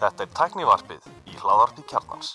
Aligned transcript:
Þetta 0.00 0.20
er 0.20 0.32
tæknivarpið 0.36 1.06
í 1.32 1.36
hláðarpi 1.40 1.80
kjarnans. 1.88 2.34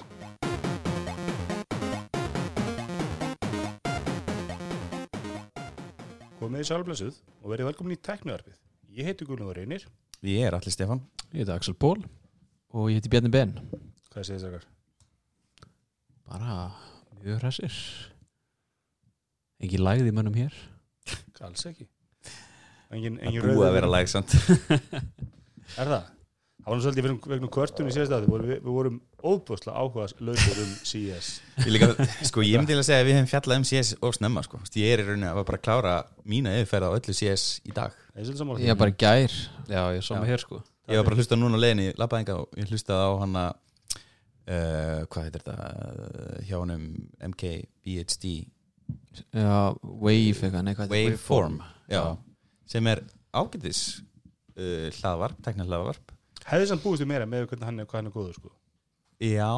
Komið 6.40 6.64
í 6.64 6.66
sálblessuð 6.66 7.20
og 7.44 7.54
verið 7.54 7.70
velkomin 7.70 7.94
í 7.94 8.00
teknivarpið. 8.10 8.58
Ég 8.98 9.06
heiti 9.06 9.28
Guðlundur 9.30 9.60
Reynir. 9.60 9.86
Ég 10.26 10.48
er 10.48 10.58
allir 10.58 10.74
Stefan 10.74 11.04
Ég 11.30 11.44
heiti 11.44 11.54
Axel 11.54 11.78
Ból 11.78 12.02
og 12.74 12.90
ég 12.90 12.98
heiti 12.98 13.12
Bjarni 13.14 13.30
Ben 13.30 13.54
Hvað 14.10 14.26
segir 14.26 14.42
þess 14.42 14.50
að 14.50 14.66
bara 16.26 16.54
mjög 17.20 17.44
hressir 17.44 17.76
engin 19.62 19.86
lægði 19.86 20.16
mönnum 20.16 20.40
hér 20.40 20.56
Alls 21.46 21.68
ekki. 21.70 21.86
Engin, 22.94 23.16
Það 23.18 23.26
engin 23.30 23.42
búið 23.42 23.56
rauður- 23.56 23.70
að 23.70 23.78
vera 23.80 23.90
lægsamt 23.96 24.36
Er 25.82 25.90
það? 25.90 26.04
Það 26.66 26.72
var 26.72 26.78
nú 26.80 26.84
svolítið 26.86 27.06
vegna- 27.06 27.30
vegna 27.30 27.48
kvörtun 27.54 27.90
í 27.90 27.94
síðast 27.94 28.14
aðeins. 28.16 28.32
Við, 28.46 28.52
við 28.66 28.72
vorum 28.74 28.96
óbúslega 29.22 29.78
áhuga 29.78 30.06
lausur 30.26 30.62
um 30.64 30.70
CS. 30.90 31.28
Ég, 31.62 31.68
líka, 31.76 31.90
sko, 32.26 32.42
ég 32.46 32.58
myndi 32.62 32.74
til 32.74 32.80
að 32.82 32.88
segja 32.88 33.04
að 33.04 33.10
við 33.10 33.18
hefum 33.20 33.30
fjallað 33.30 33.60
um 33.62 33.66
CS 33.70 33.92
og 34.02 34.16
snemma 34.18 34.42
sko. 34.48 34.62
Ég 34.82 34.94
er 34.96 35.04
í 35.04 35.06
rauninni 35.06 35.30
að 35.30 35.42
bara 35.46 35.60
klára 35.62 35.94
mína 36.26 36.56
yfirferð 36.58 36.90
á 36.90 36.96
öllu 36.98 37.14
CS 37.20 37.44
í 37.70 37.76
dag 37.76 37.94
Það 38.16 38.32
er 38.32 38.64
ég 38.66 38.74
er 38.74 38.80
bara 38.82 38.96
gær 39.06 39.36
já 39.70 39.82
ég 39.94 40.02
Já. 40.02 40.18
mig 40.22 40.32
hér 40.34 40.42
sko 40.46 40.62
Ég 40.90 40.98
var 41.02 41.06
bara 41.10 41.16
að 41.18 41.22
hlusta 41.22 41.38
núna 41.38 41.58
á 41.58 41.62
leiðinni 41.62 41.88
labbaðinga 42.02 42.34
og 42.42 42.58
ég 42.62 42.70
hlustaði 42.74 43.06
á 43.06 43.12
hana 43.22 43.46
uh, 44.50 45.00
hvað 45.10 45.26
heitir 45.28 45.42
þetta 45.46 45.56
uh, 45.70 46.36
hjá 46.46 46.58
honum 46.62 46.84
MK 47.30 47.54
BHD 47.86 48.34
já 49.34 49.56
Wave 49.82 50.50
eitthvað 50.50 50.94
Waveform 50.94 51.60
já, 51.90 52.04
sem 52.70 52.88
er 52.92 53.02
ágætis 53.36 53.82
uh, 54.58 54.92
hlaðvarp, 55.00 55.40
tekna 55.46 55.68
hlaðvarp 55.68 56.14
Hefði 56.46 56.68
samt 56.70 56.84
búist 56.84 57.02
við 57.02 57.10
meira 57.10 57.26
með 57.30 57.48
hvernig 57.50 57.66
hann 57.66 57.82
er, 57.82 57.88
hann 57.90 58.10
er 58.10 58.14
góður 58.14 58.36
sko. 58.38 58.52
Já, 59.24 59.50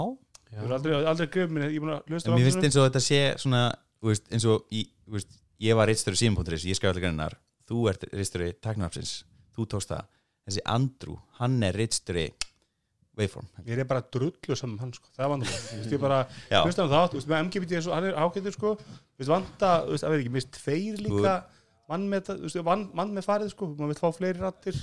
Ég 0.47 0.61
hefur 0.61 0.75
aldrei, 0.77 0.93
aldrei 1.11 1.47
mér, 1.51 1.65
ég 1.75 1.83
er 1.83 2.45
finnst 2.45 2.63
eins 2.63 2.77
og 2.79 2.85
þetta 2.87 3.01
sé 3.03 3.17
svona, 3.41 3.63
veist, 4.05 4.29
eins 4.31 4.45
og 4.47 4.69
í, 4.71 4.85
veist, 5.11 5.33
ég 5.59 5.75
var 5.75 5.89
reitstjóri 5.89 6.19
símpunkturis, 6.21 6.63
ég 6.69 6.77
skræði 6.77 6.93
allir 6.93 7.03
grannar 7.03 7.35
þú 7.67 7.87
ert 7.91 8.05
reitstjóri 8.13 8.53
teknarapsins 8.63 9.17
þú 9.57 9.65
tókst 9.73 9.91
það, 9.91 10.05
þessi 10.47 10.63
Andrew 10.71 11.17
hann 11.41 11.57
er 11.67 11.75
reitstjóri 11.75 12.29
Waveform 13.17 13.49
Ég 13.65 13.81
er 13.81 13.89
bara 13.89 14.05
drullu 14.13 14.55
saman 14.55 14.79
hann 14.79 14.93
sko. 14.93 15.09
Það 15.17 15.25
er 15.25 15.31
veist, 15.49 15.91
Ég 15.91 16.01
bara 16.01 16.19
Já. 16.51 16.61
hlusta 16.61 16.85
hann 16.85 16.93
þátt, 16.93 17.15
með 17.27 17.43
MGBT 17.47 17.79
er 17.79 17.87
hann 17.95 18.07
er 18.11 18.19
ágættur 18.21 18.53
sko. 18.55 18.73
Veist, 19.17 19.31
að 19.33 20.13
veit 20.13 20.19
ekki, 20.21 20.33
mist 20.37 20.51
tveir 20.53 21.01
líka 21.01 21.33
mann 21.87 22.07
með, 22.11 22.29
það- 22.29 22.63
mann, 22.67 22.85
mann 22.97 23.13
með 23.15 23.27
farið 23.27 23.51
sko. 23.53 23.69
maður 23.75 23.93
vil 23.93 23.99
fá 24.01 24.09
fleiri 24.17 24.41
rattir 24.43 24.79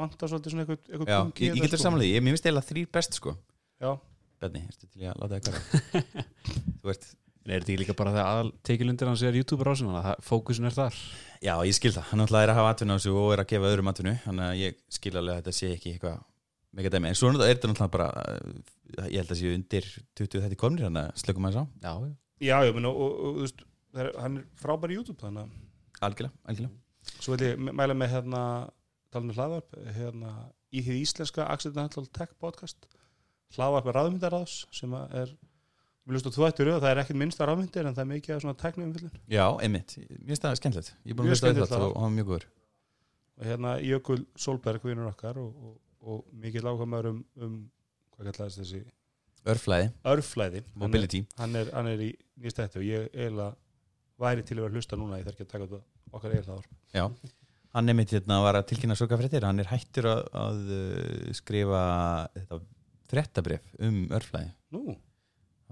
vanda 0.00 0.28
svolítið 0.30 0.54
svona 0.54 0.64
eitthvað, 0.64 0.84
eitthvað 0.90 1.10
Já, 1.10 1.18
ég, 1.20 1.40
ég 1.54 1.64
getur 1.64 1.78
sko. 1.80 1.84
samanlega, 1.88 2.14
ég, 2.16 2.22
mér 2.24 2.36
finnst 2.36 2.46
eiginlega 2.48 2.70
þrýr 2.70 2.92
best 2.96 3.18
sko. 3.18 3.34
Já, 3.80 3.90
Bjarni, 4.40 4.62
ertu 4.70 4.86
til 4.88 5.02
ég 5.04 5.10
að 5.12 5.18
láta 5.20 5.36
það 5.36 5.50
hverja 5.50 6.04
Þú 6.80 6.88
veist, 6.88 7.04
en 7.44 7.52
er 7.52 7.60
þetta 7.60 7.72
ekki 7.74 7.80
líka 7.82 7.96
bara 7.98 8.14
þegar 8.14 8.30
aðal 8.30 8.52
tekilundir 8.64 9.10
hans 9.10 9.22
er 9.28 9.36
YouTube 9.36 9.66
rásin 9.66 9.90
þannig 9.90 10.08
að 10.14 10.24
fókusin 10.24 10.68
er 10.70 10.76
þar? 10.76 10.96
Já, 11.44 11.52
ég 11.68 11.76
skil 11.76 11.92
það. 11.92 12.06
Hann 12.10 12.20
náttúrulega 12.22 12.46
er 12.46 12.52
að 12.54 12.58
hafa 12.60 12.72
atvinna 12.74 12.96
á 12.96 12.98
þessu 13.00 13.14
og 13.20 13.30
er 13.34 13.42
að 13.44 13.50
gefa 13.52 13.70
öðrum 13.72 13.90
atvinnu 13.92 14.14
þannig 14.24 14.46
að 14.46 14.60
ég 14.60 14.80
skil 14.96 15.14
alveg 15.20 15.34
að 15.34 15.40
þetta 15.42 15.56
sé 15.58 15.70
ekki 15.74 15.92
eitthvað 15.94 16.18
mega 16.80 16.92
dæmi, 16.94 17.10
en 17.10 17.18
svo 17.18 17.30
er 17.32 17.38
þetta 17.42 17.70
náttúrulega 17.72 17.94
bara 17.96 18.08
uh, 18.22 19.08
ég 19.10 19.18
held 19.20 19.32
að 19.34 19.40
sé 19.40 19.52
undir 19.56 19.88
20 20.20 20.44
þetta 20.46 20.60
komnir, 20.60 20.86
þannig 20.86 21.08
að 21.10 21.22
slökum 21.24 21.48
að 21.50 21.56
sá 21.56 21.62
já. 21.82 21.94
Já, 22.40 22.56
já, 22.64 22.72
menn, 22.76 22.88
og, 22.88 23.00
og, 23.00 23.16
og 23.20 23.34
þú 23.40 23.44
veist, 23.44 23.64
það 23.90 24.04
er, 24.04 24.10
hann 24.24 24.36
er 24.40 24.44
frábær 24.62 24.92
í 24.94 25.00
YouTube 25.00 25.20
þannig 25.20 25.42
að 25.44 25.56
algjörlega, 26.00 26.36
algjörlega. 26.48 26.74
Svo 27.20 27.34
vil 27.34 27.46
ég 27.48 27.60
mæla 27.70 27.96
með 27.96 28.14
hérna 28.14 28.42
talað 29.10 29.26
um 29.26 29.36
hlaðvarp, 29.36 29.78
hérna 29.96 30.32
í 30.70 30.82
því 30.86 30.98
íslenska 31.02 31.46
Accidental 31.50 32.06
Tech 32.14 32.34
podcast. 32.40 32.88
Hlaðvarp 33.56 33.88
er 33.90 33.98
ráðmyndaráðs 33.98 34.60
sem 34.74 34.92
er 35.00 35.32
við 36.06 36.16
lustum 36.16 36.34
þú 36.34 36.46
ættir 36.46 36.70
það 36.72 36.88
er 36.90 37.00
ekkert 37.02 37.18
minnsta 37.20 37.46
ráðmyndir 37.48 37.88
en 37.88 37.96
það 37.96 38.04
er 38.04 38.10
mikið 38.10 38.34
af 38.36 38.44
svona 38.44 38.58
teknumfyllin 38.60 39.18
Já, 39.30 39.44
einmitt, 39.62 39.96
mér 39.98 40.30
finnst 40.30 40.46
það 40.46 40.56
skemmtilegt. 40.60 40.92
Ég 41.04 41.12
er 41.12 41.18
búin 41.18 41.28
að 41.28 41.60
hlusta 41.60 41.80
lag. 41.80 41.84
og 41.90 42.06
er 42.06 42.14
mjög 42.14 42.30
góður. 42.30 42.46
Og 43.40 43.48
hérna 43.48 43.74
Jökul 43.84 44.22
Solberg 44.36 44.86
vinnur 44.86 45.10
okkar 45.10 45.40
og, 45.40 45.50
og, 45.66 45.76
og 46.00 46.24
mikið 46.42 46.66
lághamar 46.66 47.10
um, 47.10 47.20
um 47.40 47.58
hvað 48.14 48.30
kallaðist 48.30 48.62
þessi? 48.62 48.82
Örflæði, 49.50 49.90
örflæði. 50.04 50.62
Mobility. 50.76 51.22
hann 51.40 51.56
er, 51.56 51.70
hann 51.72 51.88
er 51.88 52.02
í 52.04 52.10
nýst 52.40 52.60
þetta 52.60 52.80
og 52.82 52.84
ég 52.84 53.06
eiginlega 53.14 53.54
væri 54.20 54.46
til 54.46 54.58
að 54.60 54.76
hlusta 54.76 54.98
núna 54.98 55.20
ég 55.20 55.28
þarf 55.28 55.38
ekki 55.38 55.46
að 55.46 55.52
taka 55.54 55.68
þetta 55.68 56.16
okkar 56.16 56.34
eiginlega 56.34 56.56
hlaðvarp 56.56 56.96
Já, 56.96 57.04
hann 57.76 57.92
er 57.92 57.98
mitt 57.98 58.14
hérna 58.14 58.40
að 58.50 58.60
tilkynna 58.70 58.98
sorgafréttir, 58.98 59.46
hann 59.46 59.62
er 59.62 59.70
hættur 59.70 60.10
að, 60.10 60.24
að 60.40 60.74
uh, 60.76 61.30
skrifa 61.38 61.84
þetta 62.36 62.60
fréttabrif 63.10 63.72
um 63.82 64.02
örflæði. 64.14 64.52
Nú, 64.74 64.96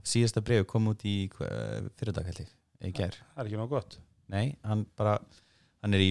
Síðasta 0.09 0.41
bref 0.45 0.65
kom 0.71 0.89
út 0.89 1.03
í 1.07 1.29
fyrirdag 1.37 2.29
held 2.31 2.39
ég, 2.41 2.53
í 2.87 2.93
gær. 2.97 3.17
Það 3.35 3.43
er 3.43 3.51
ekki 3.51 3.59
nóg 3.61 3.73
gott. 3.75 3.99
Nei, 4.33 4.57
hann 4.65 4.87
bara 4.97 5.19
hann 5.83 5.95
er 5.95 6.03
í 6.03 6.11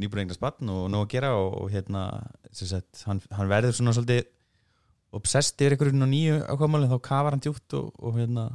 nýbúin 0.00 0.24
eignar 0.24 0.38
spann 0.38 0.70
og 0.72 0.86
nóg 0.90 1.06
að 1.06 1.12
gera 1.14 1.32
og, 1.38 1.52
og 1.62 1.72
hérna 1.72 2.04
sem 2.50 2.70
sagt, 2.70 3.02
hann, 3.06 3.20
hann 3.34 3.50
verður 3.50 3.76
svona 3.76 3.94
svolítið 3.94 4.24
obsessed 5.14 5.58
yfir 5.58 5.76
einhverjum 5.76 6.06
og 6.06 6.10
nýju 6.10 6.38
ákvæmálinn 6.54 6.90
þá 6.90 6.98
kafar 7.06 7.36
hann 7.36 7.44
djúpt 7.44 7.76
og, 7.78 7.92
og 7.98 8.18
hérna 8.18 8.46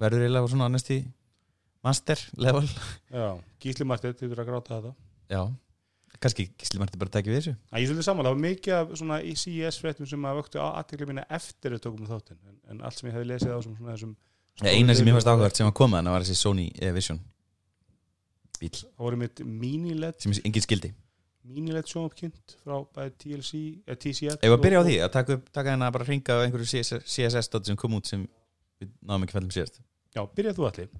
verður 0.00 0.26
eiginlega 0.26 0.52
svona 0.52 0.70
næst 0.70 0.92
í 0.94 1.00
master 1.86 2.20
level. 2.36 2.66
Já, 3.12 3.26
Gísli 3.62 3.86
Martið, 3.88 4.16
þið 4.20 4.32
þurfa 4.32 4.44
að 4.44 4.50
gráta 4.50 4.78
þetta. 4.78 4.92
Já, 5.30 5.42
kannski 6.20 6.46
Gísli 6.60 6.80
Marti 6.82 6.98
bara 7.00 7.12
tekið 7.14 7.32
við 7.32 7.38
þessu. 7.40 7.54
Æ, 7.70 7.76
Ég 7.80 7.88
svolítið 7.90 8.06
sammála, 8.08 8.30
það 8.30 8.36
var 8.36 8.42
mikið 8.46 8.74
af 8.80 8.94
svona 9.00 9.20
í 9.24 9.34
CES-fréttum 9.40 10.08
sem 10.10 10.26
að 10.28 10.40
vöktu 10.42 10.60
aðtekli 10.64 11.08
mína 11.08 11.24
eftir 11.32 11.76
við 11.76 11.84
tókum 11.86 12.08
þáttinn, 12.10 12.40
en, 12.50 12.56
en 12.74 12.82
allt 12.84 12.98
sem 13.00 13.08
ég 13.08 13.16
hefði 13.16 13.30
lesið 13.30 13.54
á 13.56 13.58
sem 13.64 13.76
svona 13.78 13.94
þessum 13.94 14.16
ja, 14.60 14.72
Eina 14.74 14.96
sem 14.98 15.08
ég 15.08 15.16
fannst 15.16 15.30
áhugavert 15.32 15.56
sem 15.60 15.68
var 15.70 15.76
komað 15.80 16.02
þannig 16.02 16.16
var 16.18 16.26
þessi 16.26 16.40
Sony 16.42 16.66
Vision 16.98 17.20
bíl 18.60 18.72
Það 18.76 19.04
voru 19.06 19.20
mitt 19.22 19.40
mini-LED 19.46 20.18
sem 20.26 20.34
engin 20.44 20.64
skildi. 20.66 20.90
mini-LED 21.48 21.88
sjónapkynnt 21.88 22.56
frá 22.60 22.76
bæði 22.92 23.14
TLC, 23.22 23.60
eða 23.88 24.00
TCL 24.04 24.36
Ef 24.44 24.52
að 24.56 24.64
byrja 24.66 24.82
á 24.82 24.84
því 24.84 24.96
að 25.06 25.12
taka, 25.14 25.38
taka 25.56 25.72
hérna 25.72 25.88
bara 25.94 26.04
að 26.04 26.10
ringa 26.12 26.36
á 26.36 26.42
einhverju 26.44 26.68
CSS, 26.74 27.06
CSS 27.08 27.48
dot 27.54 27.70
sem 27.70 27.78
kom 27.80 27.96
út 27.96 28.10
sem 28.10 28.26
við 28.82 28.90
náðum 29.00 29.24
ekki 29.24 29.38
fellum 29.38 29.54
síðast? 29.56 29.80
Já, 30.12 30.20
byrjað 30.36 30.58
þú 30.60 30.68
allir 30.68 30.90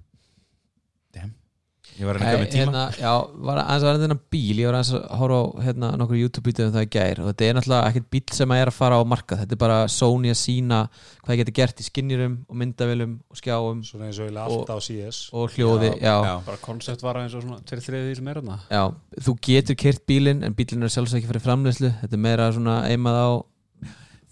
Ég 1.99 2.07
var 2.07 2.15
að 2.15 2.21
reyna 2.23 2.39
með 2.39 2.51
tíma. 2.53 2.61
hérna, 2.61 2.81
já, 3.01 3.09
var 3.43 3.59
aðeins 3.65 3.83
að 3.89 3.97
þennan 4.05 4.19
bíl 4.31 4.59
ég 4.61 4.67
var 4.69 4.75
aðeins 4.77 4.91
að 4.95 5.01
horfa 5.19 5.39
á 5.41 5.45
hérna, 5.65 5.87
nokkur 5.99 6.19
YouTube-bítið 6.21 6.67
um 6.69 6.71
það 6.75 6.85
í 6.85 6.89
gær 6.95 7.19
og 7.19 7.25
þetta 7.27 7.45
er 7.49 7.57
náttúrulega 7.57 7.89
ekkert 7.89 8.07
bíl 8.15 8.21
sem 8.37 8.53
að 8.55 8.61
er 8.61 8.71
að 8.71 8.77
fara 8.77 8.99
á 9.01 9.03
markað. 9.11 9.41
Þetta 9.41 9.55
er 9.57 9.59
bara 9.63 9.79
Sony 9.91 10.31
að 10.31 10.37
sína 10.39 10.77
hvað 10.93 11.27
það 11.33 11.39
getur 11.41 11.55
gert 11.59 11.81
í 11.83 11.87
skinnirum 11.89 12.37
og 12.47 12.59
myndavélum 12.61 13.17
og 13.27 13.41
skjáum 13.41 13.81
Svona 13.89 14.07
eins 14.07 14.21
og 14.23 14.29
Og- 14.31 14.39
alltaf 14.45 14.79
á 14.79 14.81
CS 14.87 15.19
og 15.33 15.51
hljóði 15.57 15.91
já, 15.99 16.15
já. 16.29 16.33
bara 16.47 16.61
koncept 16.63 17.03
var 17.03 17.19
eins 17.25 17.35
og 17.35 17.43
svona 17.43 17.59
til 17.65 17.81
þriðið 17.83 18.07
því 18.07 18.15
sem 18.21 18.27
er 18.31 18.39
hérna 18.41 18.59
já, 18.71 18.83
þú 19.27 19.35
getur 19.49 19.75
kert 19.83 20.05
bílinn 20.07 20.43
en 20.47 20.55
bílinn 20.55 20.83
er 20.87 20.93
sjálfsög 20.95 21.19
ekki 21.19 21.31
fyrir 21.33 21.43
framleyslu 21.49 21.91
þetta 22.05 22.13
er 22.13 22.23
meira 22.29 22.51
svona 22.55 22.77
eimað 22.87 23.19
á 23.19 23.29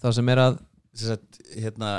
þá 0.00 0.12
sem 0.16 0.28
er 0.32 0.38
að 0.48 0.58
sagt, 0.96 1.42
hérna 1.60 1.92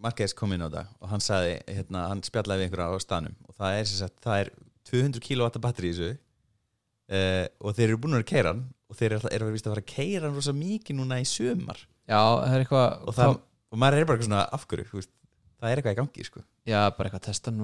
Marquez 0.00 0.32
kom 0.36 0.52
inn 0.56 0.62
á 0.64 0.68
það 0.72 0.86
og 1.00 1.08
hann 1.12 1.20
sagði, 1.24 1.56
hérna, 1.68 2.06
hann 2.08 2.22
spjallaði 2.24 2.62
við 2.62 2.68
einhverja 2.70 2.92
á 2.92 3.04
staðnum 3.04 3.34
og 3.48 3.49
það 3.60 3.78
er 3.78 3.88
sagt, 3.90 4.18
það 4.24 4.42
er 4.44 4.52
200 4.90 5.24
kW 5.24 5.62
batteri 5.62 5.90
í 5.90 5.94
þessu 5.94 6.10
uh, 6.10 7.46
og 7.60 7.76
þeir 7.76 7.88
eru 7.88 8.00
búin 8.02 8.16
að 8.16 8.20
vera 8.20 8.26
að 8.26 8.32
keira 8.32 8.54
hann 8.54 8.66
og 8.90 8.98
þeir 8.98 9.16
eru 9.16 9.30
er 9.30 9.44
að 9.44 9.50
vera 9.50 9.60
að 9.60 9.72
fara 9.74 9.84
að 9.84 9.90
keira 9.92 10.26
hann 10.26 10.38
rosa 10.38 10.54
mikið 10.56 10.98
núna 10.98 11.20
í 11.22 11.26
sömar 11.28 11.82
já, 12.10 12.20
það 12.20 12.54
er 12.54 12.64
eitthvað 12.64 12.86
og, 13.04 13.16
það, 13.18 13.36
og 13.70 13.82
maður 13.82 13.98
er 13.98 14.08
bara 14.08 14.18
eitthvað 14.18 14.30
svona 14.30 14.94
veist, 14.96 15.12
það 15.60 15.70
er 15.70 15.82
eitthvað 15.82 15.94
í 15.96 16.00
gangi 16.00 16.26
sko. 16.26 16.42
já, 16.66 16.80
bara 16.96 17.10
eitthvað 17.10 17.26
testan 17.28 17.60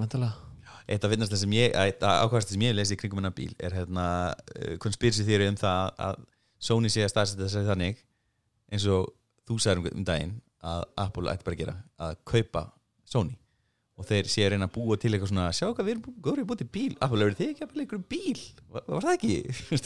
eitt 0.87 1.03
af 1.03 1.11
finnast 1.11 1.35
sem 1.35 1.55
ég 1.57 1.73
ákvæmst 1.75 2.53
sem 2.53 2.63
ég 2.63 2.75
lesi 2.75 2.95
í 2.95 2.99
kringum 2.99 3.19
hennar 3.19 3.35
bíl 3.35 3.51
er 3.59 3.75
hérna 3.75 4.07
uh, 4.31 4.75
konspirsi 4.83 5.25
þýri 5.27 5.49
um 5.51 5.59
það 5.59 5.89
að 6.07 6.21
Sony 6.57 6.89
sé 6.89 7.03
að 7.05 7.11
staðsetja 7.11 7.43
þess 7.43 7.59
að 7.59 7.67
þannig 7.73 7.99
eins 8.73 8.85
og 8.89 9.11
þú 9.47 9.57
sagði 9.61 9.91
um, 9.91 9.99
um 9.99 10.05
daginn 10.07 10.37
að 10.67 10.85
Apple 11.03 11.33
ætti 11.33 11.45
bara 11.45 11.57
að 11.57 11.61
gera 11.61 11.75
að 12.07 12.15
kaupa 12.31 12.63
Sony 13.07 13.35
og 13.97 14.05
þeir 14.05 14.27
sé 14.29 14.43
að 14.45 14.51
reyna 14.53 14.67
að 14.69 14.73
búa 14.75 14.97
til 15.01 15.09
eitthvað 15.11 15.31
svona 15.31 15.45
sjá 15.57 15.65
hvað 15.71 15.87
við 15.87 15.93
erum 15.95 16.17
góður 16.21 16.41
í 16.43 16.47
búið 16.49 16.59
til 16.61 16.67
bíl 16.77 16.97
Apple 17.01 17.25
eru 17.25 17.37
þið 17.39 17.51
ekki 17.53 17.63
að 17.65 17.71
búið 17.71 17.83
einhverjum 17.83 18.03
bíl 18.13 18.41
var, 18.75 18.83
var 18.93 19.07
það 19.07 19.15
ekki? 19.17 19.37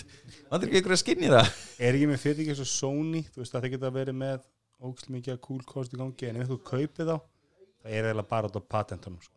vandur 0.52 0.68
ekki 0.68 0.80
einhverju 0.82 0.98
að 0.98 1.02
skinni 1.02 1.30
það? 1.32 1.52
Er 1.80 1.98
ekki 1.98 2.10
með 2.12 2.20
fyrir 2.26 2.42
ekki 2.44 2.52
eins 2.56 2.64
og 2.66 2.70
Sony 2.72 3.22
þú 3.30 3.44
veist 3.44 3.56
að 3.56 3.64
það 3.66 3.76
geta 3.78 3.94
verið 3.96 4.18
með 4.20 4.44
ógæslega 4.82 5.16
mikið 5.16 5.36
að 5.36 5.42
cool 5.48 5.62
cost 5.72 5.96
í 5.96 6.02
gangi 6.02 6.30
en 6.32 6.42
ef 6.44 6.52
þú 6.52 6.60
kaupið 6.68 7.12
þá 7.12 7.16
það 7.22 7.96
er 7.96 8.10
eiginlega 8.10 8.28
bara 8.34 8.52
út 8.52 8.60
á 8.60 8.62
patentunum 8.76 9.22
sko. 9.24 9.36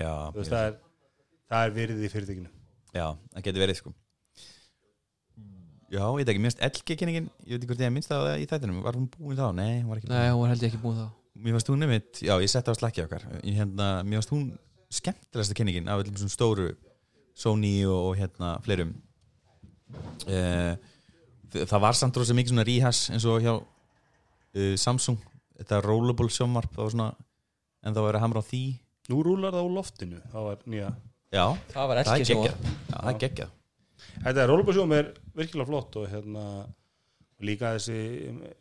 Já, 0.00 0.12
Þú 0.34 0.40
veist, 0.40 0.52
það, 0.52 0.66
er, 0.66 0.78
það 1.52 1.66
er 1.68 1.76
virðið 1.78 2.02
í 2.06 2.12
fyrirtækinu 2.16 2.50
já, 2.96 3.06
það 3.36 3.46
getur 3.46 3.66
verið 3.66 3.80
sko 3.82 3.94
Já, 5.90 6.04
ég 6.06 6.20
veit 6.20 6.28
ekki, 6.30 6.42
minnst 6.44 6.60
LG-kynningin 6.62 7.30
ég 7.46 7.56
veit 7.56 7.64
ekki 7.64 7.72
hvort 7.72 7.80
ég 7.82 7.94
minnst 7.94 8.12
það 8.12 8.28
í 8.38 8.44
þættinum 8.50 8.82
var 8.84 8.98
hún 8.98 9.08
búin 9.10 9.38
þá? 9.38 9.48
Nei, 9.58 9.80
hún 9.82 9.90
var 9.90 9.98
ekki 9.98 10.10
búin 10.10 10.20
nei, 10.20 10.28
hún 10.30 10.44
var 10.44 10.50
Mér 11.40 11.54
fannst 11.56 11.70
hún 11.72 11.80
nefnitt, 11.80 12.20
já 12.26 12.34
ég 12.42 12.50
setti 12.52 12.72
á 12.72 12.74
slakki 12.76 13.04
okkar. 13.06 13.22
Ég, 13.42 13.54
hérna, 13.60 13.90
Mér 14.04 14.20
fannst 14.20 14.32
hún 14.34 14.46
skemmtilegasta 14.92 15.54
kynningin 15.56 15.88
af 15.88 16.02
öllum 16.02 16.16
svona 16.20 16.34
stóru 16.34 16.68
Sony 17.40 17.74
og, 17.88 18.10
og 18.10 18.16
hérna 18.18 18.56
fleirum. 18.64 18.90
Þ- 21.50 21.66
það 21.66 21.82
var 21.82 21.96
samt 21.98 22.18
rosa 22.20 22.34
mikið 22.36 22.52
svona 22.52 22.66
ríhas 22.68 23.00
eins 23.14 23.26
og 23.28 23.40
hjá 23.44 23.54
uh, 23.56 24.74
Samsung. 24.78 25.18
Þetta 25.60 25.80
rollable 25.84 26.30
sjónvarp 26.32 26.72
það 26.74 26.84
var 26.86 26.94
svona 26.94 27.08
en 27.84 27.96
það 27.96 28.06
var 28.06 28.18
að 28.18 28.24
hamra 28.26 28.42
á 28.44 28.48
því. 28.50 28.62
Nú 29.10 29.22
rúlar 29.26 29.54
það 29.56 29.66
úr 29.68 29.74
loftinu. 29.78 30.20
Það 30.32 30.46
var 30.50 30.60
nýja. 30.70 30.90
Já, 31.30 31.44
það 31.72 31.88
var 31.90 32.00
ekki 32.02 32.34
já, 32.34 32.52
það 32.90 33.08
er 33.14 33.18
geggjað. 33.24 33.56
Þetta 34.24 34.40
er 34.42 34.48
Rollerbásjóm 34.50 34.92
er 34.96 35.08
virkilega 35.36 35.68
flott 35.68 35.96
og 36.00 36.06
hérna 36.10 36.44
líka 37.44 37.74
þessi, 37.76 37.98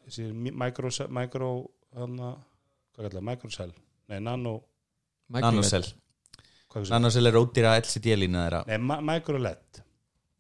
þessi 0.06 0.26
micro, 0.36 0.92
micro 1.16 1.50
hana, 1.98 2.34
hvað 3.00 3.08
kallar 3.08 3.18
það, 3.18 3.28
microcell? 3.32 3.74
Nei, 4.10 4.20
nano 4.26 4.60
Nanocell? 5.30 5.86
Nanocell 6.90 7.30
er 7.30 7.38
ódýra 7.40 7.78
LCD-lína 7.80 8.46
þeirra. 8.46 8.62
Nei, 8.70 8.78
ma 8.82 9.00
micro 9.06 9.40
LED 9.42 9.82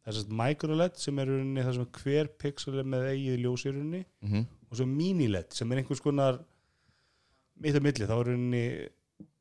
þess 0.09 0.25
að 0.25 0.37
micro 0.39 0.77
LED 0.77 0.95
sem 0.97 1.19
er 1.21 1.29
rauninni 1.29 1.65
það 1.65 1.75
sem 1.77 1.89
hver 1.99 2.29
pixel 2.41 2.79
er 2.81 2.87
með 2.89 3.09
eigið 3.11 3.43
ljós 3.43 3.65
í 3.65 3.73
rauninni 3.73 4.05
mm 4.25 4.47
og 4.69 4.77
svo 4.77 4.85
mini 4.85 5.25
LED 5.25 5.55
sem 5.57 5.71
er 5.71 5.79
einhvers 5.81 6.01
konar 6.05 6.35
mitt 7.57 7.73
á 7.73 7.81
milli, 7.81 8.05
þá 8.05 8.15
er 8.19 8.27
rauninni 8.27 8.63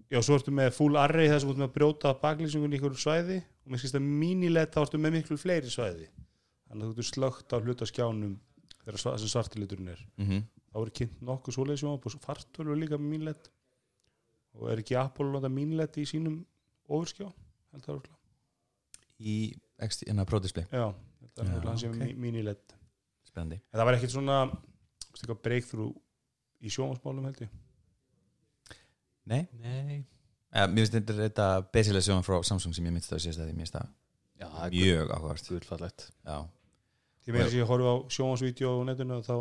já, 0.09 0.21
svo 0.25 0.39
ertu 0.39 0.55
með 0.57 0.71
full 0.77 0.97
array 0.97 1.29
þess 1.29 1.45
að 1.45 1.65
að 1.67 1.75
brjóta 1.75 2.15
baklýsingun 2.23 2.73
í 2.73 2.79
einhverju 2.79 3.03
svæði 3.03 3.37
og 3.43 3.73
með 3.73 3.83
skist 3.83 3.99
að 3.99 4.07
mini 4.23 4.49
LED 4.49 4.73
þá 4.73 4.81
ertu 4.87 5.01
með 5.03 5.19
miklu 5.19 5.37
fleiri 5.37 5.73
svæði. 5.73 6.09
Þannig 6.69 6.81
að 6.81 6.87
þú 6.87 6.95
ertu 6.95 7.07
slögt 7.11 7.53
á 7.53 7.57
hluta 7.61 7.89
skjánum 7.89 8.39
þegar 8.85 9.01
þessi 9.03 9.31
svartiliturinn 9.35 9.93
er. 9.93 10.01
-hmm. 10.17 10.43
Þá 10.69 10.79
er 10.83 10.93
kynnt 11.01 11.21
nokkuð 11.29 11.57
svoleiðis 11.57 11.85
og 11.89 12.25
fartölu 12.25 12.75
er 12.75 12.81
líka 12.83 12.99
með 13.01 13.27
LED 13.29 13.51
og 14.59 14.71
er 14.73 14.83
ekki 14.83 14.97
Apple 14.99 15.29
að 15.29 15.37
nota 15.37 15.51
LED 15.79 16.01
í 16.03 16.07
sínum 16.09 16.39
ofurskjá? 16.89 17.29
Það 17.73 17.85
í 19.19 19.37
XT, 19.85 20.09
hérna 20.09 20.27
Pro 20.29 20.41
Display. 20.43 20.67
Já, 20.73 20.89
þetta 21.23 21.43
er 21.43 21.49
Já, 21.49 21.53
örugglega. 21.53 21.71
Hann 21.71 21.81
sem 21.83 22.21
mini 22.23 22.43
LED 22.47 22.75
spennandi. 23.29 23.61
En 23.73 23.81
það 23.81 23.89
var 23.89 23.99
ekkert 23.99 24.15
svona 24.15 24.39
breakthrough 25.43 25.97
í 26.65 26.73
sjónvarsmálum 26.75 27.29
held 27.29 27.43
ég? 27.45 27.57
Nei, 29.29 29.43
Nei. 29.61 29.99
Ja, 30.49 30.65
mér 30.65 30.87
finnst 30.87 30.95
þetta, 30.97 31.17
þetta 31.19 31.47
basilega 31.75 32.07
sjónvarp 32.07 32.27
frá 32.29 32.39
Samsung 32.49 32.75
sem 32.77 32.87
ég 32.89 32.95
síðast 33.21 33.43
að 33.43 33.51
því 33.51 33.57
mér 33.59 33.67
finnst 33.67 33.77
það 33.77 33.91
Já, 34.39 34.47
það 34.47 34.65
er 34.65 34.75
mjög 34.79 35.13
áhugavert. 35.13 35.49
guðfallegt 35.53 36.05
já, 36.09 36.37
Ég 37.29 37.35
meira 37.37 37.51
sem 37.53 37.61
ég 37.61 37.69
horfi 37.69 37.91
á 37.93 37.95
sjónvarsvídeó 38.17 38.71
á 38.81 38.83
netinu 38.89 39.19
og 39.19 39.27
þá 39.27 39.37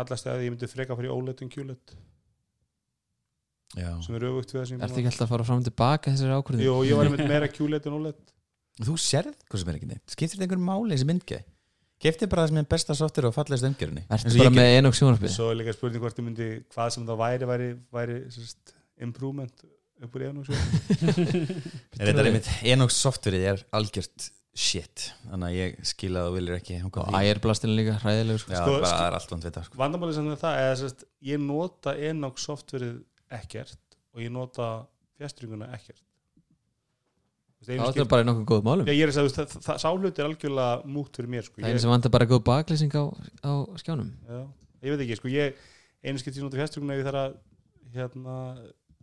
hallast 0.00 0.26
það 0.26 0.34
að 0.36 0.44
ég 0.46 0.54
myndi 0.54 0.70
freka 0.70 0.96
fyrir 0.98 1.14
OLED 1.14 1.44
en 1.44 1.52
QLED 1.52 1.94
já. 3.76 3.90
sem 4.04 4.18
er 4.18 4.26
auðvögt 4.26 4.52
við 4.54 4.60
það 4.60 4.68
sem 4.72 4.82
Ertu 4.86 5.00
ekki 5.00 5.12
alltaf 5.12 5.26
að 5.26 5.32
fara 5.34 5.48
fram 5.48 5.62
og 5.62 5.70
tilbaka 5.70 6.12
þessari 6.14 6.36
ákvörðu? 6.40 6.66
Jú, 6.66 6.76
ég 6.88 7.00
var 7.00 7.12
með 7.14 7.24
meira 7.30 7.50
QLED 7.52 7.88
en 7.90 7.96
OLED 8.00 8.34
þú 8.80 8.98
sérð 9.00 9.34
hvað 9.46 9.62
sem 9.62 9.72
er 9.72 9.80
ekki 9.80 9.90
neitt. 9.90 10.04
Skiptir 10.14 10.38
þetta 10.38 10.46
einhver 10.48 10.62
máli 10.70 10.94
þessi 10.96 11.10
myndgeð 11.10 11.48
Kefti 12.00 12.30
bara 12.32 12.46
það 12.46 12.54
sem 12.54 12.60
er 12.62 12.68
besta 12.70 12.94
software 12.96 13.28
og 13.28 13.36
fallegst 13.36 13.66
umgjörunni 13.68 14.06
Ertu 14.08 14.38
bara 14.40 14.54
með 14.54 14.70
einu 14.78 14.88
og 14.88 14.96
sjónarpið? 14.96 15.34
Svo 15.34 15.50
er 15.52 15.58
líka 15.60 15.74
spurning 15.76 16.00
hvort 16.00 16.16
ég 16.16 16.24
myndi 16.24 16.48
hvað 16.72 16.94
sem 16.94 17.04
það 17.04 17.20
væri 17.20 17.48
væri, 17.50 17.68
væri 17.92 18.16
sérst, 18.32 18.72
improvement 19.04 19.66
upp 20.00 20.16
úr 20.16 20.24
einu 20.30 20.40
og 20.40 20.48
svo 20.48 20.56
Er 22.00 22.08
þetta 22.08 22.24
einmitt 22.24 22.48
Enox 22.72 22.96
softwareið 23.04 23.48
er 23.52 23.64
algjört 23.76 24.30
shit 24.54 25.06
Þannig 25.30 25.46
að 25.46 25.56
ég 25.56 25.76
skil 25.86 26.10
að 26.18 26.26
þú 26.28 26.34
viljir 26.36 26.56
ekki 26.58 26.78
Og 26.82 26.92
því. 26.96 27.20
ægirblastinu 27.20 27.76
líka, 27.78 27.96
hræðilegur 28.02 28.42
sko. 28.42 28.52
Sko, 28.56 28.74
bara 28.74 28.90
sko- 28.90 28.98
það 28.98 29.06
er 29.06 29.16
allt 29.18 29.30
vant 29.34 29.46
við 29.46 29.54
það 29.56 29.66
sko. 29.68 29.78
Vandamáli 29.80 30.14
sem 30.16 30.30
það 30.42 30.60
er 30.64 30.78
sérst, 30.80 31.04
ég 31.30 31.42
nota 31.44 31.94
Enox 32.10 32.46
softverið 32.48 32.96
ekkert 33.30 33.98
og 34.14 34.22
ég 34.24 34.32
nota 34.34 34.70
fjastringuna 35.20 35.70
ekkert 35.76 36.02
Þú 37.60 37.68
veist, 37.68 37.82
Það 37.84 37.98
er 38.00 38.08
bara 38.08 38.24
í 38.24 38.26
nokkuð 38.26 38.46
góð 38.48 38.62
málum 38.64 38.88
Já, 38.88 38.94
ég 38.96 39.02
er 39.04 39.10
að 39.12 39.18
þú 39.18 39.24
veist, 39.26 39.38
það, 39.38 39.56
það, 39.66 39.80
sálut 39.84 40.18
er 40.18 40.28
algjörlega 40.30 40.86
mútt 40.88 41.18
fyrir 41.18 41.28
mér 41.34 41.44
sko. 41.44 41.54
Það 41.58 41.60
er 41.60 41.68
ég, 41.68 41.74
einu 41.76 41.82
sem 41.84 41.92
vantar 41.92 42.14
bara 42.14 42.28
góð 42.30 42.42
baklýsing 42.48 42.94
á, 42.96 43.04
á 43.44 43.52
skjánum 43.82 44.08
já, 44.24 44.40
ég 44.80 44.94
veit 44.94 45.02
ekki, 45.04 45.18
sko, 45.20 45.32
ég 45.34 45.58
einu 46.00 46.22
skipt 46.22 46.38
ég 46.40 46.46
nota 46.46 46.56
fjastringuna 46.56 46.96
ef 46.96 47.02
ég 47.02 47.08
þarf 47.10 47.20
að 47.20 47.36
hérna, 47.98 48.36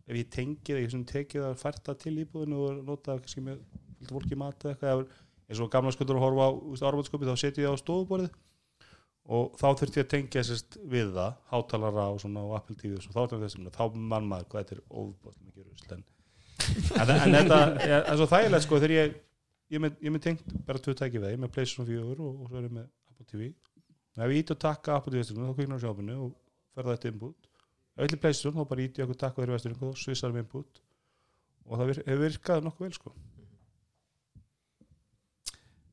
ef 0.09 0.17
ég 0.17 0.31
tengi 0.33 0.73
það, 0.73 0.81
ég 0.87 1.05
tekið 1.13 1.45
að 1.51 1.61
færta 1.61 1.95
til 2.01 2.15
íbúðinu 2.23 2.63
og 2.65 2.81
nota 2.87 3.19
kannski 3.21 3.45
með 3.45 3.61
fólki 4.09 4.33
í 4.33 4.39
mat 4.41 4.65
eða 4.65 4.73
eitthvað 4.73 4.89
eða 4.95 5.05
eins 5.47 5.61
og 5.63 5.71
gamla 5.71 5.93
skuldur 5.95 6.19
að 6.19 6.25
horfa 6.25 6.47
á 6.47 6.87
árbæðskopið 6.91 7.31
þá 7.31 7.41
setjum 7.43 7.65
ég 7.65 7.75
á 7.75 7.83
stofuborðið. 7.83 8.35
Og 9.27 9.57
þá 9.59 9.67
þurfti 9.75 9.99
ég 9.99 10.05
að 10.05 10.11
tengja 10.13 10.43
sérst 10.47 10.77
við 10.87 11.09
það 11.17 11.33
hátalara 11.51 12.05
og 12.13 12.21
svona 12.23 12.45
og 12.47 12.53
Apple 12.55 12.77
TV 12.79 12.95
og 12.95 13.03
svo, 13.03 13.11
þá, 13.11 13.19
er 13.21 13.31
þetta 13.33 13.41
þessum, 13.43 13.71
þá 13.75 13.97
mann 14.13 14.29
maður 14.29 14.51
hvað 14.53 14.61
þetta 14.61 14.77
er 14.77 14.83
óbúðlega 14.87 15.47
mikið 15.49 15.65
rusl 15.67 15.95
en, 15.97 16.05
en, 17.01 17.11
en 17.17 17.35
þetta 17.35 17.57
er, 17.83 17.97
er 17.97 18.19
svo 18.21 18.27
þægilegt 18.31 18.63
sko 18.63 18.79
þegar 18.79 18.93
ég 18.95 19.17
ég 19.73 19.83
með, 19.83 19.99
með 20.07 20.23
tengt 20.23 20.55
bara 20.67 20.81
tvö 20.81 20.95
tæki 20.95 21.17
við 21.17 21.25
það, 21.25 21.33
ég 21.35 21.41
með 21.43 21.53
PlayStation 21.55 21.87
4 21.89 22.15
og, 22.15 22.41
og 22.43 22.51
svo 22.51 22.59
er 22.59 22.67
ég 22.69 22.75
með 22.77 22.87
Apple 23.11 23.27
TV 23.27 23.49
og 23.51 24.23
ef 24.23 24.33
ég 24.33 24.41
ít 24.41 24.53
og 24.53 24.61
takka 24.63 24.95
Apple 24.95 25.13
TV 25.13 25.25
þá 25.27 25.55
kviknar 25.57 25.81
á 25.81 25.83
sjáfinu 25.83 26.19
og 26.23 26.35
fer 26.73 26.87
það 26.87 26.93
eitt 26.95 27.07
input. 27.11 27.49
Ef 27.97 27.99
ég 27.99 28.07
ætli 28.07 28.21
PlayStation 28.23 28.55
þá 28.55 28.69
bara 28.71 28.85
ít 28.85 28.99
ég 29.01 29.07
okkur 29.07 29.19
takka 29.23 29.41
þeirri 29.41 29.57
vesturinn 29.57 29.89
og 29.89 29.99
svissar 29.99 30.33
við 30.33 30.45
input. 30.45 30.81
Og 31.67 31.81
það 31.81 31.91
vir, 31.91 31.99
hefur 32.07 32.23
virkað 32.23 32.63
nokkuð 32.65 32.87
vel 32.87 32.95
sko 32.95 33.13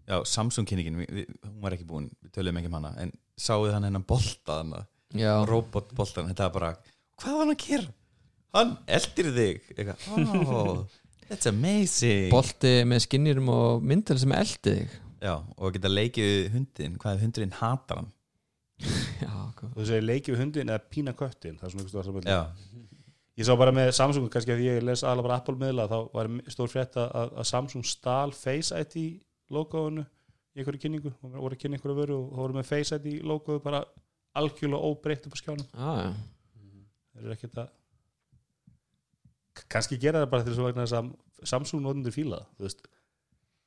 Já, 0.05 0.19
Samsung 0.29 0.69
kynningin, 0.69 0.99
við, 1.01 1.12
við, 1.17 1.37
hún 1.47 1.61
var 1.65 1.77
ekki 1.77 1.87
búin 1.89 2.11
Við 2.21 2.35
töluðum 2.37 2.59
ekki 2.61 2.69
um 2.69 2.77
hana 2.77 2.91
En 3.01 3.12
sáuð 3.41 3.73
hann 3.73 3.87
hennan 3.89 4.05
bolta 4.05 4.59
hann 4.61 4.75
Já, 5.17 5.33
Robotboltan, 5.49 6.29
þetta 6.33 6.49
var 6.49 6.56
bara 6.59 6.73
Hvað 7.23 7.39
var 7.39 7.45
hann 7.45 7.55
að 7.55 7.65
gera? 7.65 7.95
Hann 8.55 8.75
eldir 8.99 9.31
þig 9.39 9.71
Eitthvað, 9.75 10.05
oh, 10.45 11.01
That's 11.25 11.49
amazing. 11.49 12.29
Bolti 12.33 12.75
með 12.85 13.06
skinnjurum 13.06 13.49
og 13.49 13.85
myndal 13.87 14.19
sem 14.21 14.35
eldi 14.37 14.75
þig. 14.75 14.99
Já, 15.25 15.39
og 15.41 15.73
geta 15.73 15.89
leikið 15.89 16.29
við 16.29 16.51
hundin 16.59 16.99
Hvað 17.01 17.17
ef 17.17 17.25
hundurinn 17.25 17.56
hatar 17.56 18.03
hann? 18.03 18.11
Já, 19.25 19.33
og 19.33 19.77
þú 19.79 19.87
segir 19.89 20.05
leiki 20.05 20.35
við 20.35 20.43
hundin 20.43 20.73
eða 20.73 20.83
pína 20.91 21.15
köttin 21.17 21.56
það 21.61 21.69
er 21.69 21.73
svona 21.73 21.87
eitthvað 21.87 22.09
stóð 22.11 22.29
Já, 22.29 22.41
ég 23.39 23.49
sá 23.49 23.55
bara 23.59 23.75
með 23.75 23.93
Samsung, 23.97 24.27
kannski 24.33 24.53
að 24.55 24.65
ég 24.67 24.81
les 24.85 25.05
aðla 25.06 25.25
bara 25.27 25.39
Apple 25.41 25.56
miðla, 25.61 25.87
þá 25.91 25.99
var 26.15 26.31
stór 26.53 26.73
frétt 26.73 26.99
að, 27.01 27.31
að 27.39 27.49
Samsung 27.49 27.87
stál 27.89 28.35
Face 28.37 28.83
ID 28.85 28.99
logoinu 29.52 30.05
í 30.55 30.62
einhverju 30.62 30.85
kynningu. 30.87 31.12
Og 31.23 31.37
voru 31.37 31.56
að 31.56 31.62
kynna 31.64 31.79
einhverju 31.79 31.99
vöru 31.99 32.19
og 32.20 32.32
þá 32.32 32.43
voru 32.44 32.58
með 32.58 32.69
Face 32.70 32.99
ID 32.99 33.23
logoðu 33.26 33.62
bara 33.64 33.85
algjörlega 34.38 34.91
óbreytt 34.91 35.26
upp 35.29 35.37
á 35.37 35.38
skjánum. 35.41 35.67
Ah, 35.75 36.00
já. 36.05 36.12
þeir 37.14 37.26
eru 37.26 37.37
ekkert 37.37 37.61
að 37.62 37.73
kannski 39.70 39.99
gera 40.00 40.25
það 40.25 40.32
bara 40.32 40.44
til 40.44 40.52
þess 40.52 40.62
að 40.62 40.69
vegna 40.69 40.87
þess 40.87 40.99
að 40.99 41.12
Samsung 41.44 41.85
notendur 41.85 42.14
fíla 42.14 42.41
það 42.41 42.58
þú 42.58 42.67
veist. 42.67 42.82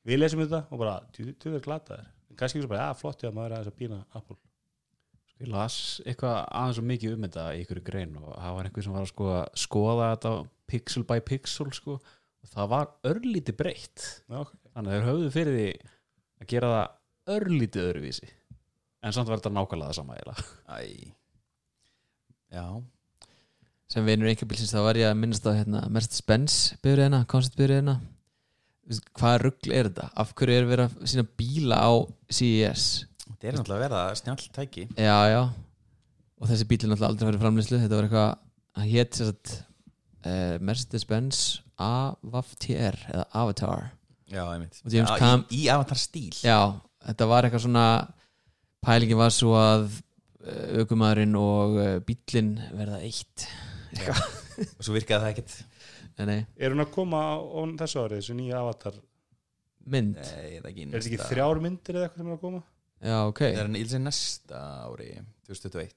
við 0.08 0.20
lesum 0.20 0.42
þetta 0.42 0.60
og 0.68 0.82
bara 0.82 0.94
þú 1.14 1.54
er 1.54 1.64
glataðir, 1.64 2.10
kannski 2.34 2.58
ekki 2.58 2.66
svo 2.66 2.72
bara, 2.72 2.88
já 2.88 2.98
flott 2.98 3.24
já, 3.24 3.30
maður 3.30 3.48
er 3.48 3.56
aðeins 3.58 3.72
að 3.72 3.78
pína 3.78 3.98
Apple. 4.18 4.38
Ég 5.38 5.50
las 5.52 5.78
eitthvað 6.02 6.38
aðeins 6.58 6.80
og 6.80 6.86
mikið 6.90 7.14
um 7.14 7.26
þetta 7.28 7.44
í 7.54 7.60
ykkur 7.62 7.82
grein 7.86 8.16
og 8.18 8.30
það 8.32 8.56
var 8.56 8.68
einhver 8.68 8.86
sem 8.86 8.96
var 8.96 9.04
að 9.04 9.12
skoða, 9.12 9.42
skoða 9.54 10.08
þetta 10.14 10.32
pixel 10.68 11.04
by 11.08 11.18
pixel 11.28 11.68
sko 11.76 11.98
og 12.42 12.52
það 12.52 12.70
var 12.72 12.90
örlítið 13.10 13.58
breytt. 13.58 14.04
Já, 14.28 14.40
ok. 14.42 14.52
þannig 14.74 14.90
að 14.90 14.96
þeir 14.96 15.08
höfðu 15.08 15.30
fyrir 15.34 15.56
því 15.58 15.70
að 16.38 16.50
gera 16.52 16.74
það 16.74 17.38
örlítið 17.38 17.88
öðruvísi. 17.88 18.30
En 18.98 19.14
samt 19.14 19.30
var 19.30 19.40
þetta 19.40 19.54
nákvæmlega 19.54 19.90
það 19.90 19.98
sama 19.98 20.18
æ. 20.68 20.80
Já, 22.48 22.64
sem 23.92 24.06
vinur 24.08 24.28
einhverbilsins 24.30 24.72
þá 24.72 24.80
var 24.86 24.98
ég 25.00 25.10
að 25.10 25.18
minnast 25.20 25.44
á 25.44 25.52
hérna, 25.52 25.82
Mercedes-Benz 25.92 26.54
byrjuðina, 26.84 27.26
konceptbyrjuðina 27.28 27.98
hvað 29.16 29.36
rugl 29.42 29.74
er 29.74 29.88
þetta? 29.90 30.08
Af 30.16 30.34
hverju 30.36 30.56
er 30.56 30.68
verið 30.68 30.88
að 30.88 31.12
sína 31.12 31.24
bíla 31.38 31.78
á 31.84 31.92
CES? 32.32 32.84
þetta 33.28 33.48
er 33.50 33.56
náttúrulega 33.58 33.78
að 33.78 33.84
verða 33.84 34.18
snjall 34.18 34.44
tæki. 34.56 34.84
Já, 34.96 35.18
já. 35.28 35.42
Og 36.38 36.50
þessi 36.50 36.68
bíl 36.70 36.78
er 36.80 36.92
náttúrulega 36.92 37.10
aldrei 37.12 37.28
farið 37.28 37.42
framlýslu 37.44 37.80
þetta 37.82 37.98
var 37.98 38.08
eitthvað, 38.08 38.30
hann 38.78 38.90
hétt 38.92 39.18
sér 39.18 39.32
að 39.32 39.56
uh, 40.28 40.56
Mercedes-Benz 40.64 41.40
AVTR 41.78 42.98
eða 43.14 43.24
Avatar. 43.40 43.88
Já, 44.28 44.42
Já, 44.92 45.04
Cam- 45.16 45.46
í, 45.48 45.62
í 45.64 45.68
avatar 45.72 45.96
stíl 45.96 46.34
Já, 46.44 46.76
þetta 47.06 47.28
var 47.30 47.46
eitthvað 47.46 47.62
svona 47.64 47.84
pælingin 48.84 49.16
var 49.16 49.32
svo 49.32 49.54
að 49.56 49.86
aukumæðurinn 50.82 51.36
og 51.40 51.78
uh, 51.80 51.94
bílinn 52.04 52.54
verða 52.76 53.00
eitt. 53.04 53.46
Og 53.98 54.84
svo 54.84 54.94
virkaði 54.96 55.22
það 55.22 55.30
ekkert. 55.32 55.54
Nei, 56.18 56.24
nei, 56.26 56.38
er 56.58 56.74
hún 56.74 56.82
að 56.82 56.90
koma 56.96 57.20
á, 57.22 57.34
þessu 57.78 58.00
árið 58.02 58.20
þessu 58.20 58.34
nýja 58.38 58.58
avatar, 58.58 58.96
mynd. 59.86 60.16
Nei, 60.18 60.24
það 60.26 60.48
er 60.48 60.68
ekki 60.72 60.86
er 60.86 60.94
þetta 60.96 61.10
ekki 61.12 61.28
þrjár 61.30 61.60
myndir 61.62 61.98
eða 61.98 62.08
eitthvað 62.08 62.24
sem 62.24 62.30
er 62.30 62.36
að 62.36 62.42
koma? 62.42 62.62
Já, 62.98 63.16
ok. 63.30 63.42
Það 63.44 63.60
er 63.60 63.68
hann 63.68 63.78
ílsið 63.78 64.02
næsta 64.02 64.62
ári 64.88 65.10
2021 65.46 65.92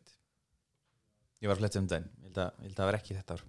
Ég 1.42 1.50
var 1.50 1.58
að 1.58 1.64
fletta 1.64 1.82
um 1.82 1.88
daginn. 1.90 2.12
Ég 2.22 2.28
held 2.30 2.38
að, 2.44 2.52
ég 2.62 2.68
held 2.68 2.76
að 2.76 2.82
það 2.84 2.92
var 2.92 2.98
ekki 3.00 3.18
þetta 3.18 3.38
ár 3.38 3.44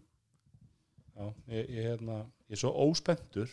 Já, 1.12 1.26
ég, 1.52 1.69
ég, 1.69 1.83
hérna, 1.90 2.23
ég 2.49 2.57
er 2.57 2.62
svo 2.62 2.73
óspendur 2.87 3.50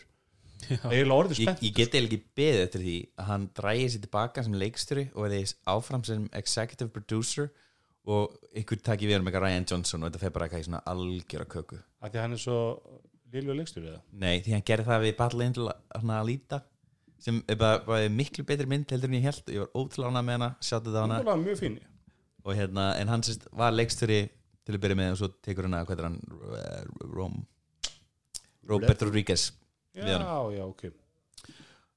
ég 0.70 1.02
er 1.02 1.10
Ég, 1.40 1.74
get 1.76 1.94
eiginlega 1.96 2.06
ekki 2.06 2.22
beðið 2.40 2.62
eftir 2.66 2.84
því 2.84 2.96
að 3.20 3.28
hann 3.30 3.48
drægi 3.56 3.90
sér 3.94 4.04
tilbaka 4.06 4.44
sem 4.46 4.58
leikstjóri 4.60 5.06
og 5.14 5.26
verði 5.26 5.42
áfram 5.72 6.06
sem 6.08 6.26
executive 6.40 6.92
producer 6.96 7.52
og 8.10 8.34
ykkur 8.58 8.82
taki 8.84 9.08
við 9.10 9.20
um 9.20 9.30
eitthvað 9.30 9.46
Ryan 9.46 9.70
Johnson 9.70 10.04
og 10.04 10.10
þetta 10.10 10.24
fer 10.24 10.34
bara 10.36 10.48
eitthvað 10.48 10.64
í 10.64 10.68
svona 10.70 10.82
algjöra 10.90 11.48
köku. 11.52 11.80
Af 12.00 12.12
því 12.12 12.20
að 12.20 12.26
hann 12.26 12.36
er 12.36 12.44
svo 12.44 12.60
lilju 13.34 13.56
leikstur 13.60 13.86
eða? 13.86 14.02
Nei, 14.12 14.42
því 14.44 14.56
hann 14.56 14.68
gerði 14.68 14.90
það 14.90 15.06
við 15.06 15.16
Battle 15.20 15.48
Angel 15.48 15.70
að 15.70 16.28
líta 16.30 16.62
sem 17.20 17.42
er 17.52 17.60
bara, 17.60 17.82
bara 17.84 18.10
miklu 18.12 18.46
betri 18.48 18.68
mynd 18.70 18.92
heldur 18.94 19.12
en 19.12 19.20
ég 19.20 19.28
held 19.28 19.52
ég 19.52 19.64
var 19.66 19.72
ótrúlega 19.76 20.12
ánað 20.14 20.28
með 20.28 20.38
hana, 20.38 20.50
sjáttu 20.64 20.94
það 20.94 21.02
Hún 21.04 21.14
hana. 21.14 21.24
Var 21.28 21.34
alveg 21.34 21.50
mjög 21.50 21.60
fín. 21.60 21.80
Og 22.46 22.56
hérna, 22.56 22.86
en 22.96 23.12
hann 23.12 23.26
sérst 23.28 23.48
var 23.60 23.76
leikstöri 23.76 24.20
til 24.70 24.78
að 24.78 24.84
byrja 24.86 25.00
með 25.02 25.16
og 25.16 25.22
svo 25.24 25.32
tekur 25.42 25.66
hann 25.66 25.80
að 25.80 25.88
hvað 25.90 26.04
er 26.04 26.08
hann 26.08 26.20
eh, 26.62 27.10
Róm 27.10 27.40
Robert 28.70 29.08
Rodriguez 29.08 29.50
Já, 29.94 30.52
já, 30.54 30.64
ok. 30.66 30.84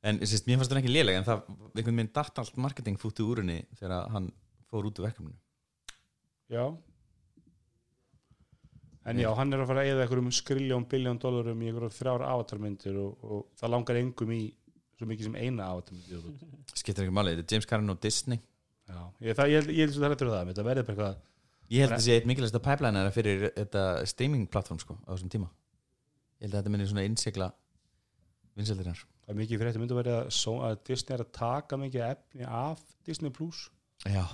En 0.02 0.18
sérst, 0.26 0.46
mér 0.48 0.58
fannst 0.58 0.72
hann 0.72 0.80
ekki 0.80 0.92
léleg 0.92 1.18
en 1.18 1.26
það, 1.26 1.42
einhvern 1.76 1.98
veginn 2.00 2.14
datt 2.16 2.38
allt 2.42 2.56
marketing 2.58 2.98
fúttu 2.98 3.26
úr 3.30 3.42
henni 3.42 3.60
þegar 3.78 4.08
hann 4.10 4.30
fór 4.70 4.88
út 4.88 4.98
úr 4.98 5.06
verkefninu. 5.06 5.36
Já. 6.50 6.64
En 9.06 9.18
já, 9.18 9.28
hann 9.38 9.54
er 9.54 9.62
að 9.62 9.70
fara 9.70 9.84
að 9.84 9.92
eða 9.92 10.06
einhverjum 10.06 10.32
skriljón 10.34 10.88
biljón 10.90 11.20
dólarum 11.22 11.62
í 11.62 11.70
einhverjum 11.70 11.94
þrjár 11.94 12.24
avatarmyndir 12.26 12.98
og, 13.02 13.22
og 13.22 13.46
það 13.60 13.74
langar 13.76 14.00
engum 14.00 14.34
í 14.34 14.42
svo 14.98 15.08
mikið 15.10 15.28
sem 15.28 15.38
eina 15.38 15.68
avatarmyndir 15.70 16.26
skiptir 16.78 17.06
ekki 17.06 17.14
máli, 17.14 17.36
þetta 17.36 17.46
er 17.46 17.56
James 17.56 17.70
Cameron 17.70 17.94
og 17.94 18.02
Disney. 18.02 18.42
Já, 18.90 18.98
ég, 19.22 19.38
það, 19.38 19.52
ég, 19.54 19.70
ég 19.70 19.84
held 19.84 19.94
svo 19.94 20.02
það 20.02 20.16
hættur 20.16 20.32
það 20.32 20.50
þetta 20.50 20.66
verður 20.66 20.88
bara 20.88 20.96
eitthvað 20.96 21.20
ég 21.70 21.84
held 21.84 21.92
að 21.92 21.98
það 21.98 22.06
sé 22.06 22.18
eitt 22.18 22.28
mikilvægsta 22.30 22.62
pipeline 22.64 23.04
er 23.04 23.14
fyrir 23.14 23.48
þetta 23.56 23.86
streaming 24.10 24.50
platform 24.50 24.82
sko, 24.82 24.98
á 25.06 25.14
þessum 25.14 25.32
tíma. 25.32 25.50
Ég 26.40 26.48
held 26.48 26.56
að 26.56 26.60
þetta 26.62 26.74
minni 26.74 26.90
svona 26.90 27.06
innsigla 27.06 27.52
vinsældirinnar 28.58 29.06
það 29.22 29.34
er 29.34 29.38
mikið 29.38 29.60
fyrir 29.60 29.70
þetta 29.70 29.82
myndi 29.82 29.94
að 29.94 30.00
vera 30.00 30.16
að, 30.22 30.56
að 30.66 30.80
Disney 30.88 31.14
er 31.14 31.22
að 31.22 31.30
taka 31.36 31.78
mikið 31.80 32.04
efni 32.08 32.48
af 32.48 32.82
Disney 33.06 33.34
Plus. 33.34 33.62
Já, 34.02 34.24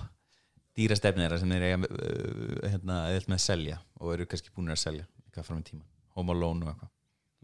dýrastefni 0.77 1.25
þeirra 1.25 1.39
sem 1.41 1.53
þeir 1.53 1.65
eiga 1.67 1.79
uh, 1.85 2.57
hérna, 2.65 2.99
eða 3.13 3.29
með 3.29 3.37
að 3.37 3.45
selja 3.45 3.79
og 3.99 4.13
eru 4.15 4.27
kannski 4.29 4.53
búin 4.55 4.73
að 4.73 4.81
selja 4.81 5.05
eitthvað 5.27 5.49
fram 5.49 5.61
í 5.61 5.67
tíma, 5.69 5.85
Home 6.17 6.35
Alone 6.35 6.65
og 6.65 6.73
eitthvað. 6.73 6.93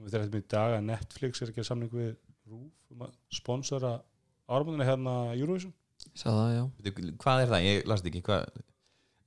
Er 0.02 0.12
þetta 0.12 0.34
með 0.34 0.48
dag 0.52 0.76
að 0.76 0.86
Netflix 0.90 1.42
er 1.42 1.52
ekki 1.52 1.64
að 1.64 1.70
samning 1.70 1.94
við 1.94 2.14
RÚF 2.50 2.96
um 2.96 3.06
að 3.06 3.14
sponsora 3.34 3.96
áramöndina 4.50 4.88
hérna 4.90 5.16
Eurovision. 5.38 5.74
Sá 6.12 6.28
það, 6.28 6.50
já. 6.58 6.64
Veitu, 6.82 7.12
hvað 7.22 7.44
er 7.44 7.52
það, 7.54 7.68
ég 7.70 7.88
las 7.90 8.04
ekki. 8.04 8.24
Hvað, 8.26 8.66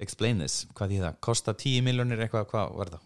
explain 0.03 0.43
this, 0.43 0.63
hvað 0.77 0.95
því 0.95 1.01
það 1.05 1.21
kosta 1.29 1.55
10 1.59 1.87
miljónir 1.87 2.23
eitthvað, 2.25 2.49
hvað 2.53 2.75
var 2.79 2.93
það? 2.95 3.05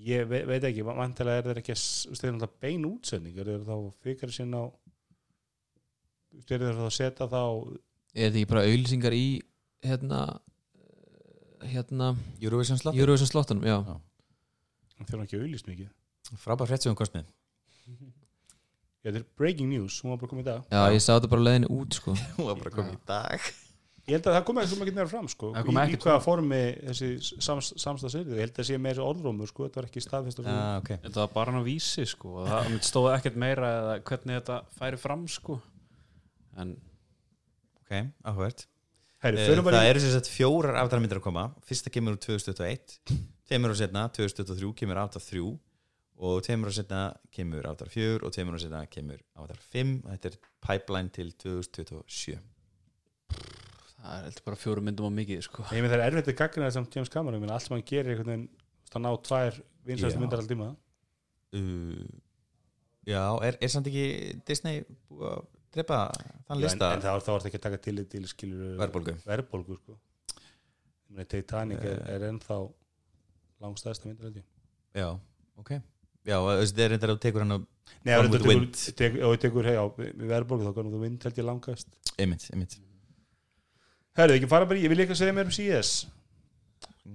Ég 0.00 0.28
ve 0.30 0.40
veit 0.48 0.64
ekki, 0.64 0.84
vantilega 0.86 1.42
er 1.42 1.48
þetta 1.50 1.62
ekki 1.64 1.76
stegur 1.76 2.36
náttúrulega 2.36 2.62
bein 2.62 2.86
útsending. 2.88 3.36
Er 3.36 3.50
þetta 3.50 3.66
þá 3.74 4.04
fyrir 4.04 4.32
sinn 4.34 4.54
á 4.54 4.64
er 6.40 6.44
þetta 6.46 6.76
þá 6.78 6.84
að 6.86 6.94
setja 6.96 7.26
þá 7.30 7.42
Er 8.10 8.30
þetta 8.30 8.40
ekki 8.40 8.50
bara 8.50 8.62
auðlýsingar 8.66 9.14
í 9.14 9.26
hérna 9.86 10.20
hérna 11.70 12.14
Eurovision 12.40 12.78
slott, 12.80 12.96
Eurovision 12.96 13.28
slottunum, 13.28 13.66
já. 13.66 13.76
Þeir 15.00 15.16
eru 15.16 15.26
ekki 15.26 15.40
auðlýst 15.40 15.68
mikið. 15.68 15.92
Frábær 16.40 16.70
frétt 16.70 16.84
sem 16.84 16.92
hún 16.92 16.98
komst 16.98 17.14
með 17.16 17.28
Já, 19.00 19.08
þetta 19.08 19.22
er 19.22 19.28
breaking 19.40 19.70
news, 19.72 19.96
hún 20.04 20.12
var 20.12 20.18
bara 20.20 20.30
komið 20.34 20.42
í 20.42 20.48
dag. 20.50 20.64
Já, 20.68 20.80
ég 20.92 21.00
sá 21.00 21.14
þetta 21.14 21.30
bara 21.32 21.44
leiðinu 21.46 21.70
út, 21.72 21.96
sko. 21.96 22.12
Hún 22.36 22.50
var 22.50 22.58
bara 22.60 22.72
komið 22.74 22.98
í 22.98 22.98
dag 23.08 23.46
Ég 24.10 24.18
held 24.18 24.26
að 24.26 24.36
það 24.36 24.46
kom 24.48 24.60
ekki 24.60 24.70
svo 24.72 24.78
mikið 24.80 24.96
nefnir 24.98 25.10
fram 25.12 25.28
sko. 25.30 25.52
Í, 25.54 25.74
í 25.94 26.00
hvaða 26.02 26.22
formi 26.24 26.60
þessi 26.88 27.10
sams, 27.46 27.70
samstagsyrði 27.78 28.34
ég 28.34 28.44
held 28.44 28.54
að 28.54 28.60
það 28.60 28.68
sé 28.70 28.80
meira 28.82 29.06
orðrómur 29.06 29.50
sko. 29.50 29.68
þetta 29.68 29.80
var 29.80 29.88
ekki 29.90 30.02
staðfest 30.04 30.42
ah, 30.42 30.80
okay. 30.80 30.98
Þetta 31.06 31.22
var 31.22 31.32
bara 31.36 31.54
hann 31.54 31.62
á 31.62 31.68
vísi 31.68 32.06
sko 32.10 32.40
og 32.42 32.50
það 32.50 32.76
stóð 32.90 33.08
ekkert 33.14 33.38
meira 33.40 33.70
eða 33.78 33.94
hvernig 34.10 34.40
þetta 34.40 34.58
færi 34.80 35.00
fram 35.00 35.24
sko 35.30 35.60
en 36.58 36.74
ok, 37.84 37.94
áhvert 38.26 38.66
Eh, 39.20 39.36
það 39.36 39.82
í 39.84 39.88
eru 39.90 40.00
sem 40.00 40.14
sagt 40.14 40.30
fjórar 40.32 40.78
aftalmyndir 40.80 41.18
að 41.20 41.26
koma 41.26 41.42
fyrsta 41.68 41.90
kemur 41.92 42.14
úr 42.16 42.20
2021 42.24 42.94
tveimur 43.50 43.74
og 43.74 43.76
setna, 43.76 44.06
2023 44.16 44.70
kemur 44.78 45.00
aftal 45.02 45.20
3 45.26 45.42
og 46.24 46.38
tveimur 46.46 46.70
og 46.70 46.76
setna 46.76 47.00
kemur 47.36 47.68
aftal 47.68 47.90
4 47.92 48.22
og 48.24 48.32
tveimur 48.32 48.56
og 48.56 48.62
setna 48.62 48.80
kemur 48.88 49.20
aftal 49.36 49.60
5 49.74 49.92
þetta 50.06 50.30
er 50.30 50.38
pipeline 50.64 51.12
til 51.12 51.34
2027 51.36 52.38
það 54.00 54.16
er 54.16 54.26
heldur 54.28 54.46
bara 54.48 54.58
fjórum 54.60 54.86
myndum 54.88 55.08
á 55.08 55.12
mikið 55.20 55.44
sko. 55.46 55.64
Ég 55.74 55.84
með 55.84 55.92
það 55.94 56.00
er 56.00 56.06
erfitt 56.08 56.32
að 56.32 56.38
gagna 56.40 56.66
það 56.66 56.74
samt 56.78 56.96
James 56.96 57.12
Cameron. 57.12 57.46
Allt 57.50 57.66
sem 57.66 57.76
hann 57.76 57.86
gerir 57.90 58.12
einhvern 58.14 58.32
veginn 58.32 58.48
það 58.90 59.04
ná 59.04 59.10
tvær 59.28 59.60
vinsæstu 59.90 60.16
Já. 60.18 60.22
myndar 60.24 60.42
all 60.42 60.50
tíma. 60.50 60.68
Uh, 61.50 62.04
já, 63.08 63.22
er, 63.48 63.58
er 63.60 63.72
samt 63.72 63.88
ekki 63.90 64.04
Disney 64.46 64.84
búið 65.10 65.32
að 65.32 65.46
drepa 65.74 65.98
þann 66.14 66.30
Já, 66.30 66.54
en, 66.56 66.62
lista? 66.64 66.90
en 66.94 67.02
þá, 67.04 67.10
þá 67.10 67.30
er 67.34 67.42
það 67.44 67.48
ekki 67.50 67.60
að 67.60 67.66
taka 67.66 67.80
til 67.86 68.04
til 68.14 68.22
skilur 68.30 68.76
verðbólgu. 68.80 69.16
verðbólgu 69.26 69.78
sko. 69.80 69.98
Titanic 71.30 71.82
er, 71.82 72.04
er 72.06 72.28
ennþá 72.30 72.60
langstæðsta 73.60 74.06
myndar 74.08 74.30
ég. 74.38 74.46
Já, 74.94 75.08
ok. 75.58 75.72
Já, 76.28 76.36
þetta 76.38 76.84
er 76.84 76.92
reyndar 76.94 77.12
að 77.14 77.18
þú 77.18 77.22
tekur 77.24 77.44
hann 77.44 77.56
á 77.56 77.58
Nei, 78.06 78.12
ef 78.14 78.20
with 78.22 78.28
þú 78.28 78.30
the 78.30 78.38
tekur, 78.38 78.52
Wind. 78.52 78.78
tek, 79.00 79.16
ef 79.18 79.24
þú 79.32 79.40
tekur 79.42 79.66
hey, 79.66 79.78
á, 79.80 79.84
við 79.98 80.28
verðbólgu 80.30 80.68
þá 80.68 80.76
kannum 80.76 80.94
þú 80.94 81.00
vind 81.02 81.26
held 81.26 81.40
ég 81.40 81.46
langast. 81.48 81.96
Einmitt, 82.20 82.46
einmitt 82.54 82.76
Herðu, 84.20 84.36
ekki 84.36 84.48
fara 84.50 84.66
bara 84.68 84.76
í, 84.76 84.84
ég 84.84 84.92
vil 84.92 85.00
ekki 85.00 85.14
að 85.14 85.20
segja 85.22 85.34
mér 85.36 85.48
um 85.48 85.54
CS 85.56 85.90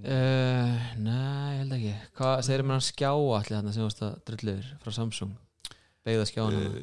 uh, 0.01 0.77
Nei, 0.97 1.49
ég 1.53 1.59
held 1.59 1.75
ekki. 1.77 1.91
Hvað 2.17 2.39
segir 2.47 2.63
mér 2.65 2.79
hann 2.79 2.85
skjá 2.87 3.11
allir 3.11 3.51
þarna 3.51 3.73
sem 3.75 3.85
varst 3.85 4.01
að 4.05 4.15
drullir 4.29 4.71
frá 4.81 4.95
Samsung? 4.95 5.35
Beigða 6.05 6.25
skjána 6.29 6.63
uh, 6.63 6.79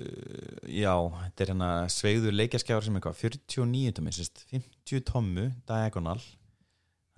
Uh, 0.63 0.69
já, 0.71 0.95
þetta 1.25 1.43
er 1.45 1.51
hérna 1.53 1.73
sveigður 1.91 2.37
leikjaskjáður 2.39 2.87
sem 2.87 3.01
er 3.01 3.05
hvað, 3.05 3.19
49 3.25 3.97
tómi, 3.99 4.15
sérst, 4.15 4.45
50 4.53 5.05
tommu 5.11 5.49
diagonal. 5.69 6.21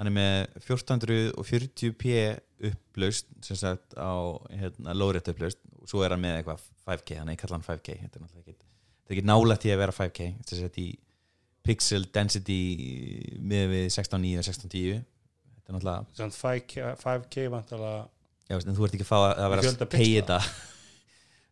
Hann 0.01 0.11
er 0.11 0.15
með 0.17 0.37
1440p 0.65 2.15
upplaust 2.71 3.29
sem 3.45 3.59
sagt 3.59 3.95
á 4.01 4.17
hérna, 4.49 4.97
lóðrétt 4.97 5.29
upplaust 5.31 5.61
og 5.77 5.91
svo 5.91 6.03
er 6.05 6.15
hann 6.15 6.25
með 6.25 6.39
eitthvað 6.41 6.65
5K, 6.89 7.19
hann 7.21 7.31
er 7.31 7.39
kallan 7.39 7.65
5K 7.67 7.99
þetta 8.01 8.19
er 8.19 8.25
náttúrulega 8.25 8.55
ekki, 8.55 8.57
þetta 8.65 9.13
er 9.13 9.17
ekki 9.19 9.27
nálægt 9.29 9.67
í 9.69 9.73
að 9.75 9.83
vera 9.83 9.95
5K 9.95 10.29
þetta 10.39 10.57
er 10.57 10.63
sett 10.65 10.81
í 10.81 10.87
pixel 11.65 12.05
density 12.15 12.61
með 13.41 13.71
við 13.73 13.87
16.9 13.95 14.41
og 14.41 14.49
16.10 14.49 15.01
þetta 15.01 15.73
er 15.73 15.77
náttúrulega 15.79 16.19
Samt 16.19 16.37
5K, 16.37 16.91
5K 17.01 17.47
vantalega 17.53 18.03
Já, 18.45 18.59
veist, 18.59 18.69
en 18.69 18.77
þú 18.77 18.87
ert 18.87 18.97
ekki 18.99 19.07
að 19.07 19.09
fá 19.09 19.17
að, 19.19 19.31
að 19.41 19.51
vera 19.55 19.65
Fjölda 19.65 19.87
að 19.87 19.93
pixla. 19.95 20.17
þetta. 20.19 20.39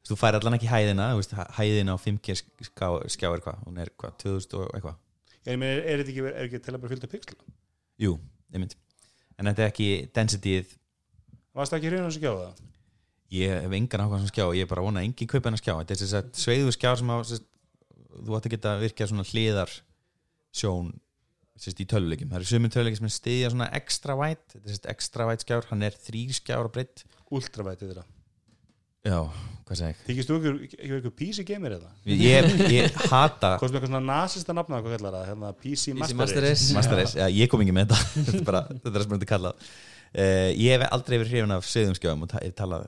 Þú 0.02 0.16
fær 0.20 0.36
allan 0.36 0.56
ekki 0.58 0.68
hæðina 0.68 1.06
veist, 1.16 1.32
hæðina 1.56 1.94
á 1.96 1.98
5G 2.02 2.34
skjá, 2.68 2.88
skjá 3.14 3.28
er 3.30 3.44
hvað, 3.46 3.62
hún 3.64 3.80
er 3.80 3.92
hvað, 3.96 4.18
2000 4.20 4.58
og 4.58 4.76
eitthvað? 4.76 4.98
Ég 5.46 5.58
meina, 5.58 5.78
er, 5.80 6.02
þetta 6.02 6.12
ekki, 6.12 6.26
er 6.28 6.44
ekki 6.44 6.60
til 6.66 6.74
að 6.74 6.82
bara 6.82 6.92
fylgta 6.92 7.10
pixla? 7.10 7.54
Jú, 8.02 8.12
einmitt. 8.52 8.76
En 9.40 9.48
þetta 9.48 9.64
er 9.64 9.72
ekki 9.72 9.88
densityð 10.14 10.76
Varst 11.56 11.72
það 11.72 11.78
ekki 11.78 11.92
hrjóðan 11.92 12.12
sem 12.14 12.22
gjáða 12.24 12.44
það? 12.44 12.60
Ég 13.32 13.54
hef 13.64 13.74
engan 13.76 14.04
ákvæm 14.04 14.20
sem 14.22 14.30
skjá, 14.32 14.44
ég 14.56 14.66
er 14.66 14.68
bara 14.68 14.82
að 14.82 14.86
vona 14.88 15.00
að 15.00 15.08
engin 15.08 15.28
kaupa 15.28 15.48
hennar 15.48 15.60
skjá. 15.60 15.72
Þetta 15.80 15.96
er 15.96 16.14
að 16.18 16.30
sveiðu 16.42 16.74
skjá 16.76 16.90
sem 17.00 17.12
sest, 17.28 17.48
þú 18.12 18.36
átt 18.36 18.48
að 18.48 18.54
geta 18.54 18.72
virkað 18.80 19.10
svona 19.12 19.26
hliðar 19.28 19.74
sjón 20.52 20.90
sest, 21.62 21.78
í 21.82 21.86
töluleikim 21.88 22.30
Það 22.32 22.40
eru 22.42 22.50
sömur 22.52 22.72
töluleikir 22.74 23.00
sem 23.02 23.08
er 23.10 23.14
stiðja 23.18 23.52
svona 23.54 23.68
extra 23.78 24.16
white 24.18 24.48
Þetta 24.56 24.66
er 24.68 24.74
sest, 24.76 24.88
extra 24.92 25.28
white 25.28 25.44
skjár, 25.46 25.68
hann 25.70 25.86
er 25.86 25.96
þrýr 26.08 26.34
skjár 26.40 26.68
breytt 26.74 27.04
Ultravæti 27.32 27.88
þeirra 27.88 28.04
Já, 29.02 29.16
hvað 29.66 29.78
segi 29.80 29.88
ég? 29.90 30.02
Þykist 30.06 30.28
þú 30.30 30.34
ekki, 30.38 30.66
ekki 30.78 30.92
eitthvað 30.96 31.14
PC 31.18 31.44
gamer 31.48 31.72
eða? 31.74 31.88
Ég, 32.06 32.50
ég 32.70 32.98
hata 33.10 33.48
Hvað 33.58 33.72
sem 33.72 33.78
eitthvað 33.80 33.88
svona 33.90 34.02
nasista 34.06 34.54
nafna 34.54 34.78
hvað 34.84 34.94
kallar 34.98 35.16
það? 35.16 35.24
Hérna 35.32 35.50
PC 35.58 35.80
PC 35.90 35.96
Master, 35.98 36.18
Master 36.20 36.44
Race. 36.44 36.52
Race. 36.62 36.76
Master 36.76 37.00
Race, 37.00 37.16
já, 37.18 37.26
ég 37.40 37.50
kom 37.50 37.64
ekki 37.64 37.74
með 37.74 37.90
þetta 37.90 38.12
þetta 38.28 38.36
er, 38.38 38.44
bara, 38.46 38.60
þetta 38.70 38.92
er 38.92 38.94
það 39.00 39.06
sem 39.08 39.14
þetta 39.16 39.30
kallað 39.32 39.64
uh, 39.66 40.50
ég 40.54 40.76
hef 40.76 40.84
aldrei 40.94 41.16
verið 41.18 41.34
hrifin 41.34 41.56
af 41.56 41.66
sveiðumskjáum 41.72 42.22
og 42.28 42.30
ta- 42.30 42.44
hef 42.44 42.54
talað 42.62 42.86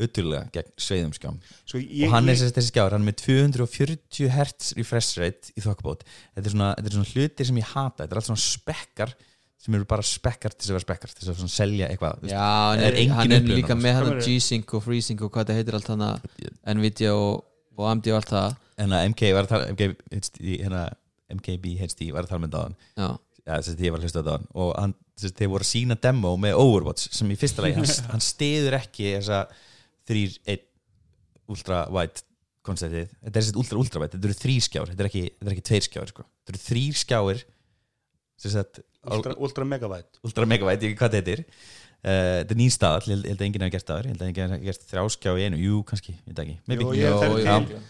öttulega 0.00 0.46
gegn 0.54 0.70
sveiðumskjáum 0.80 1.40
Svo 1.68 1.80
ég, 1.80 2.06
og 2.06 2.14
hann 2.14 2.30
er 2.30 2.38
ég, 2.38 2.54
þessi, 2.56 2.70
skjár, 2.70 2.94
hann 2.94 3.04
er 3.04 3.10
með 3.10 3.18
240 3.24 4.30
Hz 4.32 4.72
refresh 4.78 5.20
rate 5.20 5.52
í 5.52 5.64
þokkabót. 5.64 6.06
Þetta 6.36 6.48
er 6.48 6.54
svona, 6.54 6.70
þetta 6.78 6.90
er 6.90 6.96
svona 6.96 7.12
hlutir 7.12 7.48
sem 7.50 7.60
ég 7.60 7.68
hata. 7.74 8.00
Þetta 8.00 8.16
er 8.16 8.22
allt 8.22 8.30
svona 8.30 8.44
spekkar 8.46 9.14
sem 9.62 9.76
eru 9.78 9.86
bara 9.86 10.02
spekkar 10.06 10.56
til 10.56 10.64
þess 10.64 10.72
að 10.72 10.78
vera 10.78 10.86
spekkar 10.88 11.12
til 11.12 11.20
þess 11.20 11.32
að 11.34 11.42
svona 11.42 11.54
selja 11.54 11.90
eitthvað. 11.92 12.24
Já, 12.32 12.40
hann 12.42 12.82
er 12.88 12.96
hann 13.14 13.36
er 13.36 13.44
líka 13.46 13.76
með 13.78 13.98
hann 13.98 14.08
meinarðu? 14.08 14.24
G-Sync 14.26 14.74
og 14.74 14.82
FreeSync 14.88 15.22
og 15.22 15.30
hvað 15.34 15.52
það 15.52 15.60
heitir 15.60 15.78
allt 15.78 15.92
hann 15.92 16.80
Nvidia 16.80 17.12
og, 17.14 17.44
og 17.78 17.86
AMD 17.92 18.10
og 18.10 18.18
allt 18.18 18.32
það. 18.32 18.58
En 18.82 18.96
að 18.96 19.06
MK 19.12 19.30
var 19.36 19.46
að 19.46 19.52
tala 19.52 19.68
MK, 19.70 19.88
HD, 20.10 20.40
hérna, 20.64 20.86
MKB 21.38 21.76
HD 21.80 22.08
var 22.12 22.26
að 22.26 22.32
tala 22.32 22.44
með 22.44 22.56
það 22.56 22.74
Já, 22.96 23.08
ja, 23.42 23.58
þess 23.58 23.72
að 23.72 23.84
ég 23.84 23.94
var 23.94 24.00
að 24.00 24.06
hlusta 24.08 24.22
á 24.22 24.28
það 24.28 24.46
og 24.64 24.72
hann, 24.78 24.94
þess 25.18 25.28
að 25.28 25.40
þeir 25.40 25.52
voru 25.52 25.66
að 25.66 25.70
sína 25.70 25.98
demo 26.06 26.32
með 26.40 26.58
Overwatch 26.62 27.14
sem 27.18 27.32
í 27.32 27.38
fyrsta 27.38 27.64
lagi, 27.64 27.76
hann, 27.78 27.92
hann 28.12 28.24
stiður 28.24 28.78
ekki 28.80 29.12
þessa 29.18 29.42
3-1 30.12 30.68
ultra 31.52 31.82
wide 31.92 32.24
konceptið, 32.62 33.10
þetta 33.18 33.32
er 33.32 33.42
þessi 33.42 33.58
ultra 33.58 33.80
ultra 33.82 34.02
wide, 34.02 34.14
þetta 34.14 34.28
eru 34.30 34.38
þrý 34.38 34.56
skjár 34.62 34.90
þetta 34.92 35.02
er 35.02 35.08
ekki, 35.10 35.22
þetta 35.32 35.48
er 35.48 35.54
ekki 35.56 35.64
tveir 35.68 35.86
skjár 35.88 36.10
sko. 36.12 36.24
þetta 36.42 36.54
eru 36.54 36.62
þrý 36.62 36.82
skjáir 37.00 37.40
sagt, 38.42 38.82
ultra, 39.16 39.34
ultra 39.38 39.66
megabyte 39.68 40.22
ultra 40.26 40.48
megabyte, 40.50 40.78
ég 40.78 40.92
veit 40.92 40.92
ekki 40.92 41.00
hvað 41.00 41.16
þetta 41.18 41.34
er 41.34 41.42
uh, 41.42 42.36
þetta 42.42 42.54
er 42.54 42.60
nýn 42.60 42.74
staðall, 42.74 43.08
ég 43.08 43.26
held 43.32 43.42
að 43.42 43.48
enginn 43.48 43.66
hafa 43.66 43.74
gert 43.74 43.90
það 43.90 44.06
ég 44.06 44.12
held 44.12 44.22
að 44.22 44.30
enginn 44.30 44.54
hafa 44.54 44.68
gert 44.68 44.86
þrjá 44.92 45.04
skjá 45.16 45.32
í 45.34 45.48
einu, 45.48 45.60
jú 45.62 45.82
kannski, 45.90 46.14
ég 46.14 46.30
veit 46.30 46.44
ekki, 46.44 46.56
Jú, 46.70 46.94
er 46.94 47.10
Jú, 47.10 47.66
til- 47.66 47.82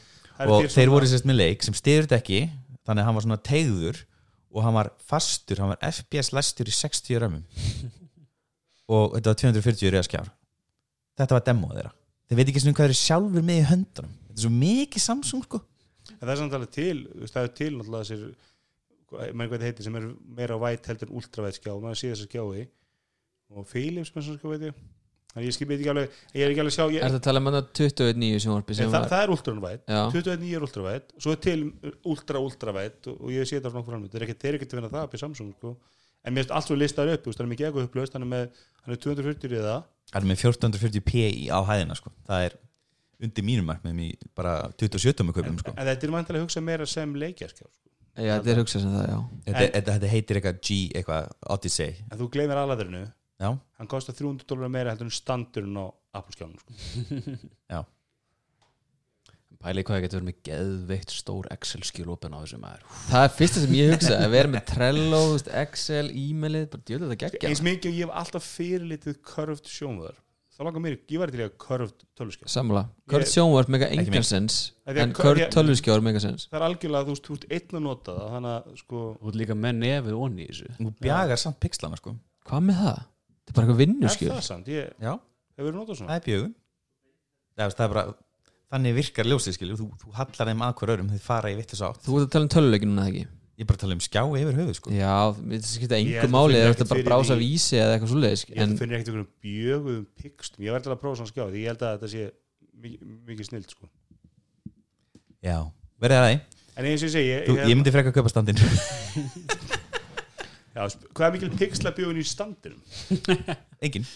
og 0.49 0.67
þeir 0.73 0.91
voru 0.91 1.09
sérst 1.09 1.29
með 1.29 1.41
leik 1.43 1.63
sem 1.67 1.77
þetta 1.77 2.19
ekki 2.19 2.41
þannig 2.83 3.05
að 3.05 3.09
hann 3.09 3.19
var 3.19 3.27
svona 3.27 3.43
tegður 3.47 4.01
og 4.53 4.65
hann 4.67 4.77
var 4.77 4.91
fastur, 5.09 5.61
hann 5.63 5.73
var 5.73 5.81
FPS 5.85 6.33
læstur 6.37 6.69
í 6.69 6.75
60 6.77 7.21
römmum. 7.23 7.45
Og 8.93 9.15
þetta 9.15 9.33
var 9.33 9.39
240 9.41 9.93
reyða 9.95 10.05
skjár. 10.05 10.27
Þetta 11.17 11.37
var 11.39 11.45
demo 11.47 11.71
þeirra 11.73 11.93
þeir 12.33 12.41
veit 12.41 12.53
ekki 12.53 12.63
svona 12.65 12.79
hvað 12.79 12.89
þeir 12.89 12.95
eru 12.95 13.01
sjálfur 13.03 13.45
með 13.45 13.61
í 13.61 13.67
höndunum. 13.69 14.17
Þetta 14.29 14.39
er 14.39 14.45
svo 14.47 14.53
mikið 14.57 15.05
Samsung 15.05 15.45
sko. 15.45 15.61
En 16.13 16.23
það 16.23 16.33
er 16.33 16.41
samt 16.41 16.57
alveg 16.57 16.73
til 16.73 16.97
það 17.29 17.43
er 17.43 17.53
til 17.59 17.71
náttúrulega 17.77 18.09
þessir 18.09 18.33
maður 19.13 19.51
hvað 19.53 19.61
það 19.61 19.69
heitir 19.69 19.87
sem 19.87 19.99
er 19.99 20.09
meira 20.39 20.57
væt 20.63 20.89
heldur 20.89 21.11
en 21.11 21.21
ultravæt 21.21 21.59
skjá, 21.59 21.73
maður 21.77 22.01
sé 22.01 22.11
þessar 22.15 22.31
skjái 22.31 22.65
og 23.53 23.69
Philips 23.69 24.13
með 24.15 24.27
svona 24.27 24.41
skjá 24.41 24.53
veit 24.55 24.67
ég. 24.71 24.83
Þannig 25.33 25.49
ég 25.49 25.57
skipið 25.57 25.79
ekki 25.79 25.91
alveg 25.93 26.17
ég 26.37 26.43
er 26.45 26.53
ekki 26.53 26.61
alveg 26.61 26.73
að 26.73 26.77
sjá 26.77 26.85
ég, 26.93 26.99
Er 27.01 27.13
það 27.13 27.19
að 27.19 27.25
tala 27.25 27.41
um 27.41 27.47
að 27.49 27.59
21.9 27.79 28.41
sjónvarpi 28.45 28.77
sem 28.77 28.91
það, 28.93 28.97
var? 28.99 29.11
það 29.13 29.23
er 29.23 29.33
ultravæt 29.33 29.87
Já, 29.93 30.01
29 30.13 30.51
er 30.59 30.67
ultravæt, 30.67 31.15
svo 31.25 31.33
er 31.33 31.41
til 31.47 31.63
ultra 32.13 32.43
ultravæt 32.45 33.09
og, 33.09 33.15
og 33.17 33.33
ég 33.33 33.49
sé 33.49 33.57
þetta 33.57 33.73
á 33.73 33.77
nokkur 33.79 33.97
er 33.97 34.27
ekki, 34.27 34.37
þeir 34.43 34.51
eru 34.51 34.61
ekki 34.61 34.69
til 34.69 34.77
að 34.77 34.83
vinna 34.83 34.93
það 34.93 35.07
upp 35.09 35.17
í 35.17 35.21
Samsung 35.23 35.55
sko. 35.57 35.73
en 36.23 36.37
mér 36.37 36.45
finnst 36.45 36.53
allt 36.59 36.69
svo 36.69 36.77
listar 36.77 37.13
upp, 37.15 37.25
það 37.33 37.45
er 37.47 37.51
mikið 37.55 37.69
eitthvað 37.71 37.89
upplöst 37.89 38.19
hann 38.19 38.27
er 38.27 38.31
með, 38.35 38.61
hann 38.85 38.93
er 38.93 39.01
240 39.07 39.57
í 39.57 39.63
það 39.65 39.81
Það 40.13 40.19
er 40.21 40.29
með 40.29 40.43
1440p 40.45 41.23
í- 41.31 41.49
á 41.49 41.59
hæðina 41.65 41.97
sko. 41.97 42.13
það 42.29 42.47
er 42.49 42.59
undir 43.23 43.45
mínum 43.47 43.69
markmiðum 43.71 44.01
í 44.05 44.11
bara 44.37 44.53
27 44.77 45.23
með 45.25 45.29
en, 45.31 45.35
kaupum 45.39 45.59
sko. 45.63 45.73
en 45.77 45.87
þetta 45.89 46.07
er 46.09 46.13
mæntilega 46.17 46.43
að 46.43 46.47
hugsa 46.49 46.61
meira 46.65 46.87
sem 46.91 47.15
leikjarskjá 47.23 47.65
sko. 47.71 47.89
já 48.19 48.33
þetta 48.37 48.51
er 48.55 48.61
hugsað 48.63 48.83
sem 48.85 48.93
það, 48.97 49.07
já 49.09 49.19
þetta, 49.47 49.65
þetta, 49.79 49.93
þetta 49.97 50.11
heitir 50.13 50.41
eitthvað 50.41 50.61
G 50.69 50.79
eitthvað 51.01 51.31
Odyssey 51.57 51.95
en 52.11 52.19
þú 52.21 52.29
gleymir 52.35 52.61
aðlæðurinu 52.63 53.05
Já, 53.43 53.49
hann 53.81 53.89
kostar 53.91 54.15
300 54.15 54.45
dólar 54.47 54.71
meira 54.71 54.93
heldur 54.93 55.09
en 55.09 55.15
standurinn 55.17 55.75
á 55.81 55.87
Apple 56.15 56.35
skjánum 56.37 56.61
sko. 56.63 57.81
Pæli 59.63 59.83
hvað 59.87 59.95
það 59.95 60.03
getur 60.05 60.19
verið 60.19 60.29
með 60.29 60.39
geðveikt 60.49 61.13
stór 61.15 61.47
Excel-skjul 61.55 62.09
opin 62.17 62.35
á 62.35 62.39
þessu 62.43 62.59
maður. 62.59 62.83
Það 63.13 63.27
er 63.29 63.33
fyrsta 63.37 63.61
sem 63.63 63.75
ég 63.79 63.93
hugsa 63.95 64.17
að 64.19 64.33
vera 64.35 64.51
með 64.51 64.65
Trello, 64.73 65.21
Excel, 65.63 66.09
e-mailið 66.11 66.65
bara 66.73 66.83
djöðu 66.91 67.11
þetta 67.13 67.21
geggja. 67.23 67.49
Eins 67.53 67.63
mikið 67.63 67.93
og 67.93 67.95
ég 68.01 68.03
hef 68.09 68.17
alltaf 68.23 68.49
fyrirlitið 68.57 69.21
curved 69.23 69.71
sjónvöður 69.71 70.19
þá 70.53 70.61
langar 70.67 70.83
mér, 70.85 70.97
ég 71.09 71.19
var 71.23 71.31
til 71.33 71.41
að 71.47 71.53
curved 71.63 72.03
töluskjá 72.19 72.51
Samla, 72.53 72.83
Ég- 73.09 73.31
sjónvarp 73.33 73.71
mega 73.73 73.87
engan 73.95 74.27
sens 74.27 74.59
að 74.87 74.99
en 75.01 75.15
ég- 75.15 75.49
tölvuskjár 75.55 76.03
mega 76.05 76.21
sens. 76.21 76.45
Það 76.51 76.59
er 76.59 76.67
algjörlega, 76.67 77.07
þú 77.07 77.15
veist, 77.15 77.25
þú 77.31 77.39
ert 77.39 77.47
einn 77.57 77.79
að 77.79 77.83
nota 77.87 78.13
það 78.19 78.35
þannig 78.35 78.53
að, 78.53 78.77
sko, 78.83 79.05
Þú 79.23 79.29
ert 79.33 79.39
líka 79.41 79.55
með 79.63 79.73
nefið 79.79 80.19
onni 80.27 80.43
í 80.43 80.51
þessu. 80.51 80.69
Þú 80.77 80.93
bjagar 81.01 81.39
samt 81.41 81.59
pixlana 81.63 81.97
sko. 81.97 82.17
Það? 88.73 88.81
Það 88.81 88.89
það 88.89 88.89
það, 88.89 88.89
það 88.89 88.89
þannig 88.89 88.97
virkar 88.97 89.29
ljósið 89.29 89.55
skilur 89.59 89.77
þú, 89.77 89.87
þú 90.01 90.17
hallar 90.17 90.49
þeim 90.49 90.63
að 90.65 90.75
hver 90.81 90.93
örum 90.97 91.13
þau 91.13 91.23
fara 91.23 91.53
í 91.53 91.57
vitlis 91.59 91.83
átt 91.85 92.05
Þú 92.07 92.19
ert 92.19 92.25
að 92.25 92.33
tala 92.33 92.47
um 92.49 92.53
töluleikinu 92.57 93.03
ekki? 93.05 93.25
ég 93.53 93.65
er 93.65 93.69
bara 93.69 93.77
að 93.77 93.83
tala 93.85 93.97
um 93.97 94.03
skjá 94.03 94.23
yfir 94.25 94.57
höfuð 94.57 94.77
sko. 94.79 94.93
Já, 94.97 95.17
þetta 95.37 95.69
skipta 95.69 95.99
Ég 95.99 96.07
engu 96.07 96.17
held 96.17 96.25
að 96.25 96.33
máli 96.33 96.55
finna 96.55 96.63
eða 96.63 96.73
þetta 96.73 96.87
bara 96.89 97.05
brása 97.07 97.37
vísi 97.37 97.77
eða 97.79 97.97
eitthvað 97.97 98.13
svoleiðis 98.13 98.45
ég 98.49 98.57
held 98.57 98.65
en 98.65 98.73
að 98.73 98.81
finnir 98.81 98.97
ekkert 98.97 99.11
einhverjum 99.13 99.29
bjöguðum 99.45 100.07
pixtum 100.23 100.65
ég 100.65 100.73
var 100.73 100.83
til 100.83 100.93
að 100.95 101.01
prófa 101.03 101.21
svona 101.21 101.31
skjá 101.31 101.45
því 101.45 101.61
ég 101.63 101.69
held 101.69 101.85
að 101.85 101.93
þetta 101.93 102.11
sé 102.13 102.23
mikið, 102.83 103.13
mikið 103.29 103.49
snilt 103.51 103.75
sko. 103.77 103.91
Já, 105.45 105.57
verðið 106.01 106.19
að 106.19 106.27
það 106.27 106.37
en 106.73 106.89
eins 106.89 107.05
og 107.05 107.07
ég 107.07 107.13
segi 107.13 107.29
ég, 107.29 107.45
Þú, 107.45 107.59
ég 107.61 107.77
myndi 107.77 107.93
freka 107.93 108.09
að 108.09 108.17
kaupa 108.17 108.33
standin 108.33 108.63
já, 110.77 110.83
hvað 111.13 111.29
er 111.29 111.37
mikil 111.37 111.53
pixla 111.61 111.93
bjögun 111.93 112.23
í 112.23 112.25
standinum 112.25 112.81
Engin. 113.85 114.09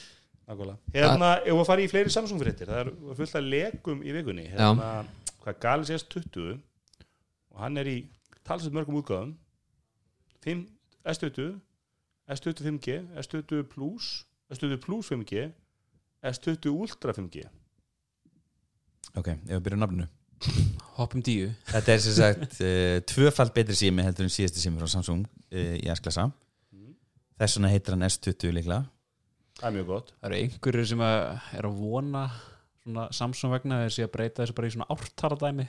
Hérna, 0.94 1.30
ef 1.42 1.56
við 1.58 1.66
farið 1.66 1.88
í 1.88 1.90
fleiri 1.90 2.12
Samsung 2.14 2.38
fréttir 2.42 2.70
það 2.70 2.82
er 2.84 2.90
fullt 3.18 3.38
af 3.38 3.46
lekum 3.46 4.02
í 4.06 4.14
vikunni. 4.14 4.46
Hérna, 4.52 4.90
hvað 5.42 5.52
er 5.52 5.60
Galaxy 5.64 5.96
S20? 5.96 6.60
Og 7.56 7.62
hann 7.64 7.80
er 7.80 7.90
í 7.90 7.96
talsett 8.46 8.74
mörgum 8.76 9.00
útgáðum 9.00 9.34
5, 10.46 10.66
S20 11.06 11.56
S20 12.30 12.66
5G, 12.66 12.96
S20 13.22 13.66
Plus 13.70 14.10
S20 14.52 14.80
Plus 14.82 15.10
5G 15.10 15.48
S20 16.26 16.70
Ultra 16.70 17.14
5G 17.16 17.46
Ok, 19.16 19.30
ef 19.32 19.52
við 19.54 19.62
byrjum 19.64 19.80
nafninu. 19.80 20.06
Hoppum 20.98 21.22
díu 21.24 21.48
Þetta 21.70 21.94
er 21.94 22.02
sem 22.04 22.16
sagt 22.18 22.58
uh, 22.66 22.98
tvöfald 23.08 23.54
betri 23.56 23.78
sími 23.78 24.04
heldur 24.04 24.26
en 24.26 24.34
síðasti 24.34 24.62
sími 24.62 24.78
frá 24.82 24.90
Samsung 24.90 25.24
uh, 25.26 25.76
í 25.78 25.86
S-klassa. 25.94 26.28
Þess 27.36 27.58
vegna 27.58 27.70
heitir 27.72 27.96
hann 27.96 28.06
S20 28.06 28.54
líklega 28.56 28.84
það 29.60 29.68
er 29.68 29.76
mjög 29.78 29.88
gott. 29.92 30.12
Það 30.20 30.28
eru 30.30 30.42
einhverjir 30.42 30.90
sem 30.92 31.06
að 31.06 31.22
er 31.58 31.68
að 31.68 31.80
vona 31.80 32.26
svona 32.86 33.06
Samsung 33.18 33.54
vegna 33.56 33.80
þeir 33.84 33.96
sé 33.96 34.06
að 34.06 34.12
breyta 34.14 34.42
þessu 34.42 34.56
bara 34.58 34.68
í 34.68 34.74
svona 34.76 34.90
ártaradæmi. 34.94 35.66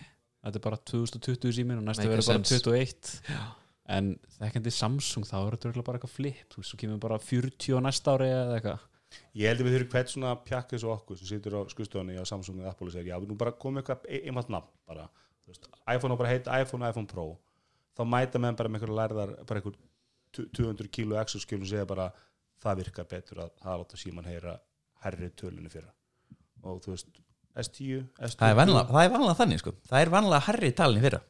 Þetta 0.47 0.60
er 0.60 0.65
bara 0.67 0.82
2020 0.91 1.56
símin 1.58 1.80
og 1.82 1.88
næstu 1.88 2.06
verður 2.08 2.30
bara 2.30 2.43
sense. 2.43 2.60
21 2.62 3.15
En 3.88 4.12
þekkandi 4.38 4.71
Samsung 4.76 5.26
þá 5.28 5.38
er 5.39 5.56
þetta 5.56 5.84
bara 5.88 6.00
eitthvað 6.00 6.13
flip. 6.13 6.43
Þú 6.52 6.62
veist, 6.62 6.71
svo 6.73 6.80
kemur 6.82 7.00
bara 7.02 7.17
40 7.23 7.80
á 7.80 7.80
næsta 7.86 8.15
ári 8.17 8.28
eða 8.34 8.58
eitthvað. 8.58 8.86
Ég 9.39 9.47
held 9.47 9.62
að 9.63 9.67
við 9.67 9.76
þurfum 9.78 9.93
hvert 9.93 10.12
svona 10.12 10.34
pjakk 10.43 10.73
eins 10.76 10.84
og 10.84 10.93
okkur 10.97 11.19
sem 11.19 11.30
situr 11.30 11.56
á 11.56 11.62
skustofunni 11.71 12.17
á 12.19 12.28
Samsung 12.28 12.60
eða 12.60 12.73
Apple 12.73 12.89
og 12.89 12.93
segir 12.93 13.13
já, 13.13 13.19
við 13.23 13.32
nú 13.32 13.38
bara 13.39 13.54
komum 13.56 13.80
eitthvað 13.80 14.04
e- 14.12 14.19
einfalt 14.28 14.52
nafn 14.52 14.67
bara, 14.89 15.06
veist, 15.47 15.69
iPhone 15.88 16.17
og 16.17 16.19
bara 16.19 16.34
heita 16.34 16.58
iPhone 16.60 16.89
iPhone 16.89 17.08
Pro. 17.08 17.30
Þá 17.95 18.04
mæta 18.12 18.41
menn 18.43 18.60
bara 18.60 18.67
með 18.67 18.82
einhverju 18.82 18.97
lærðar 19.00 19.32
bara 19.47 19.62
einhver 19.62 19.80
200 20.60 20.91
kíló 20.91 21.21
exoskjölun 21.21 21.63
og 21.63 21.71
segja 21.71 21.88
bara 21.88 22.10
það 22.63 22.82
virkar 22.82 23.08
betur 23.12 23.43
að 23.46 23.54
það 23.63 23.80
láta 23.82 24.00
síman 24.02 24.28
heyra 24.28 24.58
herri 25.06 25.30
tölunni 25.38 25.72
fyrra. 25.72 25.91
Og 26.67 26.82
þú 26.84 26.93
veist 26.96 27.20
S10, 27.58 28.06
S20 28.17 28.39
Það 28.41 28.54
er 29.04 29.12
vanlega, 29.13 29.36
þannig 29.39 29.62
sko. 29.63 29.74
Það 29.89 30.04
er 30.04 30.13
vanlega 30.13 30.46
herri 30.48 30.72
talin 30.78 31.02
í 31.02 31.06
fyrra. 31.06 31.22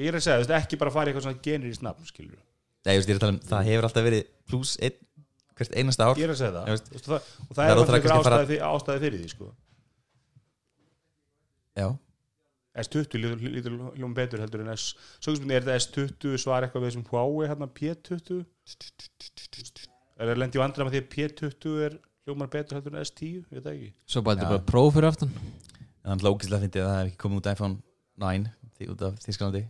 Ég 0.00 0.10
er 0.10 0.18
að 0.18 0.24
segja, 0.24 0.40
þú 0.40 0.46
veist, 0.46 0.56
ekki 0.64 0.80
bara 0.80 0.94
fara 0.94 1.08
í 1.08 1.12
eitthvað 1.12 1.26
svona 1.28 1.44
generist 1.44 1.84
nafn 1.84 2.08
skilur 2.08 2.40
Nei, 2.88 2.94
veist, 2.96 3.10
að 3.12 3.26
um, 3.28 3.38
það 3.44 3.66
hefur 3.68 3.86
alltaf 3.90 4.04
verið 4.06 4.28
pluss 4.48 4.76
ein, 4.80 4.94
hvert 5.58 5.74
einasta 5.76 6.06
ár. 6.08 6.20
Ég 6.20 6.24
er 6.24 6.32
að 6.32 6.38
segja 6.40 6.52
það, 6.54 6.70
veist. 6.70 6.94
Og 6.96 7.02
það, 7.10 7.26
og 7.44 7.58
Það 7.58 7.64
er 7.64 7.80
alltaf 7.80 8.06
fara- 8.06 8.20
ástæði, 8.20 8.46
fyrir, 8.52 8.62
ástæði 8.70 9.02
fyrir 9.04 9.20
því 9.20 9.32
sko. 9.34 9.50
Já, 11.80 11.88
S20 12.80 13.18
lítur, 13.50 13.74
hljóma 13.98 14.14
betur 14.14 14.40
heldur 14.42 14.62
en 14.62 14.72
S 14.76 14.92
svo 15.18 15.34
er 15.34 15.64
þetta 15.64 15.76
S20 15.80 16.36
svar 16.38 16.62
eitthvað 16.64 16.84
við 16.84 16.92
þessum 16.92 17.06
Huawei 17.10 17.48
hérna 17.50 17.66
P20 17.74 18.44
er 20.20 20.30
það 20.32 20.40
lendi 20.42 20.58
í 20.58 20.62
vandræðum 20.62 20.90
að 20.90 20.94
því 20.96 21.00
að 21.02 21.10
P20 21.14 21.76
er 21.86 21.98
hljómar 22.26 22.50
betur 22.52 22.76
heldur 22.78 22.94
en 22.96 23.02
S10? 23.04 23.30
Ég 23.40 23.56
veit 23.56 23.64
það 23.64 23.74
ekki. 23.76 23.90
Svo 24.10 24.22
bara 24.26 24.36
þetta 24.36 24.46
er 24.48 24.54
bara 24.56 24.66
próf 24.70 24.90
fyrir 24.96 25.08
aftan. 25.10 25.30
En 26.00 26.10
þannig 26.12 26.26
lókislega 26.26 26.64
fyndi 26.64 26.80
að 26.82 26.88
það 26.90 26.98
hef 27.00 27.08
ekki 27.10 27.20
komið 27.24 27.40
út 27.40 27.48
iPhone 27.54 27.76
9 28.20 28.50
því 28.76 28.88
út 28.94 29.02
af 29.08 29.18
Þískalandi 29.24 29.62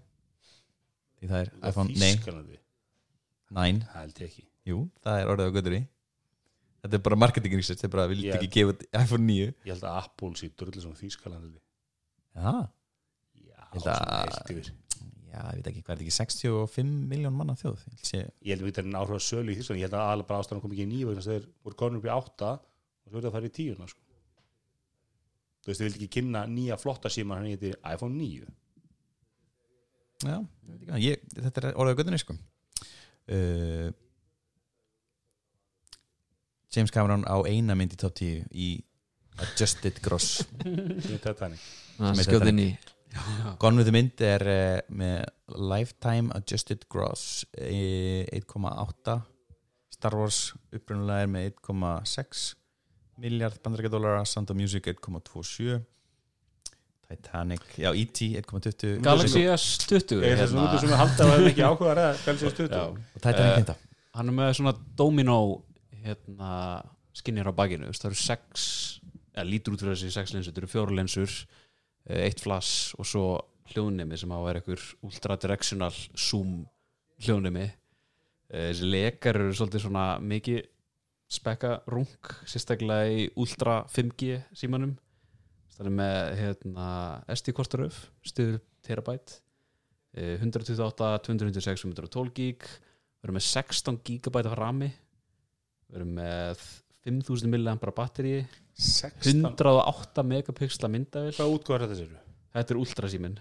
Því 1.20 1.28
það 1.30 1.40
er 1.44 1.48
iPhone, 1.70 1.94
nei, 2.00 2.12
Þýskalandi, 2.16 2.58
9 3.50 3.80
það 3.86 3.96
held 4.00 4.20
ég 4.22 4.28
ekki. 4.30 4.44
Jú, 4.70 4.78
það 5.04 5.18
er 5.22 5.32
orðið 5.34 5.50
á 5.50 5.54
göttur 5.58 5.76
í 5.76 5.80
Þetta 6.80 6.96
er 6.96 7.02
bara 7.04 7.18
marketing 7.20 7.56
research, 7.58 7.80
þetta 7.82 7.88
er 7.90 7.94
bara, 7.96 8.06
við 8.08 8.16
Ég- 8.16 8.22
viljum 8.24 8.38
ekki 8.38 8.50
gefa 8.56 8.72
út 8.74 8.84
iPhone 9.02 9.26
9 9.28 9.48
ég 9.50 9.72
held 9.74 9.84
að 9.90 9.98
Apple 10.00 10.30
sé 10.40 10.50
drullu 10.56 10.84
sem 10.86 10.94
Þýskalandi 11.00 11.50
Já, 11.50 12.54
já, 13.34 13.50
Ég 13.50 13.58
held 13.74 13.82
svona 13.84 14.22
að-. 14.22 14.70
Já, 15.30 15.40
ég 15.40 15.60
veit 15.60 15.70
ekki, 15.70 15.82
hvað 15.86 15.94
er 15.94 16.00
þetta 16.00 16.06
ekki 16.06 16.16
65 16.18 16.92
miljón 17.10 17.36
manna 17.38 17.56
þjóð? 17.60 17.86
Ég 17.86 17.96
held 17.96 18.10
sé, 18.10 18.20
ég 18.44 18.54
held 18.54 18.64
að 18.64 18.70
þetta 18.70 18.82
er 18.82 18.90
en 18.90 19.00
áhrif 19.00 19.16
að 19.16 19.26
sölu 19.26 19.52
í 19.52 19.58
Þýskalandi. 19.58 19.82
Ég 19.82 19.88
held 19.88 19.98
að 19.98 20.12
alveg 20.14 20.28
bara 20.30 20.44
ástæðan 20.44 20.62
kom 20.64 20.74
ekki 20.74 20.86
í 20.86 20.90
nýju 20.90 21.10
vegna 21.10 21.22
þess 21.22 21.30
að 21.30 21.36
þeir 21.36 21.48
voru 21.66 21.78
konur 21.82 22.00
upp 22.00 22.08
í 22.08 22.12
átta 22.14 22.52
og 22.60 23.10
er 23.10 23.16
það 23.16 23.30
að 23.30 23.36
fara 23.36 23.50
í 23.50 23.54
tíuna 23.58 23.90
sko. 23.90 24.06
þú 25.60 25.70
veist, 25.70 25.80
þau 25.80 25.86
vildi 25.86 26.00
ekki 26.00 26.14
kynna 26.18 26.44
nýja 26.50 26.78
flotta 26.80 27.12
síma 27.12 27.38
hann 27.38 27.50
heiti 27.50 27.72
iPhone 27.78 28.16
9 28.16 28.50
Já, 30.20 30.36
ég 30.36 30.68
veit 30.68 30.76
ekki 30.76 30.90
hvað, 30.90 31.02
ég, 31.06 31.26
þetta 31.38 31.60
er 31.62 31.76
orðið 31.80 31.94
á 31.94 31.98
göttunni 32.00 32.20
sko. 32.20 32.34
Uh, 33.30 33.88
James 36.70 36.92
Cameron 36.94 37.24
á 37.24 37.36
eina 37.48 37.76
mynd 37.78 37.94
í 37.96 37.98
top 37.98 38.14
10 38.18 38.50
í 38.52 38.68
Adjusted 39.40 40.00
Gross. 40.04 40.42
Sem 41.04 41.16
er 41.16 41.22
Titanic. 41.24 41.64
Þannig 41.96 42.26
Sem 42.26 42.36
er 42.36 42.52
inn 42.52 42.62
í 42.62 42.68
Gone 43.60 43.80
with 43.80 43.88
the 43.88 43.94
mynd 43.94 44.22
er 44.22 44.44
uh, 44.46 44.78
með 44.94 45.24
Lifetime 45.58 46.30
Adjusted 46.36 46.86
Gross 46.92 47.44
eh, 47.58 48.22
1,8 48.38 49.16
Star 49.90 50.16
Wars 50.16 50.52
upprunalega 50.70 51.26
er 51.26 51.32
með 51.32 51.48
1,6 51.50 52.44
miljard 53.20 53.58
bandarækjadólara 53.64 54.22
Sound 54.28 54.52
of 54.54 54.58
Music 54.60 54.86
1,27 54.94 55.80
Titanic, 57.10 57.64
já 57.74 57.90
E.T. 57.90 58.30
1,20 58.38 59.00
Galaxy 59.02 59.42
S20 59.50 60.20
Ég 60.22 60.38
er 60.38 60.44
að 60.46 60.58
út 60.62 60.78
sem 60.78 60.92
við 60.92 61.00
halda 61.00 61.24
að 61.24 61.32
það 61.32 61.40
er 61.40 61.48
ekki 61.50 61.66
áhuga 61.66 61.94
að 61.96 62.20
Galaxy 62.28 62.50
S20 62.52 62.70
Já. 62.70 62.84
og 62.86 63.16
Titanic 63.18 63.48
Eh, 63.50 63.56
hinta 63.64 63.80
hann 64.14 64.30
er 64.30 64.36
með 64.36 64.52
svona 64.58 64.74
domino 64.98 65.36
hérna, 66.04 66.50
skinnir 67.16 67.50
á 67.50 67.54
bakinu. 67.54 67.90
Það 67.94 68.10
eru 68.10 68.18
sex 68.18 68.68
eða 69.34 69.46
lítur 69.46 69.76
út 69.76 69.82
fyrir 69.84 69.96
þessi 69.96 70.14
sex 70.14 70.34
linsur, 70.34 70.50
þetta 70.50 70.62
eru 70.64 70.70
fjóru 70.72 70.96
linsur 70.98 71.30
eh, 71.30 71.59
eitt 72.10 72.42
flass 72.42 72.94
og 72.98 73.06
svo 73.06 73.24
hljóðnemi 73.70 74.18
sem 74.18 74.32
á 74.32 74.36
að 74.38 74.46
vera 74.48 74.62
einhver 74.62 74.86
ultra 75.06 75.36
directional 75.38 75.92
zoom 76.18 76.64
hljóðnemi. 77.22 77.68
Eh, 78.50 78.70
þessi 78.70 78.90
lekar 78.90 79.38
eru 79.38 79.54
svolítið 79.54 79.84
svona 79.84 80.06
mikið 80.22 80.64
spekka 81.30 81.76
rung 81.90 82.32
sérstaklega 82.48 83.12
í 83.14 83.28
ultra 83.38 83.84
5G 83.92 84.40
símanum. 84.56 84.96
Er 85.80 85.88
með 85.88 86.34
hérna, 86.36 86.88
SD-kortaröf 87.32 88.02
stuður 88.26 88.58
terabæt 88.84 89.38
128, 90.12 91.20
256, 91.24 91.86
112 91.86 92.32
gig. 92.34 92.66
Við 93.20 93.28
erum 93.28 93.38
með 93.38 93.46
16 93.46 94.00
gigabæta 94.04 94.56
rami. 94.58 94.90
Við 95.88 96.00
erum 96.00 96.14
með 96.18 96.64
5000 97.06 97.52
mAh 97.54 97.94
batteri 97.96 98.34
16 98.76 99.44
108 99.54 100.24
megapixla 100.26 100.90
myndavel 100.92 101.32
Hvað 101.36 101.54
útgáður 101.56 101.86
þetta 101.86 101.98
sér? 102.02 102.18
þetta 102.56 102.74
er 102.74 102.80
ultra 102.82 103.10
síminn 103.12 103.38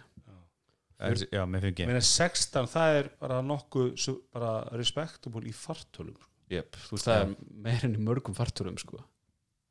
Er- 1.00 1.28
Já, 1.32 1.46
með 1.48 1.70
5G 1.70 1.86
Meina 1.88 2.02
16, 2.04 2.66
það 2.68 2.98
er 3.00 3.10
bara 3.22 3.38
nokkuð 3.46 4.18
bara 4.36 4.50
respectable 4.76 5.48
í 5.48 5.54
fartölum 5.56 6.18
sko. 6.20 6.28
Jep, 6.52 6.76
þú 6.76 6.98
veist 6.98 7.08
það 7.08 7.22
er 7.22 7.30
meirinn 7.68 7.96
í 7.96 8.02
mörgum 8.04 8.36
farturum 8.36 8.76
sko. 8.82 9.00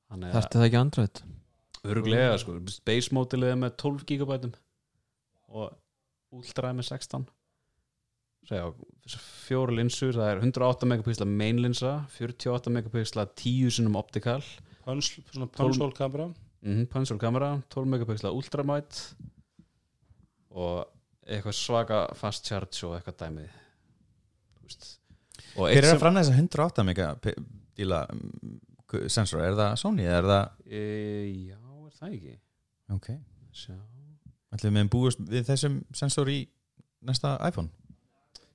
Þarfti 0.09 0.57
það 0.57 0.65
ekki 0.71 0.79
Android? 0.81 1.21
Öruglega 1.85 2.39
sko, 2.41 2.55
base 2.89 3.13
modelið 3.13 3.53
er 3.53 3.59
með 3.61 3.75
12 3.83 4.07
gigabætum 4.09 4.55
og 5.53 5.77
ultra 6.39 6.71
er 6.73 6.79
með 6.79 6.89
16 6.95 7.29
Segja, 7.29 7.38
fjóru 9.47 9.77
linsur, 9.77 10.13
það 10.17 10.31
er 10.33 10.43
108 10.43 10.89
megapixla 10.89 11.27
main 11.29 11.61
linsa 11.63 11.95
48 12.17 12.73
megapixla 12.75 13.27
10 13.39 13.71
sinum 13.79 13.97
Tólf- 14.89 15.57
pönshól 15.57 15.93
kamera. 15.93 16.31
Mm 16.63 16.87
-hmm, 16.87 17.19
kamera, 17.19 17.63
12 17.69 17.89
megapixla 17.89 18.31
ultramite 18.33 18.97
og 20.51 20.89
eitthvað 21.27 21.53
svaka 21.53 22.15
fast 22.15 22.47
charge 22.49 22.87
og 22.87 22.97
eitthvað 22.97 23.19
dæmið 23.23 23.49
Hver 25.59 25.85
er 25.85 25.95
að 25.95 26.03
framlega 26.03 26.25
þess 26.25 26.33
að 26.33 26.41
108 26.43 26.85
megabíla 26.89 28.01
mm, 28.13 28.59
sensor, 29.09 29.43
er 29.45 29.57
það 29.59 29.75
Sony? 29.81 30.05
Er 30.05 30.29
það 30.29 30.45
e, 30.67 30.83
já, 31.49 31.59
er 31.87 31.97
það 31.99 32.15
ekki? 32.19 32.35
Ok, 32.95 33.09
Sjá. 33.53 33.75
ætlum 34.55 34.79
við 34.81 34.91
búist 34.93 35.19
við 35.19 35.49
þessum 35.49 35.81
sensor 35.93 36.31
í 36.33 36.39
næsta 37.01 37.37
iPhone 37.49 37.69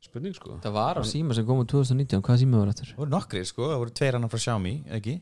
spurning 0.03 0.35
sko. 0.35 0.57
Það 0.63 0.73
var 0.75 0.99
á 0.99 1.03
síma 1.07 1.33
sem 1.37 1.45
kom 1.47 1.61
á 1.63 1.65
2019 1.65 2.21
Hvað 2.25 2.41
síma 2.43 2.59
var 2.61 2.71
þetta? 2.73 2.89
það 2.91 2.97
voru 3.03 3.13
nokkri 3.15 3.45
sko, 3.47 3.69
það 3.71 3.79
voru 3.83 3.93
tveir 3.99 4.15
annar 4.19 4.29
frá 4.33 4.41
Xiaomi 4.45 4.73
ekki, 4.99 5.15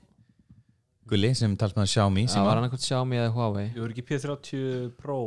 Gulli 1.12 1.32
sem 1.36 1.56
talsmaður 1.60 1.92
Xiaomi 1.92 2.24
Það 2.28 2.34
síma. 2.36 2.46
var 2.50 2.62
eitthvað 2.66 2.86
Xiaomi 2.88 3.18
eða 3.22 3.32
Huawei? 3.36 3.66
Ég 3.76 3.80
voru 3.82 3.96
ekki 3.96 4.06
P30 4.10 4.92
Pro? 4.98 5.18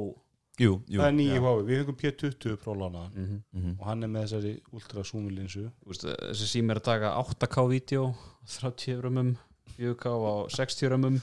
Jú, 0.55 0.77
jú, 0.87 1.01
það 1.01 1.09
er 1.09 1.15
nýji 1.19 1.35
já. 1.35 1.41
Huawei, 1.43 1.65
við 1.67 1.81
fengum 1.83 1.97
P20 1.99 2.57
Pro 2.63 2.75
lánaðan. 2.79 3.15
Mm 3.15 3.43
Mhm. 3.55 3.73
og 3.81 3.87
hann 3.87 4.03
er 4.05 4.09
með 4.09 4.23
þessari 4.25 4.53
ultra 4.73 5.03
zoom 5.05 5.29
linsu 5.29 5.71
þessi 5.87 6.47
sími 6.53 6.71
er 6.71 6.79
að 6.79 6.85
taka 6.91 7.11
8K 7.19 7.67
vídeo 7.69 8.15
30 8.47 9.01
römmum 9.03 9.37
4K 9.77 10.07
á 10.15 10.49
60 10.49 10.89
römmum 10.95 11.21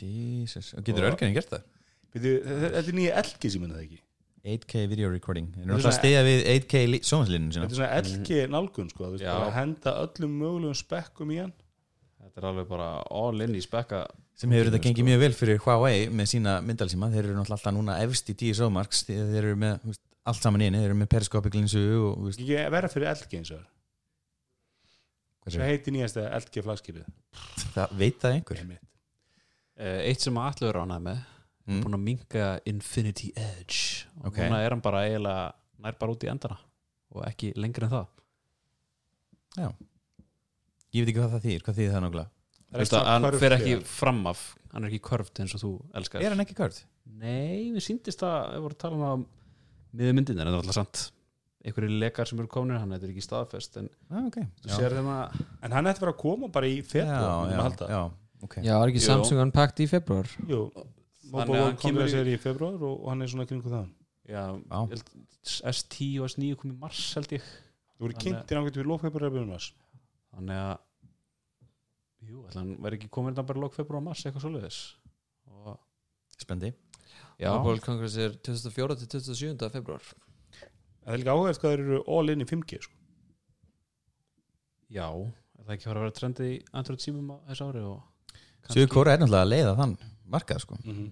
Jesus, 0.00 0.72
og 0.74 0.84
getur 0.84 1.02
örgjörn 1.10 1.34
gert 1.34 1.50
það? 1.50 1.62
Þetta 2.14 2.78
er 2.78 2.92
nýji 2.94 3.10
LG 3.10 3.50
síminn 3.50 3.72
það 3.74 3.82
ekki 3.86 4.00
8K 4.44 4.86
video 4.88 5.10
recording. 5.12 5.50
Þeir 5.52 5.66
eru 5.66 5.66
Þetta 5.66 5.70
er 5.70 5.76
alltaf 5.76 5.90
að 5.90 5.92
svona- 5.92 6.00
stiða 6.00 6.20
við 6.24 6.38
8K 6.54 7.00
sjónaslinun 7.04 7.50
sína. 7.52 7.66
Þetta 7.66 7.74
er 7.74 7.80
svona 7.80 7.96
LG 8.00 8.46
nálgun 8.54 8.88
sko, 8.90 9.04
þú 9.04 9.10
veist, 9.18 9.24
að 9.28 9.52
henda 9.58 9.92
öllum 10.06 10.38
mögulegum 10.40 10.78
spekkum 10.80 11.30
í 11.34 11.38
hann. 11.42 11.52
Þetta 12.20 12.38
er 12.40 12.46
alveg 12.50 12.68
bara 12.68 12.88
all 13.10 13.40
in 13.44 13.54
í 13.54 13.60
spekka 13.64 14.06
sem 14.40 14.50
hefur 14.50 14.70
þetta 14.70 14.80
Sko. 14.80 14.88
gengið 14.88 15.04
mjög 15.10 15.18
vel 15.20 15.32
fyrir 15.36 15.58
Huawei 15.60 16.08
með 16.08 16.28
sína 16.32 16.54
myndalsíma, 16.64 17.10
þeir 17.12 17.24
eru 17.26 17.34
náttúrulega 17.36 17.58
alltaf 17.58 17.74
núna 17.76 17.96
efst 18.00 18.30
í 18.32 18.34
DSO 18.40 18.70
marks, 18.72 19.02
þeir 19.04 19.36
eru 19.44 19.56
með 19.56 19.80
þú 19.82 19.90
veist, 19.92 20.00
allt 20.26 20.42
saman 20.42 20.60
í 20.62 20.68
einu, 20.70 20.78
þeir 20.80 20.88
eru 20.90 20.98
með 21.00 21.08
periskopic 21.12 21.54
linsu 21.58 21.82
og 22.00 22.16
þú 22.20 22.24
veist, 22.30 22.40
ekki 22.40 22.70
vera 22.70 22.88
fyrir 22.88 23.10
LG 23.12 23.36
eins 23.40 23.50
og 23.50 23.60
hvað 25.40 25.52
það 25.52 25.60
er, 25.60 25.68
heiti 25.68 25.90
nýjasta 25.96 26.24
LG 26.38 26.62
flagskipið 26.64 27.04
það 27.74 27.92
veit 28.00 28.18
það 28.20 28.34
einhver. 28.38 28.78
Eh, 29.80 30.00
eitt 30.10 30.20
sem 30.20 30.34
að 30.36 30.48
allir 30.52 30.74
ránaði 30.76 31.04
með 31.08 31.20
mm. 31.70 31.80
búin 31.84 31.96
að 31.98 32.04
minka 32.06 32.48
Infinity 32.70 33.30
Edge. 33.36 34.06
Og 34.20 34.30
Ok. 34.32 34.42
núna 34.42 34.60
er 34.64 34.74
hann 34.74 34.82
bara 34.84 35.04
eiginlega 35.06 35.46
nær 35.80 35.96
bara 36.00 36.16
út 36.16 36.26
í 36.26 36.30
endana 36.32 36.58
og 37.14 37.24
ekki 37.26 37.52
lengur 37.56 37.86
en 37.86 37.94
það. 37.94 38.06
Ég 40.90 41.04
veit 41.04 41.10
ekki 41.10 41.18
hvað 41.20 41.34
það 41.36 41.46
þýr, 41.46 41.64
hvað 41.66 41.80
þýðir 41.80 41.96
það 41.96 42.10
er 42.70 42.82
að 42.84 42.88
svona 42.90 43.12
hann 43.16 43.38
fer 43.42 43.54
ekki 43.56 43.76
fram 43.86 44.20
af. 44.30 44.42
Hann 44.70 44.84
er 44.86 44.92
ekki 44.92 45.02
körft 45.02 45.40
eins 45.42 45.54
og 45.58 45.62
þú 45.64 45.70
elskar 45.98 46.22
er 46.22 46.30
hann 46.34 46.42
ekki 46.44 46.54
kvörð? 46.58 46.84
Nei, 47.18 47.70
við 47.74 47.82
síndist 47.82 48.22
að 48.22 48.52
við 48.54 48.60
vorum 48.66 48.76
að 48.76 48.82
tala 48.84 48.98
um 48.98 49.06
að 49.08 49.24
miður 49.98 50.14
myndin 50.18 50.38
en 50.38 50.46
það 50.46 50.52
er 50.52 50.60
alltaf 50.60 50.78
sant 50.78 51.00
einhverju 51.66 51.98
lekar 52.00 52.28
sem 52.30 52.40
eru 52.40 52.48
kominir, 52.50 52.78
hann 52.80 52.94
er 52.96 53.02
ekki 53.10 53.24
staðfest 53.24 53.76
en 53.82 53.90
Ah, 54.08 54.22
okay. 54.28 54.46
þú 54.62 54.78
sér 54.78 54.94
hérna 54.96 55.16
en 55.66 55.74
hann 55.76 55.90
ætti 55.90 56.04
bara 56.04 56.14
að 56.14 56.20
koma 56.22 56.48
bara 56.52 56.70
í 56.70 56.78
já, 56.78 56.86
februar 56.94 57.50
já, 57.50 57.58
já, 57.58 57.90
já, 57.90 58.00
ok. 58.46 58.54
Já, 58.64 58.72
var 58.78 58.92
ekki 58.92 59.02
Jú. 59.02 59.06
Samsung 59.08 59.42
Unpacked 59.44 59.82
í 59.84 59.88
februar 59.90 60.30
Jú, 60.48 60.62
Mobile 61.32 61.76
Congress 61.80 62.14
í- 62.14 62.20
er 62.20 62.30
í 62.32 62.36
februar 62.40 62.76
og, 62.82 62.94
og 63.04 63.08
hann 63.12 63.22
er 63.22 63.30
svona 63.32 63.46
kringu 63.48 63.70
það. 63.72 63.88
Já, 64.30 64.44
Já. 64.60 64.78
ég 64.84 64.94
held, 64.94 65.10
S10 65.72 66.20
og 66.20 66.28
S9 66.30 66.54
kom 66.60 66.70
í 66.70 66.78
mars 66.78 67.02
held 67.18 67.32
ég. 67.36 67.42
Þú 67.96 68.04
voru 68.06 68.14
að- 68.14 68.22
kynntir 68.24 68.60
ángætt 68.60 68.78
við 68.80 68.88
lófhefur 68.90 69.26
eða 69.28 69.58
þannig 70.30 70.56
að 70.60 70.78
jú, 72.30 72.44
hann 72.54 72.76
verði 72.78 72.98
ekki 73.00 73.10
komin 73.10 73.34
þetta 73.34 73.46
bara 73.48 73.60
lók 73.64 73.74
februar 73.74 73.98
og 74.00 74.06
mars 74.06 74.22
eitthvað 74.24 74.44
svoleiðis. 74.44 74.80
Og 75.50 75.78
spendi 76.38 76.72
já, 77.40 77.50
Mobile 77.56 77.80
Congress 77.84 78.16
er 78.16 78.30
2004 78.38 78.96
til 79.00 79.08
27. 79.20 79.70
februar 79.74 80.00
það 80.00 81.14
er 81.14 81.18
líka 81.18 81.34
áhugað 81.34 81.58
hvað 81.58 81.72
þeir 81.74 81.82
eru 81.86 81.98
all 82.06 82.30
in 82.30 82.44
í 82.44 82.46
5G 82.48 82.78
sko. 82.84 82.94
já 84.90 85.06
er 85.10 85.64
það 85.66 85.74
ekki 85.76 85.88
fara 85.88 86.00
að 86.00 86.04
vera 86.06 86.16
trendið 86.18 86.50
í 86.54 86.56
Android 86.80 87.02
símum 87.04 87.30
á 87.34 87.36
þessu 87.50 87.66
ári 87.70 87.82
og 87.88 88.06
Suður 88.70 88.90
Kóra 88.92 89.14
er 89.16 89.22
náttúrulega 89.22 89.44
að 89.46 89.52
leiða 89.54 89.74
þann 89.80 89.94
markað 90.30 90.62
sko, 90.64 90.78
mm 90.80 90.92
-hmm. 90.94 91.10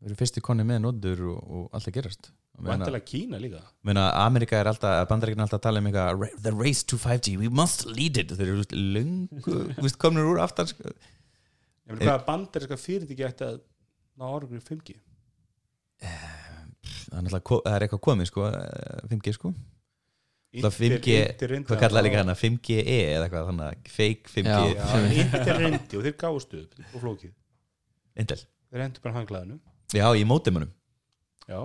við 0.00 0.10
erum 0.10 0.20
fyrsti 0.20 0.42
konni 0.44 0.66
með 0.66 0.82
nótur 0.84 1.22
og, 1.32 1.40
og 1.50 1.68
allt 1.76 1.88
að 1.88 1.96
gerast. 1.98 2.32
Vantilega 2.60 3.04
Kína 3.04 3.38
líka. 3.40 3.62
Meina 3.82 4.10
Amerika 4.26 4.58
er 4.60 4.68
alltaf, 4.68 5.08
bandaríkinn 5.08 5.40
er 5.40 5.46
alltaf 5.46 5.60
að 5.60 5.66
tala 5.68 5.80
um 5.80 5.86
eitthvað 5.86 6.20
"Ra- 6.20 6.36
the 6.42 6.50
race 6.50 6.84
to 6.84 6.96
5G, 6.96 7.38
we 7.38 7.48
must 7.48 7.86
lead 7.86 8.16
it. 8.16 8.32
Þeir 8.32 8.48
eru 8.48 8.64
lungu, 8.74 9.96
komnir 10.02 10.24
úr 10.28 10.40
aftan 10.40 10.66
sko. 10.66 10.84
ég 10.84 11.96
meina 11.96 12.12
hvaða 12.12 12.26
bandariska 12.26 12.76
fyrirtæki 12.76 13.24
ætti 13.24 13.44
að 13.44 13.60
ná 14.20 14.26
í 14.44 14.60
5G 14.60 15.00
það 17.10 17.28
er 17.28 17.74
er 17.74 17.84
eitthvað 17.84 18.02
komið 18.06 18.30
sko, 18.30 18.46
eh, 18.48 19.02
5G 19.10 19.34
sko. 19.34 19.52
Það 20.50 20.76
5G, 20.76 21.16
reyndi 21.46 21.68
hvað 21.68 21.76
að- 21.76 21.82
kallar 21.84 22.02
líka 22.02 22.22
hana? 22.22 22.34
5GE 22.34 22.96
eða 23.14 23.26
eitthvað, 23.26 23.50
þannig 23.50 23.66
að 23.66 23.90
fake 23.96 24.30
5G 24.34 24.46
Já. 24.46 24.74
Já, 24.74 25.12
Intel 25.22 25.58
reyndi 25.60 25.96
og 25.98 26.04
þeir 26.06 26.16
gáðust 26.18 26.56
upp 26.58 26.94
og 26.94 27.02
flókið 27.04 27.32
Intel, 28.18 28.40
þeir 28.70 28.84
hendur 28.86 29.04
bara 29.04 29.18
hanglaðinu 29.20 29.60
já, 29.94 30.06
í 30.16 30.24
mótimunum 30.26 30.72
já, 31.46 31.60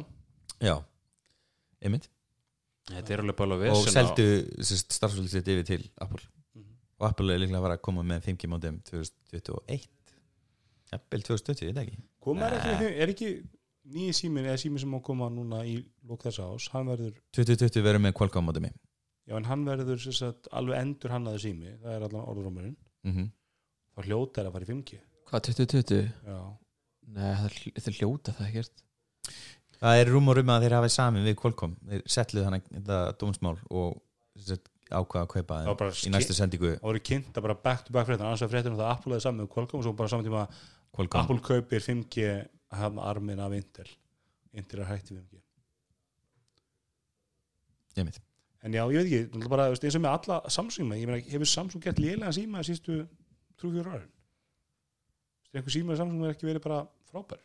já, 0.61 0.75
einmitt. 1.81 2.09
Þetta 2.85 3.13
er 3.15 3.23
alveg 3.23 3.37
bara 3.39 3.57
og 3.57 3.63
vesen 3.63 3.93
seldu 3.95 4.25
starfsfólk 4.61 5.31
sitt 5.31 5.47
yfir 5.49 5.65
til 5.65 5.83
Apple. 5.97 6.21
Mhm. 6.53 6.71
og 6.99 7.09
Apple 7.09 7.33
er 7.33 7.41
líklega 7.41 7.59
að 7.61 7.67
fara 7.67 7.77
að 7.79 7.85
koma 7.89 8.05
með 8.05 8.29
5G 8.29 8.49
mótum 8.51 8.81
2021 8.85 9.89
jafnvel 10.93 11.23
2020, 11.25 11.65
ég 11.65 11.73
veit 11.73 11.81
ekki. 11.81 12.03
Koma 12.21 12.45
er 12.45 12.59
ekki, 12.59 12.91
er 12.93 13.13
ekki 13.15 13.29
nýji 13.93 14.13
símin 14.17 14.47
eða 14.47 14.59
símin 14.61 14.81
sem 14.81 14.91
má 14.91 14.99
koma 15.03 15.29
núna 15.29 15.61
í 15.67 15.77
lók 16.09 16.25
þessa 16.25 16.47
ás, 16.49 16.67
hann 16.73 16.89
verður 16.89 17.17
2020 17.37 17.85
verður 17.85 18.03
með 18.05 18.15
Qualcomm 18.17 18.47
mótumi 18.49 18.71
já 19.25 19.35
en 19.37 19.47
hann 19.49 19.65
verður 19.67 20.01
sagt, 20.05 20.49
alveg 20.53 20.81
endur 20.81 21.13
hannaði 21.13 21.41
sími 21.47 21.73
það 21.81 21.91
er 21.97 22.05
allan 22.07 22.29
orðurómurinn 22.31 22.77
mm 23.05 23.11
-hmm. 23.13 23.27
þá 23.95 24.07
hljóta 24.07 24.41
er 24.41 24.49
að 24.49 24.55
fara 24.55 24.67
í 24.67 24.71
5G 24.71 24.99
Hvað, 25.25 25.41
2020? 25.49 26.11
já, 26.25 26.39
Nei, 27.15 27.31
það 27.35 27.45
er- 27.45 27.81
það 27.81 27.97
hljóta 27.99 28.33
það 28.35 28.47
ekkert. 28.49 28.83
Það 29.79 29.99
er 30.01 30.09
rúmur 30.09 30.39
um 30.41 30.51
að 30.53 30.63
þeir 30.65 30.75
hafa 30.77 30.89
samin 30.89 31.25
við 31.25 31.35
Qualcomm. 31.39 31.75
Þeir 31.89 32.01
setluð 32.07 32.43
hann 32.47 32.61
þetta 32.61 32.97
dómsmál 33.19 33.57
og 33.69 34.01
ákvaða 34.91 35.25
að 35.25 35.31
kaupa 35.33 35.59
þeim 35.65 36.07
í 36.07 36.11
næstu 36.13 36.33
sendingu. 36.37 36.71
Það 36.77 36.87
voru 36.87 37.01
kynnt 37.09 37.33
að 37.37 37.41
bara 37.47 37.55
back 37.55 37.85
to 37.85 37.93
back 37.93 38.07
fréttin 38.07 38.25
annars 38.25 38.41
að 38.45 38.51
fréttin 38.53 38.73
og 38.75 38.79
það 38.79 38.91
Apple 38.91 39.15
eða 39.15 39.21
saman 39.25 39.41
með 39.45 39.49
Qualcomm 39.55 39.79
og 39.81 39.83
svo 39.87 39.93
bara 39.97 40.09
saman 40.09 40.25
tíma 40.25 40.43
Qualcomm. 40.95 41.21
Apple 41.23 41.39
kaupir 41.41 41.81
5G 41.81 42.47
hann 42.71 42.99
armin 42.99 43.39
af 43.39 43.51
Intel. 43.57 43.89
Intel 44.53 44.79
er 44.79 44.85
hætti 44.91 45.15
5G 45.17 45.41
Einmitt. 47.97 48.19
en 48.63 48.73
já, 48.73 48.83
ég 48.91 48.97
veit 49.03 49.29
ekki, 49.31 49.47
bara, 49.49 49.69
eins 49.71 49.95
og 49.95 50.01
með 50.01 50.11
alla 50.19 50.41
Samsung 50.49 50.89
ég 50.91 51.07
meina, 51.07 51.21
hefur 51.29 51.47
Samsung 51.47 51.81
gert 51.83 51.99
lélega 52.01 52.31
síma 52.35 52.59
að 52.59 52.69
sístu 52.71 53.07
3-4 53.61 53.85
árin 53.93 54.09
Veist, 55.55 55.63
einhver 55.63 55.71
síma 55.71 55.93
að 55.95 56.01
Samsung 56.03 56.23
er 56.25 56.33
ekki 56.35 56.49
verið 56.49 56.63
bara 56.65 56.81
frábær? 57.11 57.43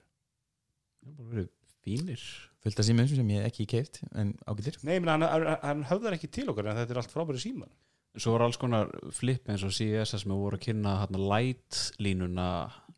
Það 1.00 1.10
er 1.10 1.18
bara 1.18 1.34
verið 1.34 1.50
fínir. 1.80 2.24
Fullt 2.60 2.82
af 2.82 2.86
símum 2.88 3.06
sem 3.08 3.30
ég 3.32 3.46
ekki 3.46 3.66
keift 3.70 4.02
en 4.10 4.34
ágættir 4.44 4.76
nei, 4.82 4.98
meina, 4.98 5.30
hann, 5.30 5.46
hann, 5.62 5.84
höfðar 5.88 6.16
ekki 6.18 6.28
til 6.34 6.50
okkar 6.52 6.68
en 6.68 6.80
þetta 6.80 6.92
er 6.92 7.00
allt 7.00 7.14
frábæri 7.14 7.40
síma 7.40 7.70
svo 8.18 8.34
var 8.34 8.42
alls 8.44 8.58
konar 8.58 8.90
flip 9.14 9.46
eins 9.48 9.62
og 9.62 9.72
CES 9.72 10.16
sem 10.18 10.32
voru 10.34 10.58
að 10.58 10.64
kynna 10.66 10.96
hérna 11.04 11.20
light 11.30 11.78
línuna 12.02 12.48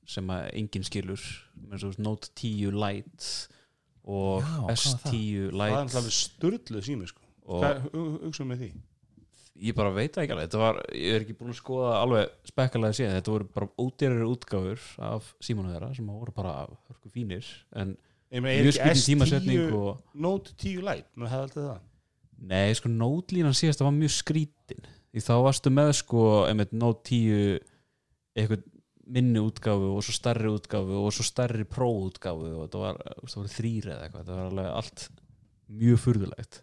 sem 0.09 0.31
að 0.33 0.46
enginn 0.59 0.87
skilur. 0.88 1.27
Eins 1.68 1.85
og 1.85 1.98
Note 2.03 2.33
10 2.40 2.72
Lite 2.72 3.59
og 4.03 4.40
Já, 4.40 4.48
hvað 4.48 4.64
var 4.64 4.81
það? 4.81 4.96
S10 4.96 5.37
er 5.44 5.77
náttúrulega 5.77 6.14
sturluð 6.16 6.88
sími 6.88 7.11
sko. 7.11 7.29
og 7.46 7.62
hvað 7.62 7.85
hugsaum 8.25 8.51
með 8.51 8.64
því 8.64 8.70
ég 9.62 9.77
bara 9.79 9.92
veit 9.94 10.14
það 10.14 10.25
ekki 10.25 10.35
alveg. 10.37 10.48
Þetta 10.48 10.62
var, 10.62 10.81
ég 10.98 11.16
er 11.16 11.25
ekki 11.25 11.37
búin 11.38 11.53
að 11.53 11.59
skoða 11.61 11.92
alveg 12.01 12.33
spekkalega 12.51 12.98
síðan, 12.98 13.14
þetta 13.18 13.35
voru 13.35 13.48
bara 13.57 13.70
ódýrari 13.79 14.29
útgáfur 14.29 14.88
af 15.09 15.31
símanu 15.44 15.72
þeirra 15.75 15.92
sem 15.98 16.11
voru 16.11 16.35
bara 16.37 16.57
hörku 16.88 17.12
fínir 17.12 17.48
en 17.79 17.94
mjög 18.33 18.75
skrifin 18.79 19.07
tímasetning 19.07 19.62
S10 19.68 19.79
og 19.79 20.20
Note 20.27 20.57
10 20.57 20.83
Lite, 20.88 21.09
maður 21.14 21.35
hefði 21.35 21.46
alltaf 21.48 21.68
það? 21.68 21.87
Nei, 22.53 22.75
sko 22.79 22.90
Note 22.90 23.37
línan 23.37 23.57
síðast 23.57 23.85
var 23.85 23.94
mjög 23.94 24.14
skrítin 24.16 24.87
því 25.12 25.25
þá 25.27 25.35
varstu 25.46 25.72
með 25.75 25.92
sko 26.01 26.22
einmitt 26.48 26.72
Note 26.75 27.05
10 27.12 27.61
eitthvað 28.33 28.64
minni 29.12 29.40
útgáfu 29.42 29.92
og 29.96 30.05
svo 30.07 30.14
stærri 30.16 30.51
útgáfu 30.53 31.01
og 31.05 31.14
svo 31.14 31.27
stærri 31.27 31.66
Pro 31.68 31.90
útgáfu 32.07 32.53
og 32.62 32.70
það 32.72 32.85
var, 32.87 33.01
þú 33.03 33.25
veist, 33.25 33.35
það 33.35 33.42
voru 33.42 33.55
þrýr 33.57 33.88
eða 33.88 34.05
eitthvað. 34.07 34.27
Það 34.29 34.38
var 34.38 34.51
alveg 34.51 34.68
allt 34.81 35.07
mjög 35.83 36.03
furðulegt. 36.05 36.61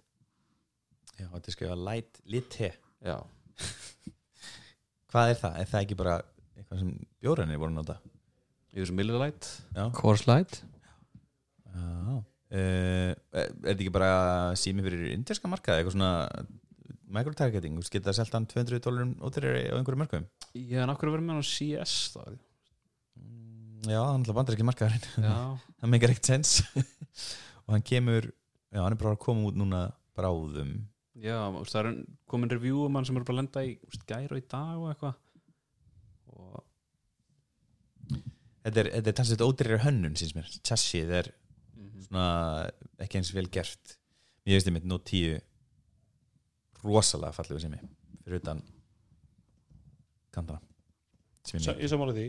Já, 1.19 1.25
þetta 1.33 1.51
er 1.51 1.55
skrifa 1.57 1.79
light 1.83 2.21
lite 2.31 2.69
já, 2.69 2.77
Hvað 5.09 5.33
er 5.33 5.41
það? 5.41 5.59
Er 5.61 5.69
það 5.71 5.85
ekki 5.85 5.99
bara 5.99 6.15
eitthvað 6.57 6.81
sem 6.83 6.95
bjórænir 7.23 7.61
voru 7.61 7.75
nota? 7.75 7.99
í 8.73 8.81
þessu 8.81 8.95
Miller 8.95 9.31
Já, 9.75 9.85
Coors 9.97 10.25
Light. 10.29 10.61
Já. 11.69 12.19
Uh, 12.49 13.13
er 13.29 13.51
þetta 13.61 13.75
ekki 13.75 13.93
bara 13.93 14.11
sími 14.57 14.81
fyrir 14.85 15.11
indverska 15.13 15.49
markaði, 15.51 15.83
eitthvað 15.83 15.95
svona 15.95 16.13
microtargeting, 17.13 17.77
geta 17.93 18.13
selt 18.13 18.33
hann 18.33 18.47
200 18.49 18.81
dólarum 18.85 19.11
ótryri 19.25 19.67
á 19.69 19.77
einhverju 19.77 19.97
mörgum 19.97 20.25
ég 20.57 20.77
er 20.77 20.89
nákvæmlega 20.89 21.15
verið 21.15 21.25
með 21.25 21.35
hann 21.35 21.45
á 21.45 21.49
CS 21.49 21.93
þá? 22.13 22.23
Mm, 23.17 23.85
Já, 23.89 24.01
hann 24.01 24.25
er 24.25 24.37
bandar 24.37 24.57
ekki 24.57 24.67
markaðarinn 24.69 25.25
já, 25.25 25.35
það 25.81 25.93
meikar 25.93 26.13
ekkert 26.13 26.31
sens. 26.31 26.55
Og 27.65 27.75
hann 27.75 27.85
kemur, 27.85 28.29
já, 28.73 28.81
hann 28.81 28.93
er 28.95 29.01
bara 29.01 29.13
að 29.13 29.21
koma 29.25 29.49
út 29.49 29.57
núna 29.61 29.83
bráðum 30.17 30.73
já, 31.23 31.37
veist, 31.55 31.75
það 31.75 31.89
er 31.89 31.99
komin 32.31 32.51
review 32.53 32.85
um 32.85 32.97
hann 32.97 33.07
sem 33.07 33.17
er 33.19 33.25
bara 33.27 33.35
að 33.37 33.41
lenda 33.43 33.65
í 33.67 33.75
þú 33.81 33.91
veist, 33.91 34.07
gær 34.09 34.33
og 34.35 34.41
í 34.41 34.47
dag 34.55 34.79
og 34.79 34.89
eitthvað. 34.93 35.21
Og 36.35 36.65
Þetta 38.59 38.81
er, 38.81 38.89
þetta 38.97 39.09
er 39.09 39.15
talsett 39.15 39.41
ótryri 39.41 39.77
hönnun, 39.81 40.17
síns 40.19 40.33
mér. 40.35 40.49
Chassið 40.67 41.13
er 41.21 41.29
mhm. 41.77 42.01
svona 42.05 42.25
ekki 43.01 43.21
eins 43.21 43.31
vel 43.33 43.47
gert. 43.49 43.95
Mér 44.43 44.59
veist 44.59 44.69
einmitt, 44.69 44.87
Note 44.89 45.07
10 45.09 45.39
rosalega 46.83 47.35
fallegu 47.35 47.59
sími 47.63 47.79
fyrir 48.23 48.39
utan 48.39 48.61
sem 51.49 51.59
er 51.59 51.81
ég 51.81 51.91
samála 51.91 52.15
því. 52.15 52.27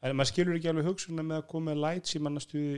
En 0.00 0.16
maður 0.16 0.30
skilur 0.30 0.56
ekki 0.56 0.70
alveg 0.70 0.88
hugsunna 0.88 1.24
með 1.26 1.42
að 1.42 1.48
koma 1.50 1.70
með 1.70 1.82
light 1.84 2.08
sem 2.08 2.22
mann 2.24 2.38
að 2.40 2.46
stuði 2.46 2.76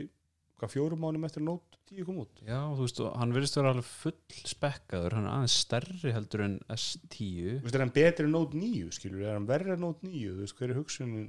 hvað 0.63 0.71
fjórum 0.73 1.01
mánum 1.03 1.25
eftir 1.27 1.43
að 1.43 1.47
Note 1.49 1.79
10 1.91 2.05
kom 2.07 2.19
út. 2.23 2.41
Já, 2.47 2.59
þú 2.73 2.85
veist, 2.85 2.99
hann 3.19 3.33
verðist 3.35 3.57
vera 3.59 3.71
alveg 3.73 3.87
full 3.89 4.43
spekkaður 4.49 5.15
hann 5.17 5.27
er 5.27 5.33
aðeins 5.35 5.57
stærri 5.65 6.13
heldur 6.15 6.43
en 6.45 6.55
S10 6.71 7.59
Þú 7.59 7.65
veist, 7.65 7.75
er 7.75 7.83
hann 7.83 7.93
betri 7.97 8.27
en 8.27 8.33
Note 8.33 8.59
9 8.59 8.93
skilur, 8.97 9.25
er 9.27 9.35
hann 9.35 9.47
verri 9.49 9.73
en 9.75 9.83
Note 9.83 10.07
9 10.07 10.23
þú 10.31 10.45
veist, 10.45 10.57
hver 10.57 10.73
er 10.73 10.79
hugsunin? 10.79 11.27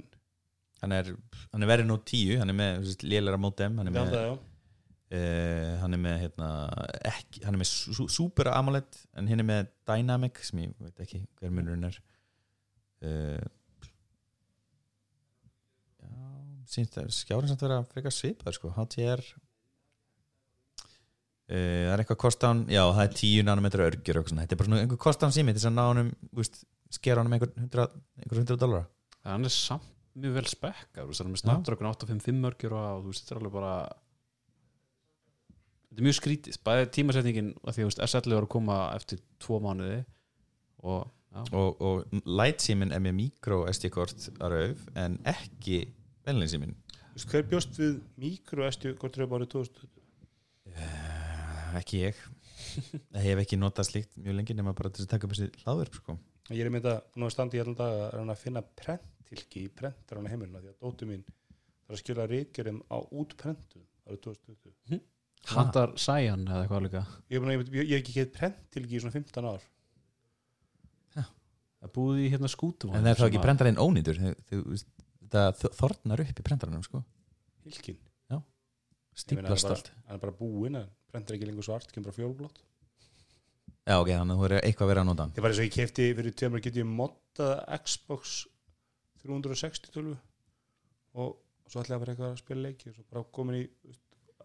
Hann 0.81 0.95
er, 0.95 1.11
hann 1.51 1.65
er 1.65 1.71
verið 1.71 1.89
Note 1.91 2.07
10 2.11 2.41
hann 2.41 2.53
er 2.53 2.59
með 2.61 2.89
lélæra 3.03 3.41
mótem 3.41 3.77
hann 3.81 3.91
er 3.91 3.95
með, 3.95 4.15
það, 4.15 4.25
já. 4.29 4.33
uh, 5.19 5.75
hann 5.83 5.97
er 5.99 6.03
með 6.07 6.17
hérna, 6.23 6.49
ekki, 7.11 7.43
hann 7.45 7.57
er 7.57 7.63
með 7.65 7.71
su 7.73 8.07
Super 8.15 8.51
AMOLED 8.55 9.03
en 9.19 9.29
hinn 9.31 9.43
er 9.43 9.49
með 9.51 9.69
Dynamic 9.91 10.41
sem 10.47 10.63
ég 10.65 10.73
veit 10.79 11.05
ekki 11.05 11.25
hver 11.41 11.53
munurinn 11.55 11.91
er. 11.91 12.01
Uh, 13.05 13.43
já 16.01 16.54
síns 16.71 16.93
það 16.93 17.09
skjárin 17.15 17.51
samt 17.51 17.65
vera 17.65 17.81
frekar 17.91 18.13
svipar 18.13 18.57
sko, 18.57 18.73
HTR 18.75 19.25
Uh, 21.45 21.51
það 21.85 21.91
er 21.93 22.01
eitthvað 22.01 22.17
kostan, 22.23 22.61
já 22.73 22.79
það 22.81 23.03
er 23.03 23.11
10 23.19 23.43
nanometra 23.45 23.83
örgjur 23.85 24.17
þetta 24.25 24.47
er 24.47 24.57
bara 24.57 24.65
svona 24.65 24.79
einhver 24.81 24.97
kostan 25.03 25.33
sími 25.35 25.53
þess 25.53 25.67
að 25.69 25.75
ná 25.75 25.81
honum, 25.91 26.07
úst, 26.41 26.55
skera 26.89 27.21
honum 27.21 27.35
einhver 27.37 27.51
100, 27.53 27.99
einhver 28.17 28.39
100 28.41 28.57
dólar 28.63 28.87
hann 29.29 29.45
er 29.45 29.53
samt 29.53 29.91
mjög 30.15 30.37
vel 30.37 30.45
veist, 30.47 31.19
hann 31.19 31.27
er 31.27 31.33
með 31.33 31.41
Snapdragon 31.43 31.89
855 31.91 32.41
mörgjur 32.41 32.75
og 32.79 33.05
þú 33.05 33.13
er 33.19 33.39
alveg 33.41 33.55
bara 33.55 33.73
þetta 35.89 35.99
er 35.99 36.07
mjög 36.07 36.17
skrítið. 36.19 36.59
Bæði 36.65 36.87
tímasetningin 36.97 37.51
að 37.63 37.77
því 37.77 37.85
að 37.87 38.01
S11 38.07 38.37
var 38.37 38.47
að 38.47 38.53
koma 38.55 38.79
eftir 38.95 39.21
tvo 39.43 39.59
mánuði 39.63 39.99
og 40.85 41.11
og, 41.51 41.81
og 41.83 42.21
light 42.31 42.63
símin 42.63 42.93
er 42.95 43.01
með 43.03 43.17
micro 43.17 43.65
SD 43.67 43.89
kort 43.91 44.29
að 44.39 44.53
rauf 44.53 44.85
en 44.95 45.17
ekki 45.27 45.81
venlinn 46.27 46.51
símin 46.51 46.75
Þú 47.15 47.19
veist, 47.19 47.29
hver 47.31 47.45
bjóst 47.51 47.77
við 47.79 47.93
mikro 48.19 48.65
SD 48.67 48.93
hvort 48.99 49.17
raup 49.21 49.35
árið 49.37 49.51
2020 49.53 50.01
ekki 51.79 51.99
ég. 52.05 52.17
Ég 53.15 53.25
hef 53.29 53.41
ekki 53.43 53.57
notað 53.59 53.87
slíkt 53.89 54.17
mjög 54.19 54.35
lengi 54.39 54.55
nema 54.57 54.73
bara 54.75 54.89
til 54.91 55.03
þess 55.03 55.07
að 55.09 55.13
taka 55.15 55.27
upp 55.27 55.33
þessi 55.35 55.63
hlaðverf 55.63 55.97
sko. 56.01 56.15
ég 56.51 56.61
er 56.65 56.69
með 56.73 56.85
þetta, 56.85 57.19
nú 57.19 57.27
að 57.27 57.33
standi 57.35 57.57
í 57.57 57.61
allan 57.63 57.77
dag 57.79 57.95
að 58.05 58.13
reyna 58.15 58.35
að 58.35 58.41
finna 58.43 58.61
prentilki 58.81 59.63
í 59.65 59.71
prentar 59.79 60.19
hann 60.19 60.29
heimilina 60.31 60.61
því 60.63 60.71
að 60.73 60.79
dóttu 60.85 61.07
mín 61.09 61.23
þarf 61.25 61.95
að 61.97 62.01
skila 62.03 62.27
reykjörum 62.31 62.79
á 62.91 62.97
útprentu 63.21 63.81
árið 64.07 64.21
2020 64.27 65.03
Handar 65.55 65.91
Sæjan 66.01 66.47
eða 66.49 66.63
eitthvað 66.65 66.85
líka? 66.87 67.01
Ég, 67.29 67.37
er 67.37 67.43
að- 67.45 67.53
ég, 67.53 67.65
ég, 67.69 67.83
ég 67.85 67.91
hef 67.99 68.03
ekki 68.05 68.15
gett 68.17 68.31
prentilki 68.39 68.95
í 68.97 69.01
svona 69.03 69.13
15 69.13 69.49
ár. 69.51 69.65
Það 71.85 71.91
búið 71.93 72.21
í 72.23 72.29
hérna 72.33 72.49
skútum 72.49 72.95
en 72.97 73.03
það 73.05 73.11
er 73.11 73.19
þá 73.19 73.25
ekki 73.27 73.41
brendarinn 73.43 73.77
ónýtur? 73.83 74.17
Þau- 74.17 74.39
þau- 74.49 74.63
veist, 74.71 74.87
þetta 75.25 75.71
þornar 75.79 76.25
upp 76.25 76.41
í 76.41 76.47
brendarannum 76.49 76.85
sko. 76.85 77.03
hilkin 77.65 78.01
stíplast 79.15 79.67
bara, 79.67 79.77
allt. 79.77 79.91
hann 80.07 80.17
er 80.17 80.21
bara 80.21 80.35
búinn 80.35 80.79
að 80.79 80.87
prentar 81.11 81.37
ekki 81.37 81.47
lengur 81.47 81.65
svart, 81.65 81.91
kemur 81.93 82.09
bara 82.09 82.17
fjólblótt 82.17 82.61
já 83.85 83.95
ok, 83.95 84.11
þannig 84.11 84.35
að 84.35 84.41
þú 84.41 84.47
er 84.47 84.55
eitthvað 84.59 84.85
að 84.85 84.91
vera 84.91 85.03
að 85.05 85.09
nota 85.09 85.27
ég 85.31 85.45
var 85.45 85.53
eins 85.53 85.61
og 85.61 85.67
ég 85.67 85.75
kefti 85.75 86.07
fyrir 86.17 86.35
tveimur 86.41 86.63
get 86.65 86.79
ég 86.81 86.89
moddað 86.89 87.53
Xbox 87.85 88.35
360 89.23 89.93
tölvu 89.95 90.17
og 91.15 91.37
svo 91.65 91.81
ætlaði 91.81 91.95
að 91.95 92.03
vera 92.03 92.15
eitthvað 92.15 92.33
að 92.33 92.41
spila 92.41 92.65
leiki 92.65 92.91
og 92.91 92.97
svo 92.97 93.07
bara 93.13 93.25
komin 93.37 93.61
í 93.61 93.65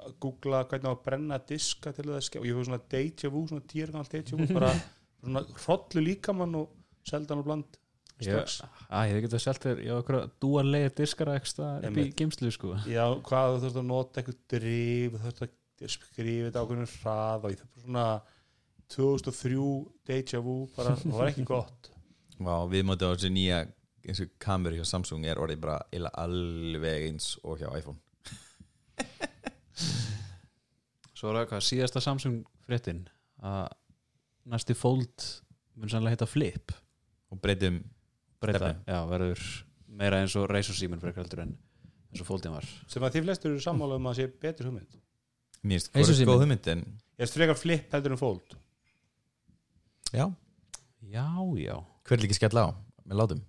að 0.01 0.15
googla 0.23 0.63
hvernig 0.71 0.89
á 0.89 0.93
að 0.95 1.03
brenna 1.05 1.39
diska 1.51 1.93
til 1.93 2.07
þess 2.09 2.33
og 2.39 2.47
ég 2.47 2.57
fyrir 2.57 2.69
svona 2.71 2.85
deja 2.95 3.33
vu, 3.33 3.43
svona 3.51 3.67
gamalt 3.91 4.15
deja 4.15 4.39
vu 4.39 4.47
bara 4.55 4.71
svona 5.21 5.43
hrollu 5.65 6.05
líkamann 6.07 6.57
og 6.63 6.71
seldan 7.11 7.43
og 7.43 7.49
bland 7.49 7.81
strax. 8.27 8.59
Að 8.89 9.07
ég 9.07 9.17
hef 9.17 9.25
getað 9.27 9.43
selt 9.45 9.65
þér 9.65 9.81
já, 9.87 9.93
okkur 9.97 10.19
dúa 10.43 10.65
leið 10.67 10.91
diskara 11.01 11.37
ekstra 11.41 11.71
upp 11.87 12.01
í 12.01 12.07
geimslu 12.19 12.53
sko. 12.55 12.75
Já, 12.91 13.05
hvað 13.27 13.55
þú 13.55 13.63
þurft 13.65 13.81
að 13.81 13.89
nota 13.91 14.21
eitthvað 14.21 14.39
drif 14.55 15.17
þú 15.17 15.23
þurft 15.25 15.43
að 15.47 15.95
skrifa 15.95 16.47
þetta 16.49 16.65
ákveðinu 16.65 16.91
hrað 16.95 17.47
og 17.47 17.55
ég 17.55 17.63
þurft 17.63 17.85
svona 17.87 18.07
2003 18.91 19.67
deja 20.11 20.41
vu 20.45 20.57
bara, 20.77 20.97
það 20.99 21.19
var 21.19 21.31
ekki 21.31 21.47
gott. 21.49 21.91
Vá, 22.45 22.55
við 22.73 22.87
mótið 22.89 23.07
á 23.07 23.15
þessi 23.15 23.33
nýja 23.35 23.61
eins 24.09 24.23
og 24.25 24.31
kameru 24.41 24.81
hjá 24.81 24.87
Samsung 24.89 25.27
er 25.29 25.41
orðið 25.41 25.61
bara 25.63 25.79
eiginlega 25.91 26.25
alveg 26.25 27.07
eins 27.11 27.35
og 27.45 27.61
hjá 27.61 27.69
iPhone. 27.77 28.01
Svo 31.17 31.31
er 31.31 31.43
það 31.43 31.49
hvað 31.53 31.67
síðasta 31.69 32.01
Samsung 32.01 32.43
fréttin 32.65 33.05
að 33.45 33.69
næsti 34.51 34.77
fold 34.77 35.27
mun 35.77 35.93
sannlega 35.93 36.17
heita 36.17 36.29
Flip. 36.29 36.73
Og 37.31 37.41
breytum 37.43 37.83
breyta, 38.41 38.59
Stefnu. 38.59 38.85
já, 38.89 38.99
verður 39.11 39.43
meira 40.01 40.21
eins 40.23 40.37
og 40.41 40.49
Razor 40.51 40.77
síminn 40.79 41.01
frekar 41.03 41.25
heldur 41.25 41.43
en 41.45 41.55
eins 42.11 42.23
og 42.23 42.29
foldin 42.29 42.55
var. 42.55 42.67
Sem 42.91 43.05
að 43.07 43.17
því 43.17 43.23
flestur 43.27 43.53
eru 43.55 43.63
sammála 43.65 43.99
um 44.01 44.09
að 44.11 44.19
sé 44.21 44.29
betur 44.43 44.71
hugmynd. 44.71 44.97
Mér 45.63 45.77
finnst 45.81 45.91
Eins 45.95 46.09
og 46.09 46.15
hvort 46.15 46.19
síminn. 46.21 46.31
góð 46.33 46.45
hugmynd 46.45 46.71
en 46.73 46.85
ég 47.21 47.27
er 47.27 47.33
frekar 47.35 47.59
flip 47.61 47.93
heldur 47.97 48.15
en 48.17 48.21
fold? 48.21 48.57
Já, 50.11 50.27
já, 51.07 51.27
já, 51.61 51.77
hver 52.09 52.19
er 52.19 52.25
ekki 52.27 52.39
skella 52.41 52.65
á? 52.67 52.69
Með 53.07 53.21
látum, 53.21 53.43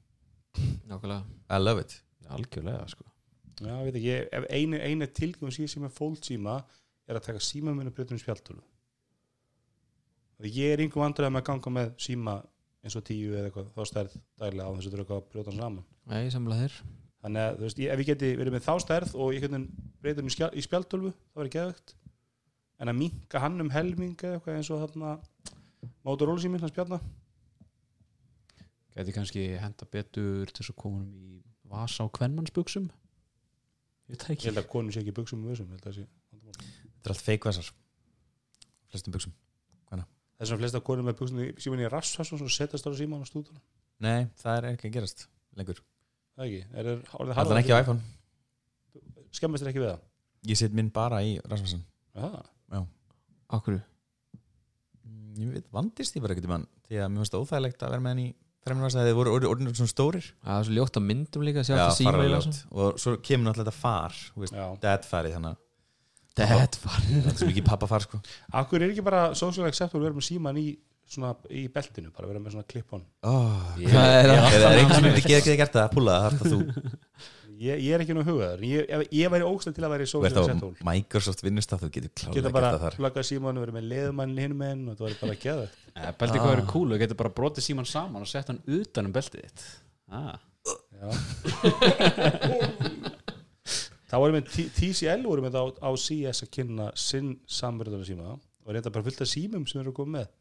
Nákvæmlega. 0.87 1.23
I 1.49 1.57
love 1.61 1.79
it. 1.81 1.93
Algjörlega 2.31 2.83
sko. 2.91 3.05
Já, 3.61 3.75
veit 3.85 3.95
ekki, 3.95 4.07
ég, 4.09 4.27
ef 4.35 4.45
einu, 4.51 4.77
einu 4.81 5.07
tilgjum 5.07 5.51
síma 5.53 5.69
sem 5.71 5.85
er 5.87 5.93
fold 5.95 6.21
síma 6.25 6.57
er 7.07 7.17
að 7.19 7.25
taka 7.29 7.41
síma 7.43 7.73
minn 7.75 7.87
og 7.89 7.95
breyta 7.95 8.15
um 8.15 8.19
spjaltölu 8.21 8.61
ég 10.41 10.73
er 10.73 10.81
yngum 10.81 11.03
vandræði 11.03 11.33
með 11.35 11.43
að 11.43 11.47
ganga 11.51 11.71
með 11.75 11.89
síma 12.01 12.33
eins 12.81 12.97
og 12.97 13.05
tíu 13.07 13.35
eða 13.35 13.49
eitthvað 13.49 13.71
þá 13.75 13.81
stærð 13.91 14.17
daglega 14.41 14.67
á 14.67 14.71
þess 14.73 14.89
að 14.89 14.95
þurfa 14.97 15.17
að 15.17 15.29
brjóta 15.31 15.51
hann 15.51 15.61
saman. 15.61 15.87
Nei, 16.11 16.23
samlega 16.33 16.65
þér. 16.65 16.77
Þannig 17.21 17.45
að 17.45 17.57
þú 17.57 17.65
veist, 17.67 17.81
ég, 17.81 17.91
ef 17.93 18.01
ég 18.01 18.09
geti 18.09 18.29
verið 18.39 18.55
með 18.55 18.63
þá 18.65 18.73
stærð 18.81 19.11
og 19.21 19.35
ég 19.35 19.43
breyta 20.01 20.23
hann 20.23 20.31
í, 20.31 20.35
í 20.57 20.63
spjaltölvu 20.65 21.11
þá 21.13 21.41
verið 21.43 21.55
geðvægt 21.57 21.95
en 22.81 22.89
að 22.89 22.97
minka 22.97 23.41
hann 23.43 23.61
um 23.61 23.69
helming 23.73 24.15
eða 24.17 24.39
eitthvað 24.39 24.57
eins 24.57 24.71
og 24.73 24.81
þarna 24.81 25.11
Motorola 26.05 26.41
síminn, 26.41 26.61
hans 26.63 26.73
spjalna 26.73 26.97
gæti 28.95 29.13
kannski 29.15 29.43
henda 29.61 29.87
betur 29.89 30.49
til 30.49 30.63
þess 30.63 30.73
að 30.73 30.79
koma 30.81 31.03
um 31.03 31.11
í 31.13 31.37
vasa 31.71 32.05
á 32.05 32.13
kvennmannsbuxum 32.17 32.89
ég 32.89 34.15
veit 34.15 34.25
það 34.25 34.33
ég 34.33 34.37
ekki. 34.39 34.49
held 34.49 34.61
að 34.63 34.71
konur 34.73 34.95
sé 34.95 35.03
ekki 35.03 35.15
buksum 35.15 35.43
með 35.45 35.53
þessum 35.53 35.71
þetta 35.77 35.93
er 37.05 37.13
allt 37.13 37.25
feikvæsar 37.27 37.71
flestum 38.91 39.15
buksum 39.15 39.37
þess 40.41 40.53
að 40.55 40.61
flesta 40.63 40.81
konur 40.85 41.05
með 41.07 41.17
buksum 41.21 41.41
síminn 41.61 41.83
í 41.85 41.89
rassvass 41.91 42.33
og 42.35 42.41
setjast 42.51 42.87
á 42.87 42.91
síman 42.97 43.21
og 43.23 43.29
stúdana 43.29 43.61
nei, 44.01 44.27
það 44.41 44.57
er 44.57 44.69
ekki 44.73 44.89
að 44.89 44.95
gerast 44.97 45.27
lengur. 45.57 45.81
Það 46.35 46.47
ekki, 46.47 46.61
er 46.73 46.87
það 46.89 47.15
orðið 47.19 47.21
allan 47.21 47.37
harðara 47.41 47.61
ekki 47.61 47.75
á 47.75 47.81
iPhone, 47.83 48.01
skemmast 49.35 49.63
þér 49.63 49.71
ekki 49.73 49.83
við 49.83 49.91
það? 49.91 50.03
Ég 50.51 50.57
set 50.57 50.73
minn 50.73 50.89
bara 50.93 51.21
í 51.25 51.35
Rasmussen 51.45 51.85
Aha. 52.17 52.41
Akkur 53.51 53.81
Mm, 55.01 55.33
ég 55.39 55.51
veit, 55.55 55.67
vandist 55.73 56.15
ég 56.15 56.23
bara 56.23 56.35
ekkert 56.35 56.49
mann 56.51 56.65
því 56.87 56.99
að 57.01 57.09
mér 57.11 57.21
finnst 57.23 57.33
það 57.35 57.43
óþægilegt 57.45 57.83
að 57.85 57.93
vera 57.95 58.03
með 58.05 58.19
í 58.21 58.27
vasa 58.61 58.99
þegar 58.99 59.07
þið 59.09 59.15
voru 59.17 59.49
orðinur 59.49 59.77
svona 59.79 59.89
stórir. 59.89 60.25
Það 60.45 60.59
er 60.59 60.65
svo 60.67 60.75
ljótt 60.77 60.97
á 60.99 61.01
myndum 61.01 61.45
líka 61.47 61.63
Sjá 61.65 61.73
já, 61.79 61.85
í 61.89 62.05
farlega 62.05 62.35
ljótt. 62.35 62.59
og 62.71 62.99
svo 63.01 63.13
kemur 63.25 63.47
náttúrulega 63.47 63.71
þetta 63.71 63.81
far 63.81 64.17
þú 64.35 64.43
veist, 64.43 64.53
Já. 64.59 64.65
dad 64.83 65.07
farið 65.09 65.33
þannig 65.37 65.55
að 66.31 66.47
Dead 66.55 66.73
far. 66.79 67.01
Það 67.11 67.27
er 67.33 67.37
svo 67.41 67.49
mikið 67.51 67.65
pappa 67.67 67.87
far 67.91 68.01
sko. 68.05 68.17
Akkur 68.61 68.79
er 68.85 68.89
ekki 68.93 69.03
bara 69.03 69.21
social 69.35 69.67
acceptable 69.67 69.99
að 70.01 70.05
vera 70.09 70.17
með 70.21 70.27
síman 70.29 70.55
í, 70.61 70.65
svona, 71.11 71.33
í 71.51 71.65
beltinu, 71.73 72.07
bara 72.15 72.29
vera 72.31 72.39
með 72.39 72.51
svona 72.55 72.69
clip-on? 72.71 73.03
Oh, 73.27 73.75
Ég- 73.81 73.91
það? 73.91 74.07
er 74.15 74.31
einhvern 74.31 74.95
sem 74.95 75.05
hefur 75.11 75.35
ekki 75.41 75.59
gert 75.59 75.75
það, 75.75 75.91
púla 75.97 76.13
það, 76.23 76.31
þú. 76.47 76.59
Ég, 77.61 77.77
ég 77.85 77.93
er 77.93 78.01
ekki 78.01 78.15
nú 78.17 78.23
hugaður. 78.25 78.57
Ég, 78.65 78.87
ég, 78.89 79.05
ég 79.19 79.29
væri 79.29 79.45
ógstæð 79.45 79.75
til 79.77 79.85
að 79.85 79.91
væri 79.93 80.05
social 80.09 80.25
ert 80.31 80.39
á 80.39 80.41
settle 80.47 80.71
Microsoft 80.87 81.43
vinnustaf, 81.45 81.77
þú 81.83 81.89
getur 81.93 82.09
klálega 82.15 82.33
geta 82.39 82.47
gert 82.47 82.55
bara 82.55 82.71
það 82.73 82.81
þar. 82.87 82.95
plugga 83.03 83.21
síman 83.27 83.57
og 83.59 83.63
verið 83.67 83.75
með 83.77 83.85
leðumann 83.91 84.33
hinn 84.41 84.55
með 84.57 84.77
og 84.89 84.95
það 84.97 85.05
var 85.05 85.13
bara 85.21 85.35
að 85.35 85.43
geða 85.45 85.65
Eh, 85.91 86.07
Beltið 86.17 86.39
hvað 86.41 86.53
eru 86.55 86.65
cool, 86.71 86.89
þú 86.89 86.97
getur 87.03 87.17
bara 87.19 87.35
brotið 87.37 87.63
síman 87.67 87.85
saman 87.91 88.23
og 88.23 88.29
sett 88.31 88.47
hann 88.49 88.61
utan 88.65 89.05
um 89.09 89.13
beltið 89.13 89.41
þitt. 89.45 89.61
Ah. 90.09 90.39
það 94.11 94.23
voru 94.23 94.35
með 94.37 94.53
TCL 94.77 95.25
voru 95.25 95.45
með 95.45 95.57
á, 95.57 95.63
á 95.81 95.89
CS 95.95 96.45
að 96.45 96.53
kynna 96.57 96.91
sinn 96.99 97.33
samverðuna 97.49 98.07
síma. 98.07 98.37
Og 98.61 98.75
reynda 98.75 98.93
bara 98.93 99.07
fullt 99.07 99.23
af 99.23 99.31
símum 99.31 99.65
sem 99.69 99.81
eru 99.81 99.93
að 99.93 99.99
koma 100.01 100.19
með. 100.19 100.31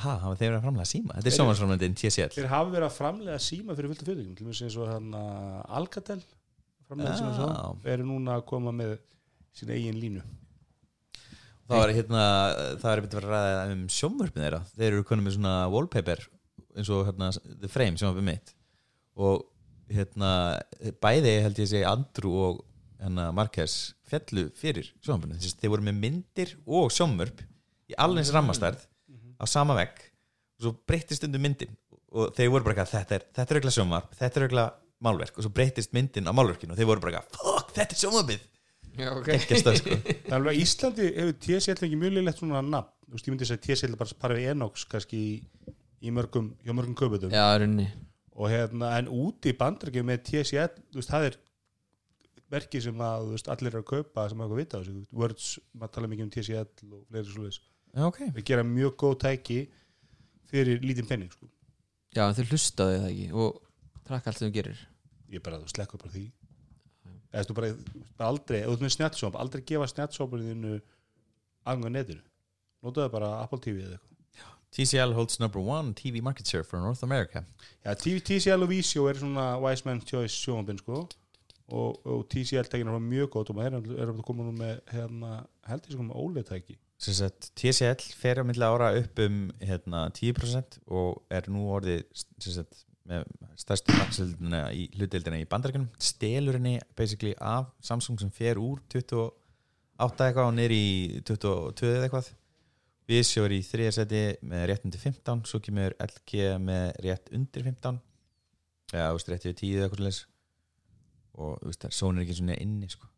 Ha, 0.00 0.14
hafa 0.22 0.36
þeir 0.38 0.46
verið 0.46 0.58
að 0.58 0.62
framlega 0.64 0.88
síma? 0.88 1.16
Þetta 1.18 1.28
er 1.28 1.34
sjómansframlegin 1.36 1.96
TCL 2.00 2.30
þeir 2.32 2.46
hafa 2.48 2.70
verið 2.72 2.86
að 2.86 2.94
framlega 2.96 3.40
síma 3.44 3.74
fyrir 3.76 3.90
fullt 3.90 4.00
af 4.00 4.08
fyrirtækjum 4.08 4.36
til 4.38 4.46
og 4.46 4.48
með 4.48 4.62
eins 4.64 4.76
og 4.80 4.86
hann 4.88 5.10
Alcatel 5.76 6.22
svo 6.88 7.90
eru 7.92 8.06
núna 8.08 8.38
að 8.38 8.46
koma 8.48 8.72
með 8.72 8.94
sína 9.52 9.76
eigin 9.76 10.00
línu. 10.00 10.22
Það 11.70 11.82
var 11.82 11.92
hérna, 11.94 12.22
það 12.80 12.90
er 12.90 13.02
eitthvað 13.02 13.20
að 13.20 13.28
ræða 13.28 13.60
um 13.74 13.82
sjómvörpin 13.94 14.44
þeirra. 14.46 14.62
Þeir 14.72 14.88
eru 14.88 15.04
konum 15.06 15.28
með 15.28 15.36
svona 15.36 15.54
wallpaper 15.70 16.24
eins 16.74 16.90
og 16.90 17.04
hérna 17.06 17.28
The 17.60 17.70
Frame 17.70 18.00
sem 18.00 18.08
var 18.08 18.16
við 18.16 18.26
mitt. 18.26 18.54
Og 19.20 19.44
hérna 19.92 20.32
bæði 21.04 21.36
held 21.44 21.60
ég 21.60 21.68
að 21.68 21.72
segja 21.74 21.92
Andrew 21.92 22.40
og 22.48 22.64
hérna 23.00 23.30
Marquez 23.36 23.76
fjallu 24.08 24.48
fyrir 24.58 24.92
að 25.08 25.48
þeir 25.60 25.72
voru 25.72 25.86
með 25.86 26.00
myndir 26.04 26.54
og 26.66 26.92
sjómvörp 26.94 27.42
í 27.90 27.96
alveg 27.96 28.24
eins 28.24 28.32
rammastærð 28.34 28.84
á 29.40 29.44
sama 29.48 29.76
vegg. 29.78 30.04
Og 30.60 30.66
svo 30.66 30.74
breyttist 30.86 31.24
undir 31.24 31.42
myndin 31.42 31.74
og 32.10 32.34
þeir 32.36 32.52
voru 32.52 32.66
bara 32.66 32.76
eitthvað 32.76 32.94
þetta 32.98 33.16
er, 33.16 33.26
þetta 33.38 33.46
er 33.54 33.60
auðvitað 33.60 33.76
sjómvarp, 33.78 34.14
þetta 34.18 34.40
er 34.40 34.46
auðvitað 34.46 34.78
málverk. 35.00 35.36
Og 35.36 35.46
svo 35.46 35.52
breyttist 35.56 35.94
myndin 35.96 36.28
á 36.28 36.32
málverkinu 36.36 36.74
og 36.74 36.80
þeir 36.80 36.90
voru 36.90 37.04
bara 37.04 37.22
eitthvað 37.22 37.44
fuck, 37.44 37.74
þetta 37.78 37.96
er 37.96 38.02
sjómvarpið 38.04 38.48
Já, 38.98 39.10
ok. 39.14 39.28
Ekki 39.36 39.58
stöð 39.60 39.78
sko. 39.80 39.96
Það 40.26 40.32
er 40.32 40.36
alveg 40.38 40.52
að 40.52 40.62
Íslandi 40.64 41.08
hefur 41.14 41.36
TCL 41.44 41.86
ekki 41.86 41.98
mjög 42.00 42.16
leilegt 42.16 42.40
svona 42.40 42.62
nafn. 42.66 42.94
Þú 43.06 43.16
veist, 43.16 43.28
ég 43.28 43.34
myndi 43.34 43.46
að 43.46 43.84
er 43.86 43.94
bara 44.00 44.16
bara 44.24 44.38
við 44.38 44.48
Enox 44.52 44.86
kannski 44.90 45.20
í, 45.20 45.30
í 46.06 46.14
mörgum, 46.14 46.50
hjá 46.62 46.74
mörgum 46.76 46.96
köputum 46.98 47.32
Já, 47.34 47.46
og 48.40 48.50
hérna, 48.52 48.92
en 48.98 49.10
úti 49.10 49.50
í 49.50 49.56
bandrækjum 49.58 50.06
með 50.06 50.22
TCL, 50.28 50.84
þú 50.92 51.00
veist, 51.00 51.10
það 51.10 51.26
er 51.30 51.38
verki 52.50 52.80
sem 52.82 53.02
að, 53.06 53.32
veist, 53.34 53.50
allir 53.52 53.70
eru 53.72 53.82
að 53.84 53.90
kaupa 53.92 54.28
sem 54.30 54.40
eitthvað 54.40 54.62
vita 54.62 54.80
veist, 54.82 55.10
Words 55.14 55.50
maður 55.72 55.94
tala 55.96 56.10
mikið 56.10 56.26
um 56.26 56.32
TCL 56.34 56.94
og 56.96 57.04
fleiri 57.10 57.30
svo 57.30 57.46
leis 57.46 57.60
Já, 57.90 58.04
ok. 58.06 58.20
Við 58.36 58.46
gera 58.46 58.66
mjög 58.66 58.94
góð 59.02 59.16
tæki 59.24 59.60
fyrir 60.50 60.82
lítinn 60.84 61.08
penning, 61.08 61.32
sko. 61.34 61.48
Já, 62.14 62.26
en 62.26 62.36
þau 62.36 62.44
hlustaðu 62.52 63.00
það 63.00 63.08
ekki? 63.08 63.26
Og 63.34 64.04
trakk 64.06 64.28
allt 64.30 64.40
sem 64.40 64.50
þú 64.50 64.54
gerir. 64.58 64.84
Ég 65.30 65.42
bara, 65.46 65.58
þú 65.62 65.72
slekkur 65.72 66.02
bara 66.02 66.14
því. 66.14 66.26
Eða 67.30 67.48
þú 67.48 67.56
bara, 67.58 67.72
bara 68.18 68.30
aldrei, 68.34 68.60
ef 68.60 68.70
þú 68.70 68.86
með 68.86 68.94
snjáttsóp 68.96 69.38
aldrei 69.38 69.64
gefa 69.66 69.90
snjáttsópurinn 69.90 70.50
þínu 70.50 70.78
angað 71.70 71.92
netinu, 71.94 72.24
notaðu 72.82 73.12
bara 73.12 73.34
Apple 73.44 73.60
TV 73.62 73.84
eða 73.84 73.98
eitthvað. 73.98 74.06
TCL 74.70 75.14
holds 75.16 75.40
number 75.42 75.58
one 75.58 75.94
TV 75.98 76.20
market 76.22 76.46
share 76.46 76.62
for 76.62 76.78
North 76.78 77.02
America. 77.02 77.42
Já, 77.82 77.94
TV, 77.98 78.20
TCL 78.22 78.66
og 78.66 78.70
Visio 78.70 79.08
er 79.10 79.18
svona 79.18 79.52
Wise 79.62 79.86
Man's 79.86 80.06
Choice 80.06 80.34
sjónvambinn 80.34 80.78
sko 80.78 81.04
og, 81.70 81.98
og 82.04 82.22
TCL 82.32 82.68
tækina 82.70 82.94
var 82.94 83.02
mjög 83.04 83.32
góð 83.34 83.52
og 83.52 83.58
maður 83.58 83.90
er 83.96 84.12
að 84.12 84.22
koma 84.26 84.46
nú 84.46 84.54
með 84.58 84.78
hérna, 84.92 85.40
held 85.70 85.88
ég 85.88 85.96
sko 85.96 86.06
með 86.06 86.22
óleitæki 86.22 86.78
sem 87.00 87.16
sagt, 87.16 87.50
TCL 87.56 88.02
fer 88.20 88.40
á 88.40 88.44
milli 88.44 88.66
ára 88.66 88.92
upp 88.98 89.20
um 89.24 89.42
hérna, 89.64 90.04
10% 90.12 90.80
og 90.92 91.22
er 91.32 91.48
nú 91.52 91.64
orðið 91.72 92.02
sem 92.12 92.58
sagt, 92.58 92.82
með 93.08 93.24
stærstu 93.58 93.94
marksildina 93.96 94.66
í 94.76 94.86
hlutdeildina 94.98 95.40
í 95.40 95.48
bandarækjunum 95.50 95.88
stelur 96.10 96.58
henni 96.58 96.76
basically 96.98 97.32
af 97.40 97.70
Samsung 97.84 98.20
sem 98.20 98.32
fer 98.34 98.60
úr 98.60 98.82
28 98.92 100.26
eitthvað 100.26 100.44
og 100.44 100.54
neyri 100.56 100.80
í 100.80 101.22
22 101.26 101.88
eða 101.88 102.06
eitthvað. 102.06 102.30
Visio 103.10 103.46
er 103.48 103.56
í 103.56 103.62
þriða 103.66 103.94
seti 103.96 104.20
með 104.46 104.66
rétt 104.70 104.84
undir 104.86 105.02
15 105.02 105.42
svo 105.50 105.58
kemur 105.64 105.96
LG 106.04 106.44
með 106.62 106.84
rétt 107.06 107.32
undir 107.34 107.66
15 107.66 107.98
eða 108.92 109.08
veist 109.16 109.32
rétt 109.32 109.48
yfir 109.48 109.58
10 109.64 109.72
eða 109.72 109.88
eitthvað 109.88 110.04
slis 110.04 110.20
og 111.40 111.58
þú 111.62 111.72
veist 111.72 111.84
það 111.86 111.96
Sony 111.96 112.20
er 112.20 112.26
ekki 112.26 112.38
svona 112.38 112.60
inni 112.60 112.88
sko. 112.92 113.08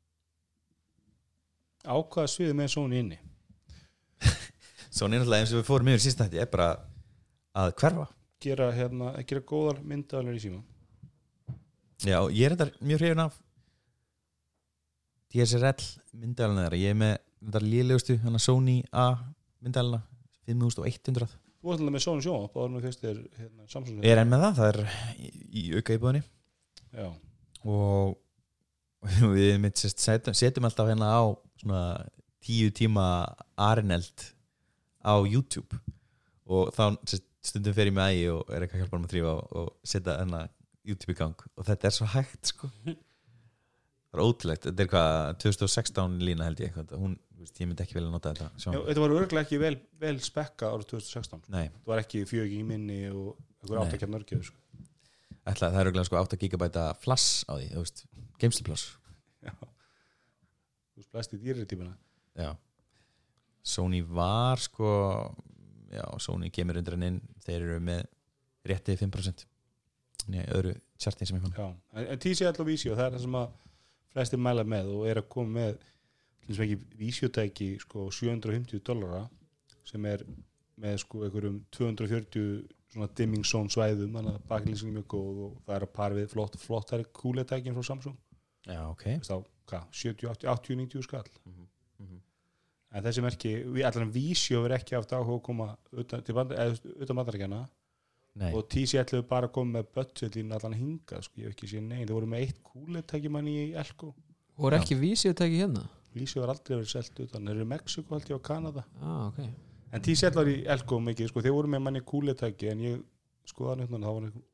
Ákvaða 1.82 2.30
sviði 2.30 2.56
með 2.58 2.72
Sony 2.76 3.00
inni? 3.02 3.18
Sony 4.96 5.16
er 5.18 5.22
náttúrulega 5.22 5.44
eins 5.44 5.54
og 5.54 5.62
við 5.62 5.68
fórum 5.68 5.90
yfir 5.92 6.04
sísta 6.06 6.28
þetta 6.28 6.44
er 6.44 6.52
bara 6.52 6.68
að 7.58 7.74
hverfa. 7.82 8.06
Gera, 8.42 8.70
hérna, 8.74 9.12
gera 9.26 9.42
góðar 9.46 9.82
myndaðalir 9.86 10.38
í 10.38 10.42
síma 10.42 10.62
Já, 12.02 12.16
ég 12.34 12.48
er 12.48 12.56
þetta 12.56 12.82
mjög 12.82 13.02
hrifin 13.02 13.22
af 13.22 13.36
DSRL 15.32 15.84
myndalina 16.18 16.64
þeirra, 16.64 16.80
ég 16.80 16.94
er 16.94 16.98
með 16.98 17.12
þetta 17.38 17.62
lélegustu, 17.62 18.16
hann 18.24 18.38
að 18.38 18.44
Sony 18.46 18.80
A 18.90 19.06
myndalina 19.62 20.02
5100 20.50 21.30
Þú 21.62 21.70
varst 21.70 21.84
alltaf 21.84 21.94
með 21.94 22.02
Sony 22.02 22.24
sjónvamp 22.24 22.56
og 22.56 22.58
það 22.58 22.64
er 22.66 22.72
nú 22.74 22.80
fyrst 22.82 23.04
er 23.06 23.18
hérna, 23.38 23.68
Samsung 23.70 24.02
Ég 24.02 24.10
er 24.16 24.20
enn 24.24 24.32
með 24.32 24.42
það, 24.42 24.56
það 24.58 24.70
er 24.72 24.80
í, 25.14 25.28
í 25.46 25.62
auka 25.78 25.94
íbúðinni. 25.94 26.22
Já, 26.90 27.06
og 27.68 28.18
við 29.36 29.56
mitt 29.62 29.80
setjum, 29.82 30.34
setjum 30.36 30.68
alltaf 30.68 30.90
hérna 30.90 31.10
á 31.10 31.22
svona 31.62 31.82
tíu 32.42 32.70
tíma 32.74 33.06
arineld 33.60 34.28
á 35.02 35.14
YouTube. 35.26 35.78
Og 36.50 36.72
þá 36.74 36.84
sest, 37.08 37.26
stundum 37.42 37.74
fer 37.74 37.90
ég 37.90 37.96
með 37.96 38.12
ægi 38.12 38.26
og 38.30 38.50
er 38.54 38.66
ekki 38.66 38.76
að 38.78 38.84
hjálpa 38.84 38.98
hann 38.98 39.06
að 39.08 39.14
þrýfa 39.14 39.32
og, 39.32 39.56
og 39.62 39.88
setja 39.92 40.18
hérna 40.20 40.42
YouTube 40.86 41.14
í 41.14 41.18
gang. 41.18 41.48
Og 41.58 41.66
þetta 41.66 41.88
er 41.88 41.96
svo 41.96 42.10
hægt 42.12 42.52
sko. 42.54 42.70
Það 44.12 44.20
er 44.20 44.28
ótrúlegt, 44.28 44.66
þetta 44.66 44.82
er 44.84 44.88
hvað 44.92 45.18
2016 45.40 46.16
lína 46.20 46.44
held 46.44 46.58
ég 46.60 46.66
eitthvað, 46.68 46.90
hún, 47.00 47.14
veist, 47.40 47.54
ég 47.62 47.68
myndi 47.70 47.80
ekki 47.80 47.96
velja 47.96 48.10
nota 48.12 48.34
þetta. 48.34 48.48
Já 48.60 48.74
þetta 48.74 49.00
var 49.00 49.14
örglega 49.16 49.46
ekki 49.46 49.60
vel, 49.62 49.78
vel 50.02 50.18
spekka 50.20 50.68
árið 50.68 50.90
2016 50.90 51.46
Nei, 51.54 51.70
Það 51.78 51.88
var 51.94 52.02
ekki 52.02 52.20
fjög 52.28 52.52
í 52.52 52.58
minni 52.68 52.98
og 53.08 53.30
einhver 53.62 53.78
Nei. 53.78 53.86
áttakjarn 53.86 54.18
örgjöf 54.18 54.42
sko. 54.50 54.60
Ætla, 55.48 55.70
það 55.72 55.78
er 55.80 55.90
auðvitað 55.90 56.08
sko 56.08 56.20
8 56.22 56.40
GB 56.42 56.68
flass 57.02 57.28
á 57.50 57.52
því, 57.58 57.68
þú 57.74 57.84
veist, 57.84 58.04
geimslupláss 58.42 58.84
Já. 59.42 59.52
Þú 59.58 61.00
veist, 61.00 61.12
blæst 61.14 61.34
í 61.34 61.40
dýrri 61.42 61.66
tímuna 61.68 61.96
Já. 62.38 62.52
Sony 63.62 64.02
var 64.02 64.60
sko 64.62 64.90
já, 65.92 66.04
Sony 66.22 66.50
kemur 66.54 66.78
undir 66.80 66.96
hann 66.96 67.08
inn 67.08 67.20
þeir 67.44 67.60
eru 67.60 67.80
með 67.84 68.06
rétti 68.68 68.96
5% 68.98 69.46
Nei, 70.30 70.44
öðru 70.54 70.76
tjartin 71.02 71.26
sem 71.26 71.38
ég 71.38 71.42
fann. 71.42 71.54
Já, 71.58 71.98
en, 71.98 72.06
en 72.14 72.20
TCL 72.22 72.60
og 72.62 72.68
Visio 72.68 72.94
það 72.94 73.08
er 73.08 73.14
það 73.16 73.24
sem 73.24 73.38
að 73.40 73.56
flestir 74.12 74.42
mæla 74.42 74.64
með 74.68 74.92
og 74.94 75.06
er 75.10 75.18
að 75.22 75.30
koma 75.32 75.56
með 75.56 75.72
til 76.42 76.52
þess 76.52 76.60
að 76.60 76.66
ekki 76.66 76.98
Visio-tæki 77.00 77.68
sko 77.82 78.06
750 78.14 78.82
dollara 78.86 79.24
sem 79.88 80.06
er 80.06 80.22
með 80.82 81.00
sko 81.02 81.24
einhverjum 81.26 81.58
240 81.74 82.62
svona 82.92 83.08
dimming 83.18 83.46
zone 83.48 83.72
svæðum 83.72 84.18
þannig 84.18 84.36
að 84.36 84.46
baklýsingum 84.50 84.92
er 84.92 84.98
mjög 85.00 85.08
góð 85.14 85.42
og 85.46 85.52
það 85.66 85.76
er 85.76 85.86
að 85.86 85.92
par 85.96 86.16
við 86.16 86.28
flott, 86.32 86.58
flott 86.60 86.90
það 86.92 87.02
er 87.02 87.10
kúletækin 87.18 87.76
frá 87.76 87.88
Samsung. 87.88 88.16
Já, 88.68 88.80
ok. 88.88 89.04
Veist 89.08 89.32
þá, 89.32 89.36
hvað, 89.72 89.86
70, 90.02 90.32
80, 90.32 90.50
80, 90.52 90.80
90 90.82 91.06
skall? 91.06 91.30
Mhm, 91.48 91.68
mhm. 92.04 92.18
en 92.92 93.06
þessi 93.06 93.24
merki, 93.24 93.54
við 93.76 93.88
allan 93.88 94.12
er 94.12 94.76
ekki 94.78 94.98
haft 94.98 95.14
áhuga 95.16 95.38
að 95.38 95.46
koma 95.48 95.70
utan, 95.92 96.22
til 96.22 96.36
bandar, 96.36 96.58
eða, 96.58 96.92
utan 97.00 97.16
bandaríkjana 97.20 97.62
Nei, 98.32 98.52
og 98.56 98.68
TCL 98.72 99.02
hefur 99.04 99.26
bara 99.28 99.48
komið 99.52 99.74
með 99.76 99.88
budgetlínu 99.96 100.54
allan 100.56 100.76
hingað, 100.76 101.26
sko, 101.26 101.40
ég 101.40 101.50
hef 101.50 101.56
ekki 101.56 101.68
séð 101.68 101.82
neinn 101.88 102.06
það 102.06 102.14
voru 102.16 102.30
með 102.32 102.46
eitt 102.46 102.62
kúletæki 102.64 103.28
manni 103.28 103.56
í 103.58 103.66
Elko. 103.76 104.14
Er 104.56 104.78
ekki 104.78 104.96
vísið 104.96 105.34
að 105.34 105.42
taka 105.42 105.58
hérna 105.58 105.82
var 106.40 106.52
aldrei 106.52 106.76
verið 106.76 106.90
selt 106.92 107.20
utan, 107.24 107.44
þeir 107.44 107.54
eru 107.56 107.64
í 107.64 107.68
Mexiko 107.72 108.16
held 108.16 108.32
ég 108.32 108.40
á 108.40 108.48
Kanada. 108.48 108.84
Ah, 109.00 109.28
ok 109.30 109.71
en 109.92 110.04
TCL 110.04 110.36
var 110.38 110.50
í 110.50 110.56
Elko 110.74 110.98
mikið, 111.04 111.30
sko, 111.30 111.44
þeir 111.44 111.56
voru 111.56 111.70
með 111.72 111.84
manni 111.86 112.02
kúletæki 112.06 112.72
en 112.72 112.82
ég 112.86 113.00
skoða 113.48 113.76
hann 113.76 114.02
þá 114.02 114.08
var 114.08 114.26
einhver 114.26 114.48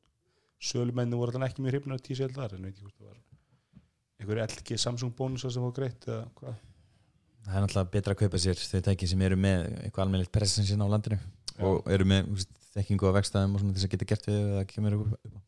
sölumenni 0.59 1.19
voru 1.19 1.35
allan 1.35 1.47
ekki 1.47 1.63
mjög 1.63 2.01
TCL 2.03 2.35
þar 2.35 2.57
en 2.57 2.67
veit 2.67 2.77
ég 2.77 2.83
hvort 2.83 2.97
það 2.99 3.11
var 3.11 3.19
einhver 4.19 4.41
LG 4.43 4.79
Samsung 4.79 5.15
bónusar 5.15 5.53
sem 5.53 5.63
var 5.63 5.75
greitt 5.75 6.07
eða 6.07 6.25
hvað. 6.35 6.57
Það 7.45 7.55
er 7.55 7.63
náttúrulega 7.63 7.91
betra 7.93 8.15
að 8.15 8.21
kaupa 8.23 8.41
sér 8.43 8.59
þau 8.59 8.81
tæki 8.89 9.07
sem 9.07 9.21
eru 9.23 9.37
með 9.39 9.67
eitthvað 9.79 10.05
almennilegt 10.05 10.33
presensinn 10.35 10.83
á 10.83 10.87
landinu 10.91 11.19
og 11.63 11.87
eru 11.91 12.07
með 12.09 12.43
þekkingu 12.75 13.09
á 13.09 13.15
vegstæðum 13.15 13.55
og 13.55 13.63
svona 13.63 13.77
þess 13.77 13.87
að 13.87 13.93
geta 13.93 14.09
gert 14.09 14.27
við 14.27 14.41
það 14.57 14.65
kemur 14.73 14.97
upp 14.97 15.13
upp 15.15 15.37
á. 15.39 15.41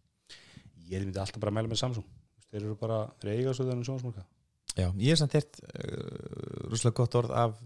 ég 0.87 1.03
myndi 1.03 1.19
alltaf 1.19 1.41
bara 1.43 1.51
að 1.51 1.57
mæla 1.59 1.71
með 1.73 1.81
Samsung. 1.83 2.07
Þeir 2.47 2.61
eru 2.63 2.77
bara 2.79 3.01
þeir 3.19 3.33
eiga 3.35 3.55
svo 3.55 3.67
þennan 3.67 3.87
sjónsmarka 3.87 4.23
Já, 4.71 4.87
ég 4.95 5.11
er 5.11 5.19
samt 5.19 5.35
þért 5.35 5.59
uh, 5.67 6.69
rosalega 6.71 6.97
gott 7.01 7.17
orð 7.19 7.35
af 7.35 7.59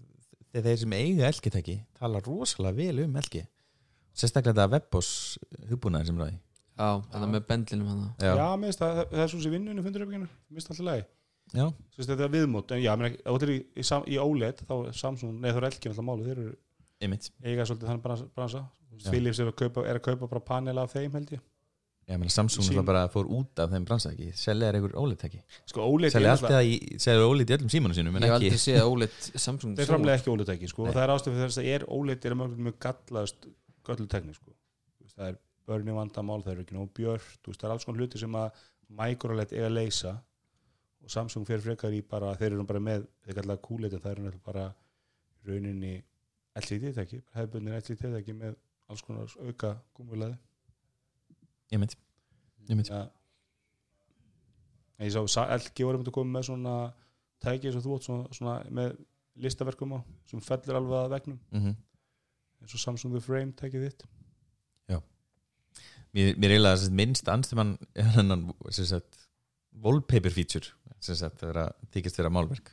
þeir 0.56 0.66
þeir 0.70 0.82
sem 0.84 0.96
eiga 0.98 1.30
elgitæki 1.30 1.78
tala 2.00 2.24
rosalega 2.26 2.80
vel 2.80 3.06
um 3.06 3.20
elgi 3.22 3.44
sérstaklega 4.16 4.56
þetta 4.56 4.72
webbos 4.76 5.12
hugbúnaðir 5.72 6.12
sem 6.12 6.22
ræði 6.24 6.40
Já, 6.76 6.88
þannig 7.12 7.30
með 7.32 7.44
bendlinum 7.50 7.88
hann 7.92 8.08
já, 8.20 8.32
já 8.36 8.48
mér 8.60 8.72
finnst 8.72 8.82
það, 8.82 8.98
það 9.12 9.22
er 9.24 9.30
svo 9.32 9.44
sem 9.46 9.54
vinnunni 9.56 9.84
fundur 9.86 10.04
uppbygginu, 10.04 10.28
mér 10.28 10.58
finnst 10.60 10.72
alltaf 10.74 10.88
lægi 10.90 11.06
Já, 11.54 11.66
þetta 11.96 12.26
er 12.26 12.32
viðmót, 12.34 12.72
en 12.74 12.82
já, 12.82 12.92
menn 12.98 13.14
þetta 13.16 13.46
er 13.46 13.52
í, 13.54 13.58
í, 13.78 13.84
í 14.12 14.16
OLED, 14.20 14.64
þá 14.66 14.74
er 14.76 14.96
Samsung, 14.98 15.36
nei 15.40 15.52
það 15.52 15.60
er 15.62 15.68
elgin 15.70 15.94
alltaf 15.94 16.08
máli, 16.08 16.26
þeir 16.26 16.40
eru 16.42 16.56
einmitt. 17.06 17.30
eiga 17.46 17.68
svolítið 17.70 17.92
þannig 17.92 18.32
bransa. 18.36 18.64
Philips 19.06 19.42
er 19.44 19.52
að, 19.52 19.58
kaupa, 19.60 19.84
er 19.86 20.00
að 20.00 20.06
kaupa 20.08 20.30
bara 20.32 20.44
panel 20.48 20.80
af 20.82 20.96
þeim 20.96 21.16
held 21.18 21.36
ég 21.36 21.44
ég 22.06 22.20
meina 22.22 22.30
Samsung 22.34 22.66
Sýn... 22.68 22.82
bara 22.86 23.06
fór 23.10 23.26
út 23.34 23.62
af 23.64 23.72
þeim 23.74 23.86
bransa 23.88 24.12
ekki? 24.14 24.28
Selja 24.38 24.68
er 24.70 24.78
einhver 24.78 24.94
OLED-tæki 25.02 25.40
sko 25.72 25.86
OLED 25.90 26.14
selja 26.14 26.28
er 26.28 26.34
allt 26.36 26.44
náttúrulega- 26.44 26.60
það 26.60 26.70
í, 26.70 27.00
selja 27.06 27.30
OLED 27.32 27.50
í 27.50 27.56
öllum 27.58 27.72
símanu 27.74 27.98
sínum 27.98 28.14
Ég 28.14 28.22
en 28.22 28.28
hef 28.28 28.36
ekki 28.36 28.50
aldrei 28.52 28.62
séð 28.66 28.90
OLED 28.92 29.16
Samsung 29.46 29.80
þeir 29.80 29.90
framlega 29.90 30.20
ekki 30.20 30.32
OLED 30.36 30.52
ekki 30.56 30.70
sko, 30.70 30.86
og 30.86 30.94
það 30.94 31.04
er 31.06 31.14
ástæð 31.16 31.34
fyrir 31.40 31.50
þess 31.50 31.62
að 31.64 31.72
er 31.74 31.86
OLED 31.98 32.26
er 32.30 32.38
mjög, 32.42 32.56
mjög 32.68 32.78
gallaðast 32.86 33.50
göllu 33.90 34.08
tekni 34.14 34.34
sko. 34.38 34.54
Þú 34.54 35.08
veist, 35.08 35.18
það 35.18 35.28
er 35.32 35.40
börni 35.66 35.96
vandamál, 35.98 36.42
það 36.46 36.54
er 36.54 36.62
ekki 36.66 36.78
nóg 36.78 36.94
björt 36.94 37.40
þú 37.42 37.52
veist, 37.54 37.62
það 37.62 37.70
er 37.70 37.74
alls 37.76 37.86
konar 37.90 38.02
hluti 38.06 38.22
sem 38.22 38.38
að 38.38 38.64
microLED 39.02 39.54
eiga 39.58 39.70
að 39.70 39.76
leysa. 39.80 40.14
Og 41.06 41.10
Samsung 41.14 41.46
fer 41.46 41.62
frekar 41.62 41.94
í 41.94 42.02
bara, 42.06 42.32
þeir 42.38 42.54
eru 42.56 42.66
bara 42.70 42.82
með 42.82 43.06
þeir 43.26 43.40
kallar 43.42 43.60
QLED 43.66 43.94
en 43.98 44.02
það 44.06 44.12
eru 44.16 44.24
náttúrulega 44.26 44.46
bara 44.46 44.66
í 45.42 45.50
rauninni 45.50 45.94
LCD 46.62 46.94
tæki 46.96 47.20
hefðbundin 47.36 47.76
LCD 47.78 48.10
tæki 48.14 48.34
með 48.38 48.56
alls 48.90 49.02
konar 49.06 49.30
auka 49.46 49.76
gúmuleði 49.98 50.38
ég 51.74 51.82
mynd, 51.82 51.98
ég 52.70 52.80
mynd. 52.80 52.92
ja. 52.92 53.02
ég 55.02 55.18
sá 55.32 55.42
LG 55.48 55.88
voru 55.88 56.02
myndi 56.02 56.14
að 56.14 56.18
koma 56.20 56.38
með 56.38 56.50
svona 56.50 56.76
tæki 57.44 57.70
eins 57.70 57.80
og 57.80 57.86
þú 57.86 57.98
átt 57.98 58.10
svona, 58.10 58.38
svona 58.38 58.60
með 58.70 58.96
listaverkum 59.42 59.98
á 59.98 60.00
sem 60.30 60.44
fellur 60.44 60.80
alveg 60.80 61.02
að 61.02 61.14
vegnum 61.18 61.42
Mm 61.52 61.76
eins 62.66 62.74
og 62.74 62.82
Samsung 62.82 63.14
The 63.14 63.22
Frame 63.22 63.54
tækið 63.58 63.90
þitt. 63.90 64.06
Mér, 66.16 66.32
mér 66.40 66.54
er 66.54 66.56
eiginlega 66.56 66.80
sem 66.80 66.88
sagt 66.88 66.96
minnst 66.96 67.30
anstum 67.32 67.60
hann 67.62 67.74
hennan 68.16 68.48
sem 68.76 68.88
sagt 68.88 69.26
wallpaper 69.84 70.32
feature 70.32 70.72
sem 71.04 71.18
sagt 71.20 71.42
það 71.42 71.52
er 71.52 71.62
að 71.66 71.74
þykist 71.96 72.20
vera 72.22 72.32
málverk. 72.32 72.72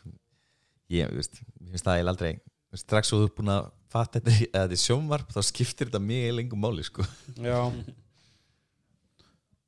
Ég, 0.92 1.10
finnst 1.10 1.86
það 1.86 1.98
eiginlega 1.98 2.12
aldrei 2.14 2.32
strax 2.78 3.10
svo 3.10 3.18
þú 3.20 3.26
er 3.26 3.34
búin 3.36 3.52
að 3.52 3.66
fatta 3.92 4.20
þetta 4.20 4.36
að 4.38 4.44
þetta 4.54 4.78
er 4.78 4.82
sjónvarp 4.84 5.34
þá 5.34 5.40
skiptir 5.48 5.90
þetta 5.90 6.04
mjög 6.06 6.38
lengum 6.38 6.64
máli 6.64 6.86
sko. 6.86 7.06
Já 7.42 7.58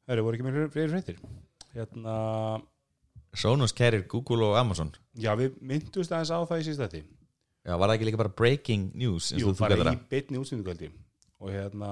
það 0.04 0.16
eru 0.16 0.26
voru 0.26 0.38
ekki 0.38 0.46
mér 0.46 0.70
fleiri 0.74 0.92
fréttir? 0.92 1.18
Hérna 1.74 2.14
Sonos 3.34 3.74
kærir 3.74 4.06
Google 4.08 4.50
og 4.50 4.58
Amazon. 4.60 4.92
Já 5.18 5.32
við 5.38 5.56
myndust 5.60 6.12
aðeins 6.12 6.30
á 6.30 6.38
það 6.46 6.60
í 6.60 6.66
síðast 6.68 6.84
þetta 6.84 7.00
já, 7.02 7.72
var 7.74 7.88
það 7.88 7.96
ekki 7.96 8.08
líka 8.10 8.20
bara 8.20 8.36
breaking 8.38 8.92
news 8.94 9.32
jú 9.34 9.54
bara 9.58 9.78
í 9.94 9.98
beinni 10.10 10.38
útsendingöldi 10.38 10.90
og 11.40 11.50
hérna 11.50 11.90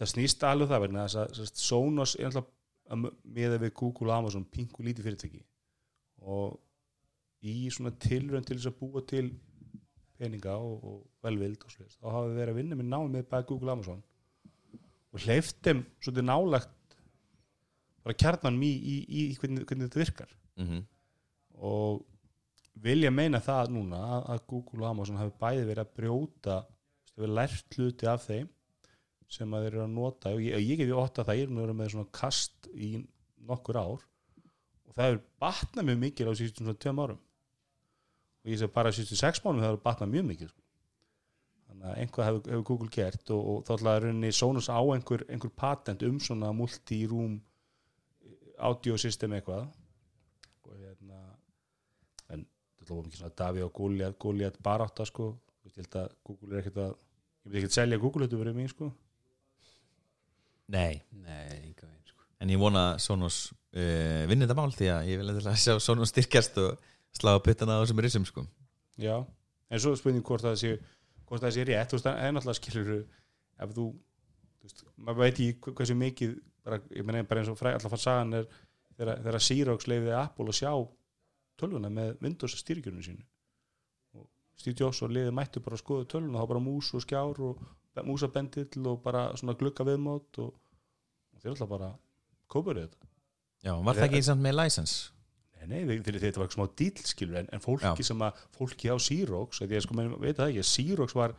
það 0.00 0.10
snýst 0.10 0.44
alveg 0.48 0.72
það 0.72 0.86
þess 0.96 1.18
að 1.22 1.50
Sonos 1.62 2.16
er 2.18 2.30
alltaf 2.30 2.50
með 3.24 3.58
við 3.62 3.74
Google 3.78 4.10
og 4.10 4.18
Amazon 4.18 4.44
pingu 4.44 4.84
lítið 4.84 5.06
fyrirtæki. 5.08 5.42
Og 6.24 6.58
í 7.44 7.68
svona 7.72 7.94
tilrönd 8.00 8.48
til 8.48 8.58
þess 8.58 8.70
að 8.72 8.78
búa 8.80 9.04
til 9.08 9.28
peninga 10.18 10.56
og, 10.56 10.84
og 10.84 10.98
velvild 11.24 11.64
og 11.64 11.72
slúst, 11.72 11.98
þá 12.00 12.08
hafa 12.08 12.28
við 12.28 12.40
verið 12.40 12.52
að 12.52 12.58
vinna 12.60 12.78
með 12.78 12.90
námið 12.90 13.14
með 13.16 13.30
bæði 13.32 13.48
Google 13.50 13.70
og 13.70 13.76
Amazon 13.78 14.02
og 15.14 15.22
hleyft 15.22 15.60
þeim 15.62 15.84
svolítið 16.02 16.26
nálagt 16.26 16.96
bara 18.04 18.16
kjarnan 18.20 18.58
í, 18.62 18.72
í, 18.74 18.96
í, 19.08 19.20
í 19.32 19.36
hvernig, 19.40 19.64
hvernig 19.68 19.88
þetta 19.88 20.02
virkar 20.02 20.34
mm 20.58 20.66
-hmm. 20.68 20.82
og 21.70 22.02
vilja 22.84 23.10
meina 23.14 23.40
það 23.40 23.70
núna 23.76 24.00
að- 24.28 24.46
Google 24.50 24.82
og 24.84 24.90
Amazon 24.90 25.16
hafi 25.20 25.36
bæði 25.40 25.66
verið 25.70 25.84
að 25.84 25.94
brjóta 25.96 26.56
við 27.16 27.34
lært 27.38 27.78
hluti 27.78 28.06
af 28.10 28.26
þeim 28.26 28.48
sem 29.30 29.54
að 29.54 29.62
þeir 29.64 29.72
eru 29.72 29.84
að 29.84 29.94
nota 29.94 30.32
og 30.34 30.40
ég, 30.42 30.58
ég 30.58 30.78
geti 30.78 30.92
ótt 30.92 31.18
að 31.18 31.30
það 31.30 31.42
er 31.42 31.74
með 31.74 31.92
svona 31.94 32.10
kast 32.12 32.68
í 32.74 32.90
nokkur 33.46 33.78
ár 33.78 34.02
og 34.84 34.94
það 34.94 35.04
hefur 35.06 35.22
batnað 35.40 35.88
mjög 35.88 35.98
mikið 36.02 36.28
á 36.28 36.32
síðustum 36.34 36.66
svona 36.66 36.78
tveim 36.82 37.00
árum 37.04 37.20
og 38.44 38.50
ég 38.52 38.58
segi 38.60 38.72
bara 38.74 38.92
síðustu 38.92 39.16
sex 39.16 39.40
mánum 39.44 39.62
það 39.62 39.70
hefur 39.70 39.84
batnað 39.86 40.12
mjög 40.14 40.26
mikið 40.32 40.48
sko. 40.52 40.63
Að 41.84 41.98
einhvað 42.00 42.28
hefur, 42.28 42.42
hefur 42.50 42.66
Google 42.70 42.90
gert 42.92 43.30
og, 43.34 43.40
og 43.50 43.64
þá 43.66 43.72
ætlaði 43.76 44.02
rauninni 44.04 44.32
Sonos 44.32 44.70
á 44.72 44.80
einhver, 44.80 45.24
einhver 45.28 45.52
patent 45.52 46.04
um 46.08 46.20
svona 46.22 46.52
multi-room 46.56 47.38
audio 48.64 48.96
system 49.00 49.34
eitthvað. 49.36 49.66
Og 50.64 50.76
hérna 50.78 51.20
en 52.32 52.44
þetta 52.80 52.94
var 52.94 53.06
mikið 53.08 53.20
svona 53.20 53.38
Daví 53.42 53.64
og 53.66 53.72
Goliath 53.76 54.18
Goliath 54.22 54.62
barátta 54.64 55.06
sko. 55.08 55.32
Ég 55.64 55.76
held 55.80 55.98
að 56.00 56.14
Google 56.24 56.54
er 56.54 56.62
ekkert 56.62 56.80
að 56.84 56.92
ég 56.94 57.48
myndi 57.48 57.60
ekkert 57.62 57.76
selja 57.78 58.00
Google 58.00 58.26
þetta 58.26 58.40
verið 58.40 58.58
mig 58.60 58.72
sko. 58.72 58.90
Nei, 60.72 61.02
Nei, 61.12 61.74
veginn 61.76 62.08
sko. 62.08 62.24
en 62.40 62.50
ég 62.54 62.60
vona 62.60 62.86
að 62.94 63.02
Sonos 63.04 63.38
uh, 63.52 64.24
vinni 64.30 64.46
þetta 64.46 64.56
mál 64.56 64.72
því 64.72 64.90
að 64.94 65.08
ég 65.10 65.20
vil 65.20 65.28
eitthvað 65.28 65.58
sjá 65.60 65.74
Sonos 65.84 66.12
styrkjast 66.14 66.56
og 66.62 66.92
slá 67.14 67.34
puttana 67.44 67.76
á 67.76 67.82
þessum 67.82 68.00
risum 68.00 68.24
sko. 68.24 68.46
Já, 68.96 69.18
en 69.68 69.82
svo 69.82 69.92
spurning 69.98 70.24
hvort 70.24 70.46
það 70.46 70.56
sé 70.62 70.70
hvort 71.28 71.44
það 71.44 71.54
sé 71.56 71.66
rétt, 71.68 71.90
þú 71.90 71.98
veist, 71.98 72.08
það 72.08 72.20
er 72.24 72.34
náttúrulega 72.34 72.60
skilur 72.60 72.90
ef 72.94 73.74
þú, 73.76 73.86
þú 74.58 74.68
veist, 74.68 74.84
maður 74.96 75.22
veit 75.22 75.40
ekki 75.44 75.74
hversu 75.78 75.96
mikið, 76.00 76.34
bara, 76.66 76.80
ég 76.96 77.06
meina 77.06 77.28
bara 77.28 77.42
eins 77.42 77.52
og 77.52 77.60
fræ, 77.60 77.74
alltaf 77.76 77.94
fann 77.94 78.04
sagan 78.04 78.38
er 78.40 78.48
þegar, 78.96 79.22
þegar 79.26 79.44
Xerox 79.46 79.88
leiði 79.90 80.12
Apple 80.18 80.50
að 80.50 80.58
sjá 80.60 80.72
tölvuna 81.60 81.90
með 81.92 82.18
Windows 82.24 82.58
styrkjörnum 82.60 83.06
sínu. 83.06 83.24
Og 84.18 84.28
Steve 84.58 84.76
Jobs 84.80 85.02
og 85.06 85.14
liðið 85.14 85.36
mættu 85.38 85.62
bara 85.64 85.78
að 85.78 85.84
skoða 85.84 86.10
tölvuna, 86.14 86.42
þá 86.42 86.52
bara 86.52 86.64
mús 86.64 86.90
og 86.94 87.04
skjár 87.04 87.42
og 87.46 87.64
músabendill 88.04 88.90
og 88.90 89.02
bara 89.04 89.28
svona 89.38 89.54
glugga 89.58 89.86
viðmót 89.86 90.42
og, 90.42 90.54
og 90.54 91.42
þeir 91.42 91.54
alltaf 91.54 91.70
bara 91.70 91.90
kóparu 92.50 92.86
þetta. 92.86 93.10
Já, 93.64 93.72
var 93.80 93.96
það 93.96 94.08
ekki 94.10 94.24
samt 94.26 94.44
með 94.44 94.58
license 94.58 95.13
Nei, 95.70 95.84
við- 95.88 96.20
þetta 96.22 96.40
var 96.42 96.50
smá 96.52 96.66
dýl 96.78 97.02
skilur 97.08 97.40
en, 97.42 97.48
en 97.52 97.62
fólki 97.64 97.86
Já. 98.04 98.08
sem 98.10 98.24
að 98.26 98.40
fólki 98.56 98.90
á 98.92 98.96
Xerox 98.98 99.62
að 99.64 99.74
ég 99.76 99.84
sko 99.86 99.96
menn 99.98 100.14
veit 100.20 100.36
það 100.38 100.52
ekki 100.52 100.64
að 100.64 100.70
Xerox 100.72 101.14
var 101.18 101.34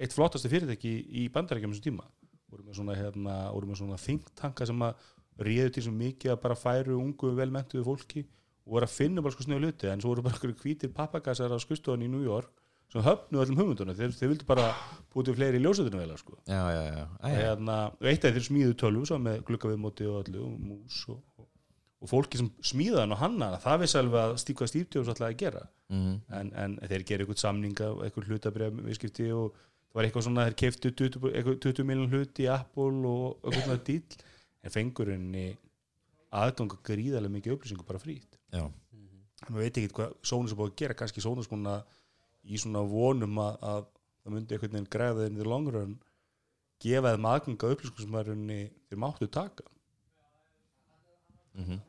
eitt 0.00 0.16
flottasti 0.16 0.48
fyrirtæki 0.52 0.92
í 1.22 1.28
bandarækjum 1.34 1.74
þessum 1.74 1.86
tíma 1.90 2.06
voru 2.50 2.64
með 2.66 2.78
svona 2.80 2.96
hérna, 2.98 3.34
voru 3.54 3.68
með 3.70 3.82
svona 3.82 3.98
think 4.00 4.30
tanka 4.34 4.66
sem 4.66 4.80
að 4.82 4.94
réðu 5.40 5.74
til 5.76 5.82
sem 5.86 5.94
mikið 5.96 6.32
að 6.34 6.40
bara 6.42 6.56
færu 6.58 6.96
ungu 6.98 7.34
velmentuðu 7.36 7.84
fólki 7.86 8.24
og 8.66 8.74
voru 8.74 8.88
að 8.88 8.96
finna 8.96 9.22
bara 9.24 9.34
sko 9.36 9.46
snöðu 9.46 9.68
hluti 9.68 9.88
en 9.92 10.00
svo 10.02 10.10
voru 10.14 10.24
bara 10.26 10.34
einhverju 10.36 10.58
hvítir 10.64 10.92
pappakassar 10.96 11.52
á 11.54 11.58
skustofan 11.62 12.02
í 12.04 12.10
New 12.10 12.24
York 12.26 12.50
sem 12.90 13.04
höfnu 13.06 13.38
öllum 13.38 13.60
hugmyndunum 13.60 13.94
þeir, 13.94 14.10
þeir 14.18 14.32
vildu 14.32 14.46
bara 14.48 14.64
búið 15.14 15.28
til 15.28 15.34
fleiri 15.38 15.60
ljósutunum 15.62 16.00
vel 16.02 16.16
sko. 16.18 16.34
hérna, 17.22 17.76
eitt 18.02 18.24
af 18.26 18.34
þeir 18.34 18.46
smíðu 18.48 18.74
tölvu 18.82 19.04
svo 19.06 19.18
með 19.22 19.44
gluggaviðmóti 19.46 20.08
og 20.10 20.16
allu 20.24 20.42
og 20.48 20.56
mús 20.58 21.04
og, 21.12 21.20
og, 22.00 22.08
fólki 22.10 22.40
sem 22.40 22.50
smíða 22.64 23.04
hann 23.04 23.14
og 23.14 23.20
hanna 23.20 23.50
það 23.60 23.82
vissi 23.84 23.98
alveg 24.00 24.20
að 24.22 24.36
stíka 24.42 24.68
stýrtjóðs 24.70 25.10
alltaf 25.12 25.28
að 25.28 25.38
gera. 25.44 25.64
Mm 25.92 26.20
en, 26.40 26.52
en 26.54 26.76
þeir 26.86 27.06
gera 27.08 27.24
eitthvað 27.24 27.42
samninga 27.42 27.90
og 27.94 28.04
eitthvað 28.06 28.30
hlutabrið 28.30 28.82
viðskipti 28.86 29.30
og 29.36 29.54
það 29.54 29.98
var 29.98 30.08
eitthvað 30.08 30.26
svona 30.26 30.46
þeir 30.48 30.58
keiftu 30.62 30.92
20, 31.02 31.32
eitthvað 31.34 31.58
20 31.66 31.88
miljón 31.88 32.12
hluti 32.14 32.46
í 32.46 32.52
Apple 32.52 33.00
og 33.10 33.40
eitthvað 33.42 33.64
svona 33.66 33.84
dýl 33.88 34.20
en 34.60 34.74
fengur 34.74 35.10
henni 35.10 35.46
aðganga 36.40 36.78
gríðarlega 36.86 37.34
mikið 37.36 37.56
upplýsingu 37.56 37.86
bara 37.86 38.02
frýtt. 38.02 38.38
Já, 38.54 38.64
maður 39.48 39.64
veit 39.64 39.80
ekki 39.80 39.94
hvað 39.96 40.14
Sónus 40.30 40.54
er 40.54 40.60
búið 40.60 40.70
að 40.70 40.78
gera. 40.82 40.96
Kannski 41.00 41.24
Sónus 41.24 41.50
búin 41.50 41.66
að 41.70 41.82
í 42.46 42.60
svona 42.60 42.84
vonum 42.86 43.40
að, 43.42 43.58
að 43.66 43.82
það 44.22 44.34
myndi 44.36 44.56
einhvern 44.56 44.76
veginn 44.76 44.92
græða 44.94 45.26
þeim 45.26 45.36
í 45.36 45.42
the 45.42 45.48
long 45.48 45.68
run 45.74 45.98
gefa 46.80 47.14
þeim 47.14 47.28
aðganga 47.32 47.72
upplýsingu 47.74 48.04
sem 48.04 48.18
er 48.20 48.32
henni 48.34 48.60
þeir 48.88 49.02
máttu 49.04 49.30
taka. 49.32 49.66
Mm 51.58 51.80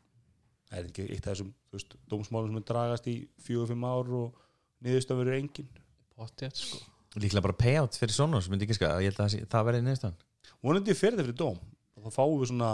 það 0.71 0.79
er 0.79 0.87
ekki 0.89 1.05
eitt 1.11 1.27
af 1.27 1.33
þessum 1.35 1.51
veist, 1.75 1.95
dómsmálum 2.09 2.47
sem 2.53 2.57
er 2.61 2.65
dragast 2.71 3.07
í 3.11 3.15
fjögur-fimm 3.43 3.83
ár 3.85 4.09
og 4.21 4.39
niðurstöð 4.85 5.19
verður 5.21 5.37
engin. 5.37 5.67
Pottjætt 6.15 6.55
sko. 6.57 6.79
Líklega 7.19 7.43
bara 7.43 7.57
payout 7.59 7.97
fyrir 7.99 8.15
Sonos 8.15 8.47
myndi 8.49 8.63
ekki 8.65 8.77
ska, 8.79 8.93
ég 9.03 9.11
held 9.11 9.19
að 9.19 9.47
það 9.51 9.65
verði 9.67 9.83
neðstan 9.83 10.15
vonandi 10.63 10.93
fyrir 10.95 11.17
þetta 11.17 11.25
fyrir 11.27 11.39
dóm. 11.41 11.57
Og 11.97 12.05
þá 12.05 12.15
fáum 12.15 12.37
við 12.39 12.51
svona 12.53 12.69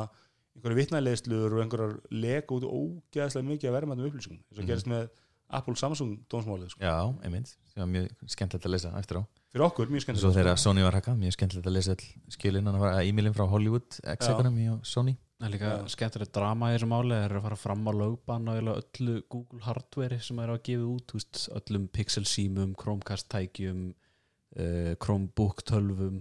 einhverju 0.57 0.77
vitnæleðslur 0.81 1.55
og 1.55 1.61
einhverjar 1.63 1.95
lega 2.11 2.53
út 2.57 2.65
ógeðslega 2.67 3.47
mikið 3.47 3.69
að 3.69 3.75
verðmættum 3.77 4.07
upplýsingum 4.09 4.37
eins 4.41 4.57
og 4.57 4.63
Mhm. 4.63 4.67
gerist 4.67 4.87
með 4.87 5.09
Apple 5.49 5.75
Samsung 5.79 6.17
dómsmálið 6.29 6.69
sko. 6.73 6.79
já, 6.83 6.95
einmitt, 7.23 7.55
það 7.73 7.77
var 7.83 7.87
mjög 7.87 8.07
skemmtilegt 8.27 8.65
að 8.67 8.71
lesa 8.71 8.89
eftir 8.99 9.17
á. 9.17 9.23
Fyrir 9.53 9.63
okkur, 9.65 9.87
mjög 9.87 10.03
svo 10.03 10.13
skemmt 10.27 10.35
þegar 10.35 10.57
Sony 10.59 10.81
var 10.83 10.91
hakka, 10.91 11.15
mjög 11.15 11.33
skemmtilegt 11.37 11.67
að 11.67 11.73
lesa 11.77 11.95
skilin, 12.29 12.65
hann 12.67 12.79
var 12.79 12.99
e-mailin 13.01 13.33
frá 13.33 13.47
Hollywood 13.47 13.87
X-Economy 14.03 14.67
og 14.73 14.83
Sony 14.85 15.15
Það 15.37 15.45
er 15.47 15.53
líka 15.53 15.69
Já. 15.69 15.89
skemmtilegt 15.93 16.31
drama 16.33 16.71
í 16.71 16.75
þessu 16.77 16.87
máli 16.89 17.13
Það 17.13 17.25
er 17.27 17.35
að 17.37 17.43
fara 17.45 17.57
fram 17.61 17.83
á 17.85 17.91
lögbann 17.93 18.47
og 18.49 18.69
öllu 18.73 19.17
Google 19.29 19.59
hardware 19.67 20.17
sem 20.25 20.39
er 20.41 20.49
að 20.55 20.63
gefa 20.65 20.87
út 20.89 21.13
veist, 21.13 21.41
öllum 21.59 21.85
Pixel 21.93 22.25
símum, 22.25 22.71
Chromecast 22.79 23.27
tækjum 23.29 23.83
uh, 23.91 24.95
Chromebook 25.03 25.61
tölvum 25.69 26.17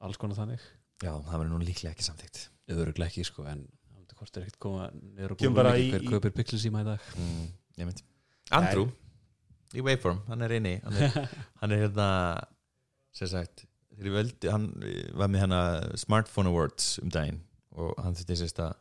alls 0.00 0.16
konar 0.20 0.38
þannig. 0.38 0.64
Já, 1.04 1.12
það 1.12 1.34
verður 1.36 1.52
nú 1.52 1.60
líklega 1.64 1.92
ekki 1.94 2.04
samþygt 2.06 2.40
Öðruglega 2.72 3.08
ekki 3.10 3.24
sko 3.28 3.44
en 3.50 3.66
það 4.08 4.16
hvort 4.20 4.36
er 4.40 4.46
ekkert 4.46 4.60
koma 4.64 4.88
niður 4.96 5.34
og 5.36 5.44
í- 5.80 5.90
hver 5.92 6.06
kaupir 6.08 6.34
Pixel 6.36 6.60
síma 6.60 6.82
í 6.84 6.88
dag. 6.88 7.04
Mm, 7.20 7.46
einmitt. 7.80 8.02
Andrew, 8.56 8.88
í 9.76 9.84
Waveform, 9.84 10.22
hann 10.28 10.42
er 10.46 10.56
inni 10.56 10.74
hann 10.84 10.96
er, 11.04 11.16
hann 11.60 11.74
er 11.76 11.84
hérna 11.84 12.08
sem 13.16 13.28
sagt 13.30 13.66
þegar 13.96 14.16
völdi, 14.18 14.52
hann 14.52 14.68
eh, 14.86 15.08
var 15.16 15.32
með 15.32 15.46
hana 15.46 15.62
Smartphone 16.00 16.52
Awards 16.52 16.98
um 17.02 17.12
daginn 17.12 17.42
og 17.76 17.94
hann 18.02 18.16
þurfti 18.18 18.38
sérst 18.40 18.62
að 18.62 18.78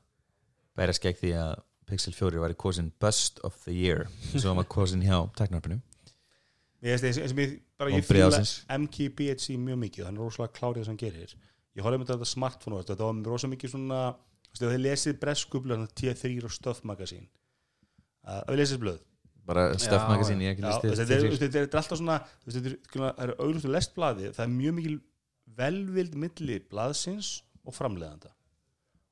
bæra 0.78 0.95
skegg 0.95 1.20
því 1.20 1.36
að 1.39 1.53
Pixel 1.89 2.14
4 2.14 2.41
var 2.41 2.53
í 2.53 2.57
kosin 2.60 2.91
Bust 3.01 3.39
of 3.47 3.55
the 3.66 3.74
Year 3.74 4.05
hann 4.34 4.60
var 4.60 4.68
kosin 4.70 5.01
hjá 5.05 5.24
teknarpinu 5.38 5.80
Ég 6.80 6.95
veist, 6.95 7.03
eins 7.03 7.34
og 7.34 7.39
ég 7.43 7.57
bara 7.80 7.91
ég 7.91 8.12
ársins. 8.24 8.53
MKBHC 8.72 9.57
mjög 9.60 9.80
mikið, 9.82 10.05
hann 10.07 10.16
er 10.16 10.24
rosalega 10.24 10.55
klárið 10.55 10.86
sem 10.86 10.93
hann 10.93 11.01
gerir. 11.01 11.34
Ég 11.76 11.84
horfði 11.84 11.99
með 11.99 12.12
þetta 12.14 12.28
smartphone 12.30 12.78
og 12.78 12.86
þetta 12.88 13.07
var 13.10 13.20
rosa 13.28 13.49
mikið 13.51 13.74
svona 13.74 13.99
ef 14.49 14.62
þið 14.62 14.80
lesið 14.86 15.18
breskublu 15.20 15.78
T3 15.99 16.32
og 16.47 16.53
Stuff 16.55 16.86
Magazine. 16.88 17.28
Að 18.24 18.53
þið 18.53 18.62
lesið 18.62 18.82
blöð 18.86 19.01
bara 19.49 19.67
Magazine, 20.09 20.45
ég 20.45 20.55
ekki 20.55 20.65
listið 20.65 21.39
þetta 21.41 21.61
er, 21.63 21.69
alltaf 21.81 21.97
svona 21.97 22.19
það 22.45 23.07
er 23.25 23.35
auðvitað 23.39 23.73
lestblaði 23.75 24.33
það 24.35 24.43
er 24.45 24.51
mjög 24.53 24.75
mikil 24.77 24.97
velvild 25.59 26.17
milli 26.19 26.59
blaðsins 26.71 27.39
og 27.65 27.75
framleiðanda. 27.75 28.31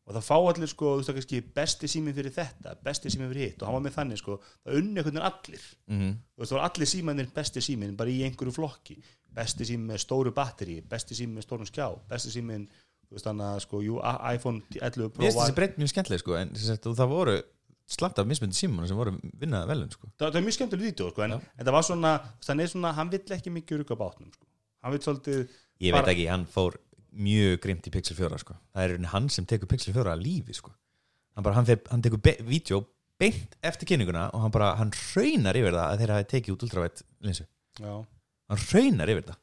Og 0.07 0.15
það 0.15 0.23
fá 0.23 0.35
allir 0.37 0.69
sko 0.71 0.91
þú 0.93 0.99
veist 1.01 1.09
það 1.09 1.17
kannski 1.17 1.39
besti 1.57 1.87
síminn 1.91 2.15
fyrir 2.15 2.31
þetta 2.31 2.75
besti 2.83 3.11
síminn 3.11 3.31
fyrir 3.33 3.49
hitt. 3.49 3.59
Og 3.59 3.67
hann 3.67 3.75
var 3.75 3.83
með 3.83 3.97
þannig 3.97 4.21
sko 4.21 4.37
það 4.39 4.77
unni 4.79 5.01
einhvern 5.01 5.17
veginn 5.17 5.29
allir. 5.29 5.65
Mhm. 5.91 6.13
þú 6.31 6.43
veist 6.43 6.53
það 6.53 6.59
var 6.59 6.67
allir 6.69 6.91
símannir 6.93 7.31
besti 7.35 7.63
síminn 7.65 7.97
bara 7.99 8.13
í 8.13 8.21
einhverju 8.23 8.55
flokki. 8.55 8.97
Besti 9.37 9.67
síminn 9.67 9.91
með 9.91 10.03
stóru 10.05 10.31
batteri 10.33 10.79
besti 10.81 11.17
síminn 11.17 11.41
með 11.41 11.47
stórum 11.49 11.67
skjá 11.67 11.89
besti 12.07 12.31
síminn 12.31 12.69
þú 13.07 13.17
veist 13.17 13.27
þannig 13.27 13.49
að 13.49 13.59
sko 13.65 13.81
jú, 13.83 13.99
iPhone 14.35 14.63
11 14.79 15.11
Pro 15.11 15.23
Mér 15.23 15.31
finnst 15.31 15.41
þessi 15.43 15.57
breytt 15.59 15.77
mjög 15.77 15.91
skemmtileg 15.91 16.23
sko 16.23 16.39
en 16.39 16.55
það 16.55 17.11
voru 17.11 17.35
slatt 17.87 18.19
af 18.19 18.27
mismöndi 18.27 18.57
símuna 18.57 18.87
sem 18.89 18.97
voru 18.99 19.13
vinnaða 19.39 19.69
velun 19.71 19.91
sko. 19.93 20.09
Það, 20.19 20.31
það 20.33 20.39
er 20.41 20.45
mjög 20.47 20.55
skemmtileg 20.57 20.89
vídeo 20.89 21.07
sko 21.13 21.23
en, 21.23 21.37
en 21.39 21.63
það 21.65 21.75
var 21.77 21.85
svona 21.87 22.11
þannig 22.43 22.65
er 22.67 22.73
svona 22.73 22.91
hann 22.97 23.11
vill 23.13 23.35
ekki 23.37 23.53
mikið 23.55 23.81
rugga 23.83 23.97
bátnum 24.01 24.33
sko. 24.33 24.45
Hann 24.83 24.99
svolítið 25.05 25.47
Ég 25.79 25.93
Bara- 25.93 26.07
veit 26.07 26.15
ekki, 26.15 26.27
hann 26.31 26.45
fór 26.49 26.75
mjög 27.13 27.59
grimt 27.63 27.87
í 27.87 27.91
Pixel 27.93 28.17
4 28.17 28.37
sko. 28.41 28.55
það 28.75 28.83
er 28.83 28.97
í 28.97 29.09
hann 29.13 29.29
sem 29.29 29.45
tekur 29.45 29.69
Pixel 29.71 29.93
4 29.93 30.11
að 30.15 30.23
lífi 30.25 30.55
sko. 30.57 30.71
hann, 31.35 31.43
bara, 31.43 31.55
hann, 31.55 31.65
fer, 31.65 31.79
hann 31.91 32.01
tekur 32.01 32.17
be- 32.21 32.37
vídeo 32.43 32.83
beint 33.19 33.55
eftir 33.63 33.87
kynninguna 33.89 34.27
og 34.33 34.41
hann 34.41 34.51
bara, 34.51 34.75
hann 34.75 34.91
raunar 35.15 35.55
yfir 35.57 35.73
það 35.73 35.87
að 35.93 35.99
þeir 36.01 36.13
hafi 36.15 36.27
tekið 36.33 36.53
út 36.55 36.63
ultravætt 36.67 37.03
linsu. 37.25 37.45
Já, 37.79 37.93
hann 38.49 38.63
raunar 38.73 39.09
yfir 39.13 39.23
það. 39.31 39.37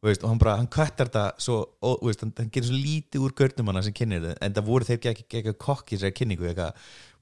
Veist, 0.00 0.22
og 0.24 0.30
hann 0.30 0.38
bara, 0.40 0.56
hann 0.56 0.68
kvættar 0.72 1.10
það 1.12 1.30
svo, 1.44 1.56
og, 1.84 1.98
veist, 2.06 2.22
hann, 2.24 2.32
hann 2.38 2.50
gerir 2.50 2.66
svo 2.70 2.78
lítið 2.78 3.24
úr 3.26 3.34
görnum 3.36 3.68
hana 3.68 3.82
sem 3.84 3.92
kynnir 3.92 4.22
það, 4.24 4.36
en 4.46 4.54
það 4.56 4.68
voru 4.70 4.86
þeir 4.88 4.96
ekki, 4.98 5.10
ekki, 5.12 5.40
ekki 5.42 5.54
kokki 5.60 5.98
sér 6.00 6.14
kynningu, 6.16 6.46
eitthvað 6.48 6.72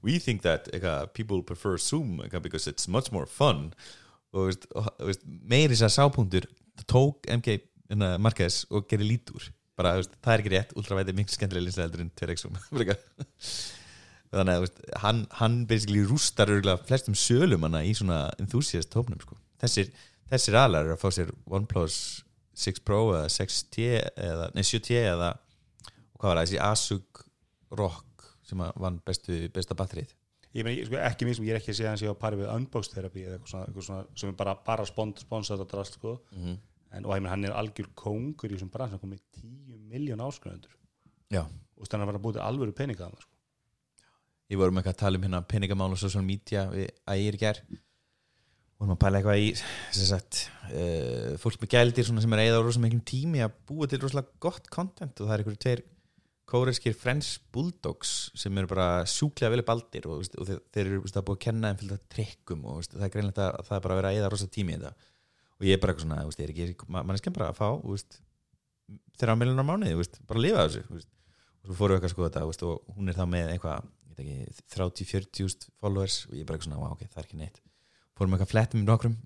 we 0.05 0.19
think 0.19 0.43
that 0.45 0.69
eitthvað, 0.73 1.13
people 1.13 1.41
prefer 1.43 1.77
Zoom 1.77 2.19
eitthvað, 2.23 2.45
because 2.47 2.67
it's 2.71 2.87
much 2.87 3.11
more 3.15 3.27
fun 3.27 3.69
og, 4.33 4.49
veist, 4.49 4.67
og, 4.75 4.89
þú 4.99 5.09
veist, 5.09 5.25
meiri 5.25 5.79
sér 5.79 5.93
sápunktur 5.93 6.47
það 6.79 6.87
tók 6.93 7.29
MG 7.39 7.57
hérna, 7.89 8.13
Marquez 8.21 8.63
og 8.69 8.87
gerir 8.91 9.09
lítið 9.09 9.39
úr 9.39 9.49
bara, 9.79 9.97
veist, 9.99 10.15
það 10.23 10.33
er 10.33 10.43
ekki 10.43 10.53
rétt, 10.55 10.73
ultravæti 10.79 11.13
er 11.13 11.19
mikið 11.19 11.37
skemmtilega 11.37 11.67
linsa 11.67 11.83
heldur 11.85 12.05
en 12.05 12.13
2x 12.21 12.45
Zoom 12.45 12.57
Frekar. 12.69 13.01
þannig 14.29 14.55
að 14.55 14.65
veist, 14.65 14.81
hann, 15.03 15.23
hann 15.41 15.59
basically 15.69 16.05
rústar 16.07 16.53
örgulega 16.53 16.85
flestum 16.85 17.17
sölum 17.17 17.67
hana 17.67 17.83
í 17.87 17.95
svona 17.97 18.25
enthusiast 18.41 18.91
tópnum 18.93 19.21
sko. 19.23 19.39
þessir, 19.63 19.91
þessir 20.31 20.59
aðlar 20.59 20.87
eru 20.87 20.97
að 20.97 21.03
fá 21.03 21.15
sér 21.15 21.31
OnePlus 21.49 21.99
6 22.59 22.83
Pro 22.83 23.05
eða 23.15 23.31
6T 23.31 23.87
eða, 24.19 24.49
nei 24.55 24.65
7T 24.67 24.99
eða 24.99 25.33
hvað 26.19 26.27
var 26.27 26.39
það, 26.39 26.45
þessi 26.45 26.61
Asug 26.67 27.25
Rock 27.79 28.08
sem 28.49 28.63
að 28.65 28.81
vann 28.85 28.99
bestu, 29.05 29.37
besta 29.55 29.77
batterið 29.79 30.11
ég 30.57 30.65
meina, 30.65 30.85
sko, 30.87 30.97
ekki 31.05 31.27
minn 31.27 31.37
sem 31.37 31.45
ég 31.45 31.53
er 31.55 31.59
ekki 31.61 31.73
að 31.75 31.77
segja 31.79 31.91
hans 31.93 32.01
ég 32.05 32.09
á 32.13 32.17
pari 32.17 32.39
við 32.39 32.49
unbox 32.55 32.89
therapy 32.89 33.21
eða 33.27 33.37
eitthvað 33.37 33.51
svona, 33.53 33.65
eitthvað 33.69 33.87
svona 33.89 34.19
sem 34.23 34.31
er 34.31 34.37
bara, 34.39 34.55
bara 34.65 34.85
spons, 34.89 35.21
sponsað 35.25 35.61
að 35.65 35.71
drast 35.75 35.99
sko 35.99 36.15
Mhm. 36.33 36.55
en, 36.91 37.05
og 37.05 37.13
ég 37.13 37.21
meina, 37.21 37.29
hann 37.35 37.45
er 37.45 37.53
algjör 37.53 37.89
kóngur 37.95 38.49
í 38.49 38.55
þessum 38.57 38.71
brann 38.73 38.89
sem 38.89 38.99
kom 38.99 39.11
með 39.13 39.21
10 39.41 39.77
miljón 39.91 40.23
áskröndur 40.25 40.73
Já. 41.29 41.43
og 41.45 41.85
þannig 41.85 42.01
að 42.07 42.11
vera 42.13 42.23
búið 42.23 42.39
til 42.39 42.47
alvöru 42.47 42.73
peninga 42.73 43.11
sko. 43.13 43.29
ég 44.49 44.57
vorum 44.57 44.77
eitthvað 44.81 44.95
að 44.95 45.03
tala 45.03 45.17
um 45.17 45.23
hérna 45.27 45.43
peningamál 45.45 45.91
og 45.91 45.99
social 46.01 46.23
media 46.25 46.65
við 46.73 46.89
ægir 47.05 47.35
í 47.37 47.39
ger 47.39 47.61
vorum 48.79 48.95
að 48.95 48.99
pæla 49.03 49.19
eitthvað 49.19 49.41
í 49.43 49.49
sagt, 49.93 50.49
uh, 50.71 51.35
fólk 51.37 51.59
með 51.61 51.73
gældir 51.75 52.05
sem 52.07 52.17
er 52.17 52.39
að 52.39 52.49
eða 52.49 52.63
rosa 52.63 52.79
miklum 52.79 53.03
tími 53.05 53.43
að 53.43 53.51
búa 53.67 53.87
til 53.91 53.99
rosalega 53.99 54.31
gott 54.39 54.69
content 54.71 55.19
og 55.19 55.27
það 55.27 55.33
er 55.35 55.43
einhverju 55.43 55.61
tveir 55.65 55.83
kóreskir 56.49 56.95
French 56.97 57.37
Bulldogs 57.53 58.13
sem 58.37 58.57
eru 58.59 58.69
bara 58.71 58.87
sjúklega 59.09 59.53
vel 59.53 59.61
upp 59.63 59.71
aldir 59.73 60.07
og, 60.09 60.23
og 60.25 60.47
þeir, 60.49 60.63
þeir 60.73 60.85
eru 60.85 61.03
veist, 61.05 61.19
búa 61.27 61.37
að 61.37 61.43
kenna 61.45 61.71
þeim 61.71 61.81
fylgta 61.83 61.99
trikkum 62.15 62.65
og 62.65 62.79
veist, 62.81 62.95
það 62.95 63.05
er 63.07 63.13
greinlega 63.15 63.47
að 63.51 63.69
það 63.69 63.77
er 63.77 63.85
bara 63.85 63.95
að 63.95 64.01
vera 64.01 64.11
að 64.13 64.19
eða 64.21 64.31
rosa 64.33 64.49
tími 64.55 64.73
í 64.73 64.79
þetta. 64.79 65.13
Og 65.59 65.67
ég 65.67 65.75
er 65.77 65.83
bara 65.83 65.95
svona, 65.99 66.19
veist, 66.27 66.41
er 66.43 66.53
ekki 66.53 66.89
ma- 66.89 67.05
manneskjan 67.05 67.35
bara 67.37 67.51
að 67.53 67.59
fá 67.59 67.69
þeirra 69.19 69.35
miljonar 69.37 69.67
mánuði, 69.67 69.97
veist, 69.99 70.19
bara 70.27 70.39
að 70.39 70.45
lifa 70.47 70.65
þessu 70.65 70.83
og 70.89 71.69
svo 71.69 71.75
fórum 71.77 71.93
við 71.93 71.97
eitthvað 71.99 72.09
að 72.09 72.13
skoða 72.15 72.29
þetta 72.33 72.69
og 72.69 72.93
hún 72.95 73.11
er 73.11 73.17
þá 73.17 73.25
með 73.29 73.51
eitthvað 73.53 73.89
ég 74.09 74.15
veit 74.15 74.21
ekki, 74.23 74.63
30-40 74.75 75.67
followers 75.83 76.15
og 76.29 76.37
ég 76.37 76.45
er 76.45 76.49
bara 76.49 76.63
svona, 76.63 76.79
wow, 76.79 76.95
ok, 76.95 77.03
það 77.11 77.19
er 77.21 77.27
ekki 77.27 77.39
neitt. 77.41 77.59
Fórum 78.17 78.35
eitthvað 78.37 78.53
flettum 78.53 78.81
með 78.81 78.89
nokkrum 78.93 79.17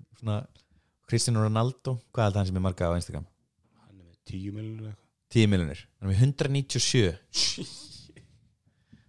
Cristiano 1.10 1.44
Ronaldo, 1.44 1.98
hvað 2.16 2.26
er 2.26 2.34
það 2.34 2.40
hann 2.40 2.50
sem 2.50 2.58
er 2.60 2.64
marga 2.66 2.90
á 2.90 2.98
Instagram? 2.98 3.26
hann 3.84 4.00
er 4.00 4.06
með 4.08 4.20
10 4.32 4.58
miljonur 4.58 4.90
eitthvað 4.90 5.03
10 5.34 5.50
miljonir, 5.52 5.82
er 6.02 6.10
með 6.10 6.22
197 6.30 7.14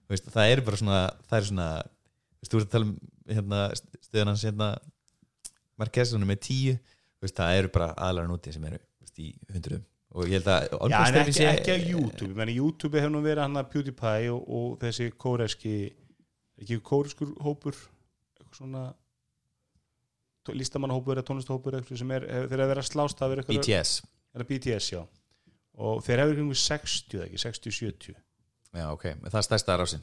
Þú 0.04 0.12
veist, 0.12 0.26
það 0.34 0.50
er 0.52 0.62
bara 0.64 0.80
svona 0.80 0.98
það 1.28 1.38
er 1.38 1.46
svona, 1.48 1.68
þú 2.44 2.58
veist, 2.58 2.66
að 2.68 2.74
tala 2.74 2.88
um 2.88 2.96
hérna, 3.34 3.60
stöðun 4.04 4.32
hans 4.32 4.44
hérna 4.44 4.68
er 5.80 6.28
með 6.28 6.42
10 6.48 6.78
Þú 6.78 7.26
veist, 7.26 7.38
það 7.40 7.58
eru 7.58 7.72
bara 7.72 7.90
aðlar 8.04 8.28
núti 8.28 8.52
sem 8.52 8.64
eru 8.68 8.78
veist, 9.00 9.16
í 9.16 9.30
hundruðum. 9.54 9.84
Og 10.14 10.28
ég 10.30 10.38
held 10.38 10.50
að 10.52 10.64
Já, 10.64 10.74
en 10.74 10.82
Olbjörnsdæmi 10.84 11.32
ekki, 11.32 11.46
ekki 11.50 11.72
að 11.72 11.86
YouTube. 11.90 12.28
Ég 12.28 12.36
meina, 12.38 12.54
YouTube 12.54 13.00
hefur 13.00 13.12
nú 13.14 13.22
verið 13.24 13.42
hann 13.42 13.58
að 13.58 13.70
PewDiePie 13.72 14.28
og, 14.34 14.44
og 14.58 14.76
þessi 14.82 15.08
kóreski 15.24 15.72
ekki 16.60 16.78
kóreskur 16.86 17.32
hópur 17.42 17.78
eitthvað 18.38 18.60
svona 18.60 18.84
listamannahópur 20.54 21.18
eða 21.18 21.26
tónlistahópur 21.30 21.78
eitthvað 21.78 22.02
sem 22.02 22.12
er, 22.14 22.28
þeir 22.28 22.52
eru 22.52 22.66
að 22.66 22.72
vera 22.74 22.84
að 22.84 22.90
slást 22.90 23.22
af 23.24 23.32
eitthvað, 23.32 23.62
BTS 23.64 23.94
BTS, 24.44 24.90
já 24.92 25.00
og 25.74 26.02
þeir 26.06 26.22
hefur 26.22 26.38
kringu 26.38 26.58
60 26.58 27.18
eða 27.18 27.28
ekki, 27.28 27.42
60-70 27.44 28.14
Já, 28.74 28.86
ok, 28.90 29.04
það 29.22 29.38
er 29.40 29.46
stærsta 29.46 29.76
rásin 29.78 30.02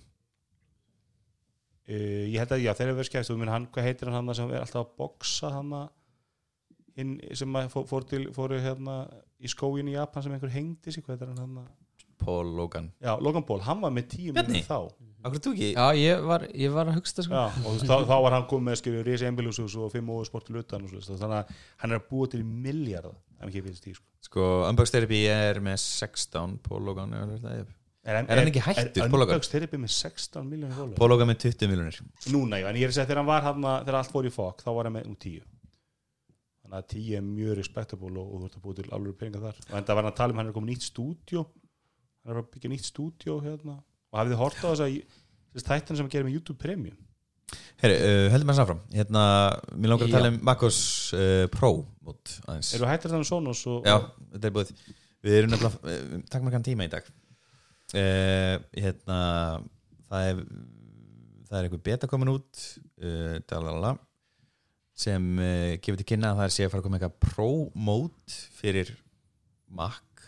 uh, 1.88 2.24
ég 2.28 2.38
held 2.39 2.55
að 2.55 2.63
já, 2.65 2.72
þeir 2.74 2.91
hefur 2.91 3.01
verið 3.01 3.11
skæft 3.11 3.34
og 3.34 3.45
hann, 3.51 3.67
hvað 3.74 3.89
heitir 3.89 4.11
hann 4.11 4.19
hann 4.19 4.38
sem 4.38 4.53
er 4.53 4.63
alltaf 4.63 4.86
að 4.86 4.95
boxa 5.01 5.53
hann 5.57 5.78
hinn 6.97 7.13
sem 7.38 7.55
að 7.55 7.69
fór, 7.72 7.88
fór 7.88 8.07
til 8.07 8.26
fóru 8.36 8.59
hérna 8.61 9.03
í 9.39 9.51
skóin 9.51 9.89
í 9.91 9.95
Japan 9.95 10.26
sem 10.26 10.36
einhver 10.36 10.51
hengdi 10.53 10.91
sig, 10.91 11.05
hvað 11.05 11.17
heitir 11.17 11.32
hann 11.32 11.45
hann 11.45 11.72
Paul 12.22 12.51
Logan 12.53 12.91
já, 13.01 13.15
Logan 13.19 13.47
Paul, 13.47 13.63
hann 13.65 13.82
var 13.82 13.95
með 13.95 14.11
10 14.17 14.36
Bjarni? 14.36 14.59
minnum 14.59 14.67
þá 14.67 15.09
Akkur 15.22 15.41
þú 15.45 15.51
ekki? 15.53 15.67
Já, 15.76 15.97
ég 16.01 16.24
var, 16.26 16.43
ég 16.57 16.72
var 16.74 16.89
að 16.89 16.95
hugsta 16.97 17.22
sko. 17.22 17.38
Já, 17.38 17.65
og 17.69 17.84
þá, 17.84 17.93
þá 18.09 18.15
var 18.26 18.34
hann 18.34 18.45
komið 18.49 18.67
með 18.72 18.78
skilju 18.80 19.01
Rísi 19.05 19.28
Embilhúsus 19.30 19.76
og 19.78 19.91
fimm 19.93 20.09
og 20.15 20.24
sportil 20.26 20.57
utan 20.63 20.88
og 20.88 20.89
svo, 20.89 20.97
veist, 20.97 21.11
þannig 21.22 21.43
að 21.43 21.51
hann 21.84 21.93
er 21.93 21.99
að 22.01 22.07
búa 22.09 22.30
til 22.32 22.41
miljard 22.41 23.11
ef 23.11 23.43
ekki 23.45 23.61
finnst 23.67 23.86
því 23.86 23.93
sko. 23.99 24.07
Sko, 24.22 24.47
Unbox 24.69 24.93
Therapy 24.93 25.24
er 25.32 25.61
með 25.65 25.80
16 25.82 26.59
Paul 26.65 26.84
Logan 26.86 27.15
er, 27.17 27.32
er, 27.51 27.69
Er, 28.01 28.17
Er 28.17 28.39
hann 28.39 28.49
ekki 28.49 28.61
hættur, 28.65 29.07
Logan? 29.09 29.36
Unbox 29.36 29.49
Therapy 29.51 29.78
með 29.82 29.93
16 29.93 30.45
miljónir 30.49 30.78
fólk 30.78 30.95
Paul 30.97 31.09
Logan 31.13 31.30
með 31.30 31.43
20 31.47 31.69
miljonir 31.69 31.99
Núna, 32.34 32.61
já, 32.61 32.67
en 32.69 32.80
ég 32.80 32.88
er 32.88 32.93
að 32.93 32.97
segja 32.97 33.07
þegar 33.09 33.22
hann 33.22 33.30
var 33.32 33.45
hann 33.45 33.65
þegar 33.86 33.97
allt 33.99 34.13
fór 34.13 34.30
í 34.30 34.34
fokk, 34.34 34.63
þá 34.65 34.72
var 34.78 34.89
hann 34.89 34.95
með 34.97 35.09
um 35.11 35.17
10 35.26 35.43
Þannig 36.61 36.78
að 36.78 36.88
10 36.93 37.17
er 37.17 37.24
mjög 37.28 37.55
respectable 37.59 38.11
og, 38.22 38.28
og 38.32 38.41
þú 38.41 38.47
ert 38.47 38.57
að 38.57 38.65
búa 38.65 38.76
til 38.78 38.91
alveg 38.95 39.15
peninga 39.19 39.41
þar. 39.43 39.57
Og 39.67 39.78
enda 39.80 39.95
var 39.97 40.05
hann 40.05 40.11
að 40.13 40.19
tala 40.22 40.34
um 40.36 40.39
hann 40.39 40.51
er 40.51 40.55
komið 40.55 40.72
nýtt 40.72 40.86
stúdjó 40.88 41.41
hann 42.22 42.32
er 42.32 42.39
að 42.41 42.51
byggja 42.53 42.72
nýtt 42.72 42.88
stúdjó 42.88 43.38
hérna. 43.43 43.76
Og 44.11 44.19
hafið 44.19 44.34
þið 44.36 44.41
hort 44.41 44.61
á 44.61 44.67
þess 44.69 44.84
að 44.86 44.97
þess 45.51 45.67
þættin 45.67 45.99
sem 45.99 46.07
að 46.07 46.13
gera 46.15 46.28
með 46.28 46.38
YouTube 46.38 46.61
Premium 46.61 46.99
Herri, 47.82 47.96
uh, 47.98 48.28
heldur 48.30 48.48
maður 48.50 48.60
sáfram 48.60 48.82
Hérna, 48.94 49.24
mér 49.74 49.94
langar 49.94 50.08
að 50.10 50.16
tala 50.18 50.32
um 50.34 50.40
Macos 50.46 50.82
uh, 51.18 51.46
Pro 51.54 51.72
Eru 52.12 52.90
hættir 52.90 53.14
þannig 53.14 53.30
Sonos 53.30 53.64
og, 53.72 53.88
Já, 53.88 53.98
þetta 54.36 54.50
er 54.50 54.56
búið. 54.56 54.74
Við 55.22 55.38
erum 55.40 55.54
nefnilega, 55.54 55.82
uh, 55.82 56.22
takk 56.30 56.44
maður 56.44 56.56
kann 56.58 56.66
tíma 56.66 56.86
í 56.88 56.92
dag. 56.92 57.10
Uh, 57.92 58.56
Hérna 58.78 59.18
það 60.12 60.30
er 60.30 60.44
það 61.52 61.58
er 61.58 61.68
einhver 61.68 61.84
beta 61.84 62.08
komin 62.08 62.32
út 62.32 62.62
uh, 63.04 63.36
dalalala, 63.50 63.96
sem 64.96 65.26
uh, 65.36 65.74
gefur 65.84 66.00
til 66.00 66.08
kynna 66.14 66.32
að 66.32 66.40
það 66.40 66.48
er 66.48 66.56
sé 66.56 66.66
að 66.68 66.72
fara 66.72 66.84
að 66.84 66.88
koma 66.88 67.00
eitthvað 67.00 67.18
Pro 67.26 67.50
mót 67.90 68.38
fyrir 68.60 68.94
Mac 69.72 70.26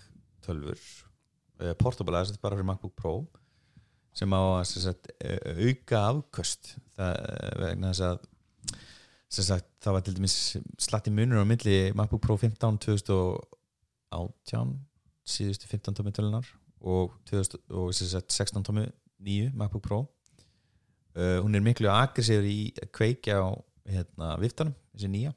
12 0.48 0.74
uh, 0.74 1.72
portable 1.80 2.18
aðeins 2.20 2.42
bara 2.44 2.58
fyrir 2.58 2.68
MacBook 2.68 2.96
Pro 3.00 3.16
sem 4.14 4.30
á 4.36 4.42
að 4.42 4.66
sagt, 4.70 5.10
auka 5.24 6.02
afköst 6.12 6.76
það, 6.98 7.14
uh, 7.18 7.54
vegna 7.64 7.92
þess 7.94 8.06
að 8.10 8.18
sagt, 9.42 9.70
það 9.82 9.96
var 9.96 10.04
til 10.06 10.16
dæmis 10.18 10.36
slatti 10.82 11.12
munur 11.14 11.42
á 11.42 11.46
milli 11.48 11.78
MacBook 11.98 12.22
Pro 12.22 12.36
15 12.38 12.78
2018 12.86 14.74
síðustu 15.26 15.70
15 15.72 15.96
tómi 15.98 16.12
tölunar 16.14 16.46
og, 16.84 17.14
2000, 17.30 17.60
og 17.74 17.94
sagt, 17.96 18.34
16 18.34 18.64
tómi 18.68 18.86
nýju 19.24 19.52
MacBook 19.58 19.84
Pro. 19.86 20.00
Uh, 21.14 21.40
hún 21.46 21.56
er 21.56 21.62
miklu 21.66 21.90
aggressíður 21.94 22.46
í 22.50 22.74
að 22.82 22.90
kveikja 22.98 23.34
á 23.42 23.50
hérna, 23.90 24.38
viftanum, 24.42 24.76
þessi 24.94 25.10
nýja 25.14 25.34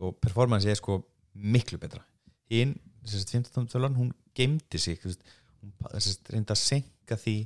og 0.00 0.16
performance 0.22 0.68
er 0.68 0.78
sko 0.78 1.00
miklu 1.34 1.78
betra. 1.80 2.02
Hinn, 2.50 2.74
sagt, 3.06 3.30
15 3.34 3.52
tómi 3.54 3.70
tölunar 3.70 3.98
hún 3.98 4.12
geimdi 4.36 4.78
sig 4.78 4.98
hún 5.02 5.14
reyndi 6.30 6.54
að 6.54 6.58
senka 6.60 7.18
því 7.18 7.36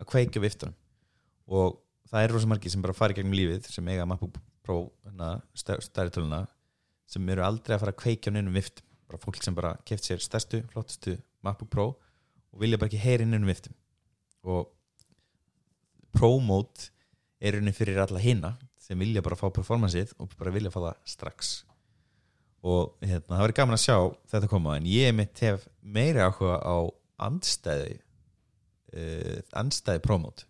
að 0.00 0.08
kveikja 0.12 0.42
viftanum. 0.42 0.76
Og 1.52 1.78
það 2.12 2.24
er 2.26 2.34
rosa 2.36 2.50
margir 2.50 2.72
sem 2.72 2.82
bara 2.84 2.96
fari 2.96 3.16
gegnum 3.16 3.36
lífið 3.36 3.68
sem 3.72 3.88
eiga 3.92 4.06
MacBook 4.08 4.38
Pro 4.62 4.78
hérna, 5.06 5.34
stær- 5.58 5.82
stærri 5.82 6.12
töluna 6.14 6.44
sem 7.10 7.28
eru 7.34 7.42
aldrei 7.44 7.74
að 7.76 7.82
fara 7.82 7.94
að 7.94 8.00
kveikja 8.04 8.30
á 8.30 8.34
neinum 8.36 8.54
vift 8.54 8.82
bara 9.08 9.18
fólk 9.20 9.42
sem 9.44 9.56
bara 9.56 9.74
keft 9.88 10.06
sér 10.06 10.20
stærstu, 10.22 10.62
flottustu 10.72 11.16
MacBook 11.44 11.70
Pro 11.72 11.86
og 12.52 12.60
vilja 12.62 12.78
bara 12.78 12.92
ekki 12.92 13.00
heyra 13.02 13.24
inn 13.24 13.34
um 13.36 13.48
viftum. 13.48 13.74
Og 14.44 14.68
ProMode 16.12 16.90
er 17.42 17.56
rauninni 17.56 17.74
fyrir 17.74 17.98
alla 18.02 18.20
hina 18.22 18.52
sem 18.82 18.98
vilja 19.00 19.22
bara 19.24 19.38
fá 19.38 19.48
performanceið 19.54 20.12
og 20.20 20.32
bara 20.38 20.52
vilja 20.54 20.72
fá 20.74 20.80
það 20.82 20.98
strax. 21.14 21.52
Og 22.62 22.92
hérna, 23.02 23.34
það 23.34 23.42
verður 23.46 23.56
gaman 23.58 23.78
að 23.78 23.84
sjá 23.86 23.96
þetta 24.30 24.50
koma 24.52 24.76
en 24.78 24.86
ég 24.86 25.14
mitt 25.16 25.42
hef 25.42 25.64
meiri 25.82 26.22
áhuga 26.22 26.60
á 26.62 26.76
andstæði 27.26 27.96
uh, 28.94 29.38
andstæði 29.58 30.02
ProMode 30.04 30.46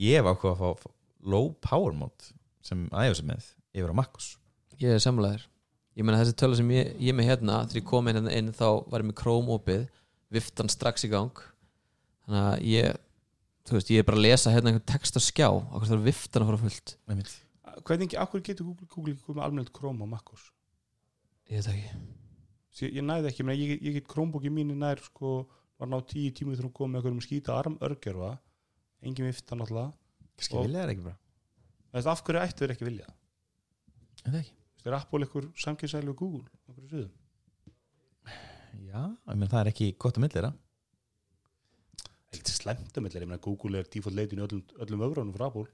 ég 0.00 0.18
hef 0.18 0.28
áhuga 0.30 0.54
að 0.54 0.60
fá 0.82 0.90
low 1.30 1.52
power 1.64 1.96
mode 1.96 2.32
sem 2.64 2.86
iOS 2.90 3.22
er 3.22 3.30
með 3.30 3.48
yfir 3.76 3.92
á 3.92 3.98
MacOS. 4.00 4.34
Ég 4.80 4.96
er 4.96 5.02
samlæður 5.02 5.50
Ég 5.98 6.06
meina 6.06 6.20
þessi 6.22 6.36
tölu 6.38 6.56
sem 6.56 6.68
ég, 6.72 6.94
ég 7.02 7.16
með 7.16 7.32
hérna 7.32 7.60
þegar 7.66 7.80
ég 7.80 7.86
kom 7.90 8.06
inn, 8.08 8.16
hérna 8.16 8.34
inn 8.38 8.50
þá 8.56 8.66
var 8.88 9.02
ég 9.02 9.08
með 9.10 9.16
Chrome 9.18 9.52
opið 9.56 9.82
viftan 10.32 10.70
strax 10.70 11.04
í 11.04 11.10
gang. 11.10 11.42
Þannig 12.24 12.46
að 12.46 12.66
ég 12.70 12.98
þú 13.66 13.76
veist, 13.76 13.90
ég 13.92 14.02
er 14.02 14.06
bara 14.06 14.20
að 14.20 14.26
lesa 14.28 14.52
hérna 14.54 14.70
einhvern 14.70 14.86
text 14.88 15.18
á 15.18 15.20
skjá 15.20 15.48
okkur 15.50 15.90
þarf 15.90 16.06
viftan 16.06 16.46
að 16.46 16.52
fara 16.52 16.60
fullt. 16.62 16.94
Hvernig, 17.84 18.14
akkur 18.22 18.44
getur 18.46 18.70
Google, 18.70 18.88
Google 18.92 19.14
ekki 19.16 19.26
komið 19.26 19.44
almennt 19.44 19.72
Chrome 19.76 20.06
á 20.06 20.12
MacOS? 20.14 20.46
Ég 21.50 21.58
veit 21.58 21.66
það 21.66 21.76
ekki. 21.76 22.00
Því 22.70 22.86
Ég, 22.86 22.94
ég 22.96 23.06
næði 23.10 23.30
ekki, 23.32 23.46
menn, 23.46 23.58
ég, 23.60 23.76
ég 23.82 23.98
get 23.98 24.08
Chromebooki 24.08 24.52
mínu 24.54 24.76
nær 24.78 25.02
sko, 25.02 25.34
var 25.80 25.90
ná 25.90 25.98
tíu 26.06 26.30
tíma 26.32 26.54
þegar 26.54 26.68
hún 26.70 26.76
kom 26.76 26.92
með 26.92 27.00
einhverjum 27.00 27.24
skýta 27.26 27.56
armörgjörfa 27.58 28.30
engin 29.02 29.26
vifta 29.30 29.56
náttúrulega 29.56 29.92
kannski 30.36 30.56
Og- 30.56 30.66
vilja 30.68 30.84
það 30.84 30.94
ekki 30.94 31.06
bara 31.08 31.18
Þú 31.90 31.96
veist, 31.98 32.06
af 32.12 32.20
hverju 32.26 32.40
ættu 32.46 32.62
þeir 32.64 32.72
ekki 32.76 32.86
vilja 32.86 33.06
það? 33.06 33.16
Er 34.24 34.30
það 34.34 34.40
ekki? 34.40 34.54
Veist, 34.70 34.86
er 34.86 34.96
Apple 35.00 35.26
ykkur 35.26 35.46
samkynnsælu 35.64 36.14
Google 36.20 36.44
á 36.46 36.68
einhverju 36.70 36.90
sviðum? 36.92 37.10
já, 38.90 39.02
menn 39.34 39.48
það 39.50 39.60
er 39.64 39.70
ekki 39.72 39.88
gott 39.98 40.18
að 40.18 40.24
milli 40.26 40.40
það 40.44 40.52
Eitthvað 42.30 42.54
slemmt 42.60 42.98
um 43.00 43.06
allir, 43.08 43.22
ég 43.24 43.30
meina 43.30 43.42
Google 43.42 43.80
er 43.80 43.88
default 43.90 44.14
leitin 44.16 44.38
í 44.38 44.44
öllum, 44.46 44.60
öllum 44.84 45.00
öfránum 45.08 45.32
frá 45.34 45.46
Apple 45.48 45.66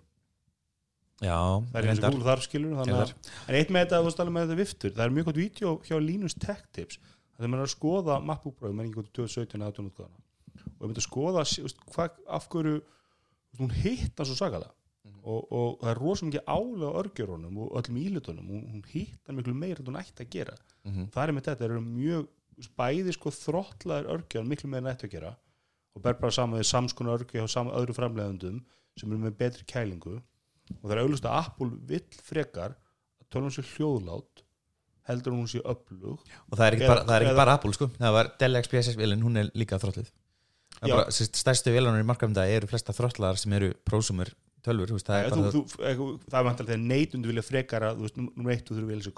já, 1.21 1.37
það 1.37 1.77
er 1.81 1.89
eins 1.91 2.01
og. 2.01 2.11
Google 2.15 2.29
þar 2.31 2.43
skilur 2.47 2.79
þannig 2.81 2.97
að, 3.03 3.13
en 3.49 3.59
eitt 3.61 3.73
með 3.77 3.85
þetta, 3.93 4.27
með 4.33 4.47
þetta 4.47 4.59
viftur 4.63 4.95
það 4.97 5.05
er 5.07 5.15
mjög 5.19 5.29
gott 5.29 5.41
vídeo 5.43 5.75
hjá 5.89 5.97
Linus 6.01 6.37
Tech 6.41 6.63
Tips 6.77 6.99
það 7.37 7.45
er 7.47 7.53
maður 7.53 7.63
er 7.65 7.69
að 7.69 7.75
skoða 7.77 8.17
MacBook 8.25 8.57
Pro, 8.57 8.71
ég 8.73 8.77
menn 8.79 8.89
ekki 8.89 9.01
gott 9.03 9.13
2017 9.21 9.61
eða 9.61 9.71
18 9.75 9.91
útgáðana 9.93 10.25
og 10.67 10.81
ég 10.81 10.89
myndi 10.91 11.03
að 11.03 11.09
skoða 11.11 11.45
af 12.39 12.49
hverju 12.53 12.75
hún 13.59 13.71
hitta 13.73 14.25
svo 14.25 14.35
sagalega 14.39 14.73
og, 15.27 15.53
og 15.53 15.79
það 15.83 15.91
er 15.91 15.99
rosa 16.03 16.27
mikið 16.27 16.45
álega 16.47 16.89
á 16.93 16.99
örgjörunum 17.03 17.59
og 17.63 17.73
öllum 17.81 17.97
ílutunum, 18.03 18.47
hún, 18.53 18.63
hún 18.73 18.83
hitta 18.93 19.33
miklu 19.33 19.55
meira 19.55 19.81
en 19.83 19.87
hún 19.91 20.01
ætti 20.01 20.25
að 20.25 20.31
gera 20.31 20.57
Mhm. 20.87 21.09
það 21.11 21.23
er 21.29 21.33
með 21.35 21.43
þetta, 21.47 21.59
það 21.59 21.71
eru 21.71 21.81
mjög 21.81 22.27
bæði 22.79 23.13
sko 23.17 23.31
þrottlaðir 23.35 24.07
örgjörn 24.15 24.47
miklu 24.49 24.69
meira 24.71 24.87
en 24.87 24.93
ætti 24.95 25.07
að 25.09 25.15
gera 25.17 25.33
og 25.97 26.03
ber 26.03 26.15
bara 26.21 26.31
saman 26.33 26.61
við 26.61 26.69
samskona 26.71 27.15
örgjör 27.17 27.43
hjá 27.43 27.49
saman 27.51 27.75
öðru 27.75 27.95
framleiðendum 27.97 28.61
sem 28.97 29.11
eru 29.13 29.19
með 29.25 29.37
betri 29.41 29.65
kælingu 29.67 30.17
og 30.21 30.85
það 30.87 30.93
er 30.97 31.03
auðvitað 31.03 31.31
að 31.33 31.47
Apple 31.47 31.71
vill 31.91 32.21
frekar 32.23 32.77
að 32.77 33.27
tölum 33.35 33.51
sér 33.55 33.67
hljóðlát 33.77 34.43
heldur 35.07 35.33
hún 35.37 35.47
sé 35.51 35.61
öflug 35.63 36.19
og 36.23 36.55
það 36.59 36.67
er 36.67 36.73
ekki, 36.77 36.85
Eða- 36.87 36.95
bara, 36.95 37.05
það 37.07 37.17
er 37.17 37.23
ekki 37.27 37.31
eða- 37.35 37.43
bara 37.43 37.53
Apple 37.59 37.73
sko. 37.73 37.87
það 37.99 38.13
var 38.13 38.31
Dell 38.39 38.57
XPSS 38.63 38.97
vilin, 38.97 39.23
hún 39.23 39.37
er 39.39 39.51
líka 39.55 39.79
Já. 39.79 40.07
Bara, 40.83 41.07
stærstu 41.13 41.73
vilanar 41.75 42.03
í 42.03 42.09
markamda 42.09 42.45
eru 42.53 42.69
flesta 42.71 42.95
þróttlar 42.97 43.41
sem 43.41 43.55
eru 43.57 43.73
prósumur 43.87 44.33
tölfur, 44.67 44.93
veist, 44.97 45.07
það 45.09 45.23
er 45.23 45.33
þú, 45.33 45.47
þú, 45.55 45.63
þú, 45.79 46.11
það 46.27 46.39
er 46.41 46.47
vantilega 46.49 46.73
þegar 46.73 46.85
neytundu 46.91 47.31
vilja 47.31 47.47
frekar 47.47 47.87
að 47.87 47.99
þú 47.99 48.07
veist, 48.07 48.21
nummer 48.23 48.55
eitt 48.55 48.71
og 48.71 48.79
þú 48.79 48.87
vilja 48.91 49.15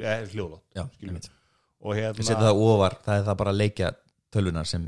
eða 0.00 0.32
hljóðlát 0.32 0.78
já, 0.78 0.84
skilur. 0.96 1.12
einmitt. 1.12 1.30
og 1.82 1.98
hérna 1.98 2.26
það 2.42 2.64
ofar, 2.66 2.98
það 3.06 3.20
er 3.20 3.24
það 3.28 3.38
bara 3.42 3.54
leikja 3.56 3.92
tölvunar 4.32 4.68
sem 4.70 4.86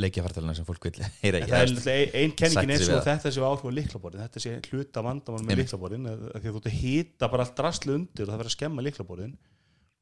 leikja 0.00 0.24
fartölunar 0.24 0.56
sem 0.56 0.66
fólk 0.66 0.86
vil 0.88 1.04
heyra 1.22 1.40
En 1.40 1.46
í 1.46 1.50
það 1.50 1.56
er 1.56 1.66
Eða, 1.66 1.74
náttúrulega 1.74 2.22
ein 2.22 2.34
kenningin 2.38 2.74
er 2.74 2.84
svo 2.84 2.98
þetta 3.04 3.32
sé 3.34 3.44
áhrif 3.44 3.66
á 3.66 3.70
liklaborðin 3.78 4.24
þetta 4.24 4.42
sé 4.44 4.56
hluta 4.70 5.04
vandamál 5.04 5.44
með 5.46 5.62
liklaborðin 5.64 6.10
því 6.10 6.52
að 6.52 6.58
þú 6.66 6.74
hýta 6.76 7.30
bara 7.32 7.46
allt 7.46 7.56
draslu 7.58 7.96
undir 7.98 8.26
og 8.26 8.30
það 8.30 8.42
verður 8.42 8.52
að 8.52 8.56
skemma 8.56 8.86
liklaborðin 8.86 9.36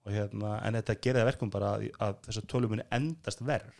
hérna, 0.08 0.54
en 0.64 0.78
þetta 0.78 0.96
gerir 1.04 1.20
það 1.20 1.30
verkum 1.32 1.52
bara 1.52 1.74
að, 1.76 2.20
tölum 2.48 2.74
muni 2.74 2.86
endast 2.94 3.42
verð 3.44 3.74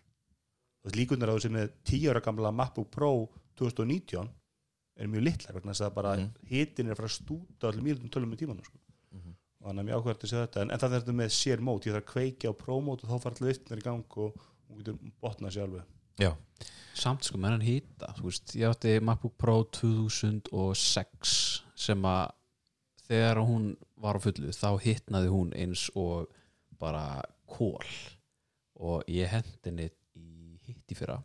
líkunar 0.94 1.28
á 1.30 1.36
þessi 1.36 1.50
með 1.52 1.70
10 1.84 2.10
ára 2.12 2.20
gamla 2.24 2.52
MacBook 2.54 2.90
Pro 2.90 3.28
2019 3.58 4.28
er 4.98 5.06
mjög 5.06 5.22
litlar 5.24 5.54
vegna 5.58 5.72
þess 5.72 5.86
að 5.86 5.94
bara 5.94 6.16
Mhm. 6.16 6.30
hitin 6.48 6.86
er 6.86 6.92
að 6.94 6.96
fara 6.96 7.08
að 7.08 7.18
stúta 7.22 7.68
allir 7.68 7.82
mjög 7.82 8.10
tölum 8.10 8.30
með 8.32 8.38
tímanum 8.38 8.64
sko. 8.64 8.78
Mhm. 9.12 9.34
og 9.60 9.66
þannig 9.70 9.80
að 9.80 9.86
mjög 9.88 9.98
áhverjast 9.98 10.22
að 10.24 10.28
segja 10.30 10.46
þetta 10.46 10.60
en, 10.62 10.70
en 10.70 10.78
það 10.78 10.92
er 10.94 11.00
þetta 11.00 11.14
með 11.18 11.30
share 11.30 11.60
mode, 11.60 11.84
ég 11.86 11.92
þarf 11.94 12.04
að 12.04 12.12
kveikja 12.14 12.50
á 12.50 12.54
pro 12.58 12.80
mode 12.80 13.04
og 13.04 13.10
þá 13.10 13.22
fara 13.22 13.34
allir 13.34 13.52
vittnar 13.52 13.78
í 13.78 13.82
gang 13.82 14.04
og 14.16 14.34
hún 14.70 14.78
getur 14.78 14.98
botnað 15.22 15.52
sér 15.52 15.62
alveg 15.66 15.84
já, 16.18 16.36
samt 16.94 17.24
sko 17.24 17.38
með 17.38 17.50
hann 17.50 17.66
hýta 17.66 18.14
þú 18.16 18.22
veist, 18.22 18.54
ég 18.56 18.70
átti 18.70 19.00
MacBook 19.02 19.36
Pro 19.38 19.64
2006 19.64 21.62
sem 21.74 22.02
að 22.02 22.30
þegar 23.08 23.40
hún 23.46 23.76
var 23.96 24.18
á 24.18 24.20
fullu 24.20 24.50
þá 24.54 24.78
hittnaði 24.82 25.30
hún 25.32 25.52
eins 25.56 25.88
og 25.96 26.28
bara 26.78 27.22
kól 27.48 27.84
og 28.78 29.04
ég 29.10 29.28
hendi 29.32 29.72
henni 30.74 30.94
í 30.94 30.98
fyrra. 30.98 31.18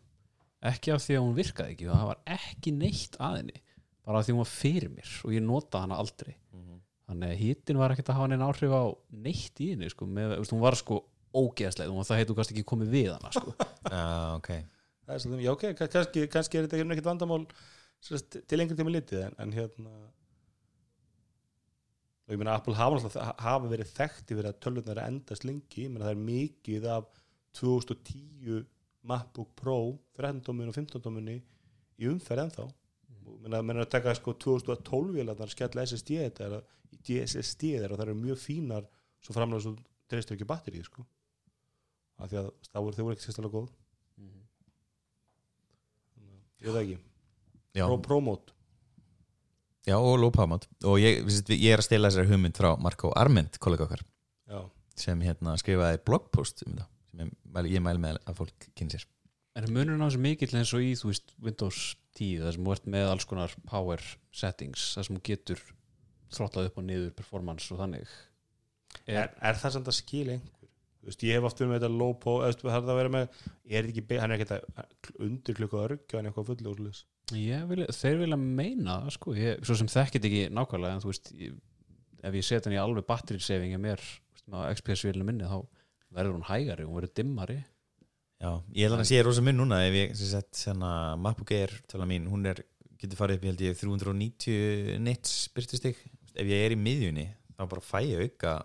Ekki 0.64 0.94
af 0.96 1.02
því 1.04 1.18
að 1.20 1.24
hún 1.26 1.38
virkaði 1.38 1.74
ekki 1.76 1.88
það 1.90 2.06
var 2.10 2.20
ekki 2.38 2.72
neitt 2.78 3.18
að 3.20 3.38
henni 3.42 3.62
bara 4.04 4.20
af 4.20 4.26
því 4.28 4.34
hún 4.36 4.42
var 4.44 4.52
fyrir 4.52 4.92
mér 4.94 5.12
og 5.24 5.34
ég 5.36 5.44
notaði 5.44 5.86
hana 5.88 6.00
aldrei. 6.04 6.34
Þannig 7.04 7.34
að 7.34 7.42
hittin 7.44 7.80
var 7.82 7.92
ekkert 7.94 8.10
að 8.14 8.18
hafa 8.22 8.30
neina 8.32 8.48
áhrif 8.48 8.72
á 8.74 8.84
neitt 9.26 9.60
í 9.60 9.68
henni 9.74 9.90
sko, 9.92 10.08
með, 10.08 10.38
veist, 10.40 10.54
hún 10.56 10.64
var 10.64 10.78
sko 10.80 11.02
ógeðslega, 11.36 11.92
hún 11.92 12.00
var 12.00 12.08
það 12.08 12.20
heitu 12.22 12.36
kannski 12.38 12.56
ekki 12.56 12.68
komið 12.72 12.92
við 12.94 13.10
hana 13.12 13.32
sko. 13.36 13.54
já, 13.92 14.04
ok. 14.38 14.50
Það 15.04 15.14
er 15.18 15.24
svolítið, 15.24 15.44
já 15.44 15.52
ok, 15.52 15.64
ka- 15.82 15.90
kannski, 15.98 16.24
kannski 16.32 16.58
er 16.62 16.68
þetta 16.68 16.80
ekki 16.80 16.96
ekkert 16.96 17.10
vandamál 17.12 17.42
sérst, 18.04 18.38
til 18.48 18.60
lengri 18.62 18.78
tíma 18.80 18.94
litið 18.96 19.26
en, 19.28 19.36
en 19.44 19.56
hérna 19.58 19.92
og 22.24 22.32
ég 22.36 22.40
meina 22.40 22.54
Apple 22.56 22.76
hafa, 22.80 23.12
hafa 23.44 23.68
verið 23.72 23.90
þekkti 23.98 24.38
fyrir 24.38 24.50
að 24.54 24.60
tölvurnar 24.64 25.02
er 25.04 25.10
endast 25.12 25.44
lengi, 25.48 25.84
ég 25.86 25.92
meina 25.92 26.08
það 26.08 26.14
er 26.16 26.22
mikið 26.30 26.88
af 26.94 27.10
2010 27.60 28.62
MacBook 29.10 29.54
Pro 29.60 29.78
13 30.18 30.42
dóminu 30.46 30.72
og 30.72 30.78
15 30.78 31.04
dóminu 31.04 31.38
í 31.38 32.10
umferð 32.10 32.46
ennþá. 32.46 32.68
Og 33.24 33.38
meina, 33.44 33.62
meina 33.66 33.86
að 33.86 33.94
taka 33.96 34.16
sko 34.18 34.36
2012 34.40 35.14
vélarnar 35.18 35.52
skella 35.52 35.86
SSD 35.86 36.20
þetta 36.22 36.48
er 36.48 36.58
að 36.60 37.12
í 37.12 37.20
SSD 37.24 37.76
þeirra 37.76 37.98
það 38.00 38.06
eru 38.08 38.18
mjög 38.20 38.40
fínar 38.40 38.88
svo 39.24 39.36
framlega 39.36 39.66
svo 39.66 39.76
treystur 40.12 40.38
ekki 40.38 40.48
batterið 40.48 40.88
sko. 40.88 41.06
Af 42.22 42.32
því 42.32 42.42
að 42.42 42.50
það 42.70 42.86
voru 42.86 42.98
þau 42.98 43.06
voru 43.06 43.18
ekki 43.18 43.28
sérstæðlega 43.28 43.58
góð. 43.60 43.72
Ég 46.64 46.68
veit 46.70 46.74
það 46.74 46.84
ekki. 46.84 47.00
Pro, 47.74 47.98
Promode 48.06 48.54
já 49.84 49.98
og 50.00 50.20
mode 50.48 50.68
og 50.88 51.00
ég, 51.02 51.26
ég 51.52 51.74
er 51.74 51.82
að 51.82 51.88
stela 51.88 52.10
þessari 52.12 52.32
hugmynd 52.32 52.56
frá 52.56 52.74
Marko 52.80 53.12
Arment, 53.20 53.58
kollega 53.60 53.88
okkar 53.88 54.04
já, 54.48 54.60
sem 54.96 55.20
hérna 55.26 55.58
skrifaði 55.60 56.00
bloggpost 56.08 56.64
um 56.68 56.78
þetta 56.78 56.93
sem 57.14 57.68
ég 57.68 57.76
ég 57.78 57.84
mæli 57.84 58.02
með 58.02 58.20
að 58.24 58.40
fólk 58.42 58.70
kynni 58.74 58.98
sér. 58.98 59.06
En 59.54 59.68
er 59.68 59.74
munurinn 59.74 60.02
á 60.02 60.10
þessu 60.10 60.22
mikill 60.24 60.58
eins 60.58 60.74
og 60.74 60.82
í 60.82 60.94
þú 60.98 61.12
veist, 61.12 61.34
Windows 61.46 61.82
10 62.18 62.42
þar 62.42 62.56
sem 62.56 62.66
þú 62.66 62.74
ert 62.74 62.90
með 62.96 63.10
alls 63.12 63.28
konar 63.30 63.56
power 63.70 64.04
settings 64.34 64.90
þar 64.96 65.08
sem 65.08 65.18
þú 65.20 65.24
getur 65.30 65.64
þrótlað 66.34 66.70
upp 66.70 66.80
og 66.82 66.88
niður 66.88 67.14
performance 67.18 67.70
og 67.74 67.82
þannig? 67.84 68.16
Er, 69.06 69.30
er 69.30 69.60
það 69.62 69.76
samt 69.78 69.92
að 69.92 70.00
skila 70.00 70.38
einhver? 70.38 70.70
Þú 71.04 71.10
veist, 71.10 71.24
ég 71.28 71.36
hef 71.36 71.46
oft 71.50 71.60
verið 71.60 71.72
með 71.74 71.82
þetta 71.82 72.00
low 72.00 72.14
po 72.24 72.34
það 72.40 72.50
er 72.50 72.60
það 72.64 72.92
að 72.94 73.00
vera 73.02 73.12
með, 73.12 73.40
er 73.68 73.88
þetta 73.90 73.94
ekki 73.94 74.20
hann 74.22 74.34
er 74.34 74.38
ekki 74.38 74.50
þetta 74.54 75.24
undir 75.28 75.58
klukku 75.58 75.82
örgja 75.84 76.20
en 76.20 76.30
eitthvað 76.30 76.48
Ég 77.38 77.66
vil, 77.68 77.86
þeir 77.92 78.20
vilja 78.22 78.40
meina 78.40 78.98
það 79.04 79.14
sko. 79.18 79.34
Ég, 79.38 79.62
svo 79.68 79.76
sem 79.80 79.90
þekkit 79.92 80.28
ekki 80.30 80.44
nákvæmlega 80.56 80.96
en 80.96 81.04
þú 81.04 81.12
veist, 81.12 81.32
ég, 81.40 81.58
ef 82.24 82.38
ég 82.40 82.48
set 82.48 82.68
hann 82.68 82.78
í 82.78 82.80
alveg 82.80 83.08
battery 83.10 83.44
saving 83.44 83.76
veist, 83.76 84.06
með 84.48 84.64
XPS-vélinu 84.78 85.28
minni 85.28 85.50
þá 85.50 85.60
verður 86.16 86.38
hún 86.38 86.48
hægari, 86.48 86.88
hún 86.88 87.00
verður 87.00 87.16
dimmari. 87.20 87.60
Já, 88.44 88.50
ég 88.76 88.90
held 88.90 89.00
að 89.00 89.08
sé 89.08 89.22
rosa 89.24 89.44
mun 89.46 89.60
núna 89.62 89.80
ef 89.88 89.96
ég 89.96 90.16
sem 90.20 90.32
sett 90.34 90.66
hérna 90.66 90.92
MacBook 91.22 91.54
Air 91.56 91.72
tala 91.88 92.08
mín, 92.10 92.26
hún 92.28 92.44
er, 92.50 92.60
getur 93.00 93.20
farið 93.20 93.40
upp 93.40 93.46
ég 93.48 93.54
held 93.54 93.64
ég 93.64 93.78
390 93.80 94.98
nits 95.04 95.36
byrtustig 95.56 96.00
ef 96.34 96.50
ég 96.50 96.66
er 96.66 96.76
í 96.76 96.80
miðjunni 96.80 97.28
þá 97.54 97.64
bara 97.72 97.86
fæ 97.86 98.00
ég 98.04 98.26
auka 98.26 98.58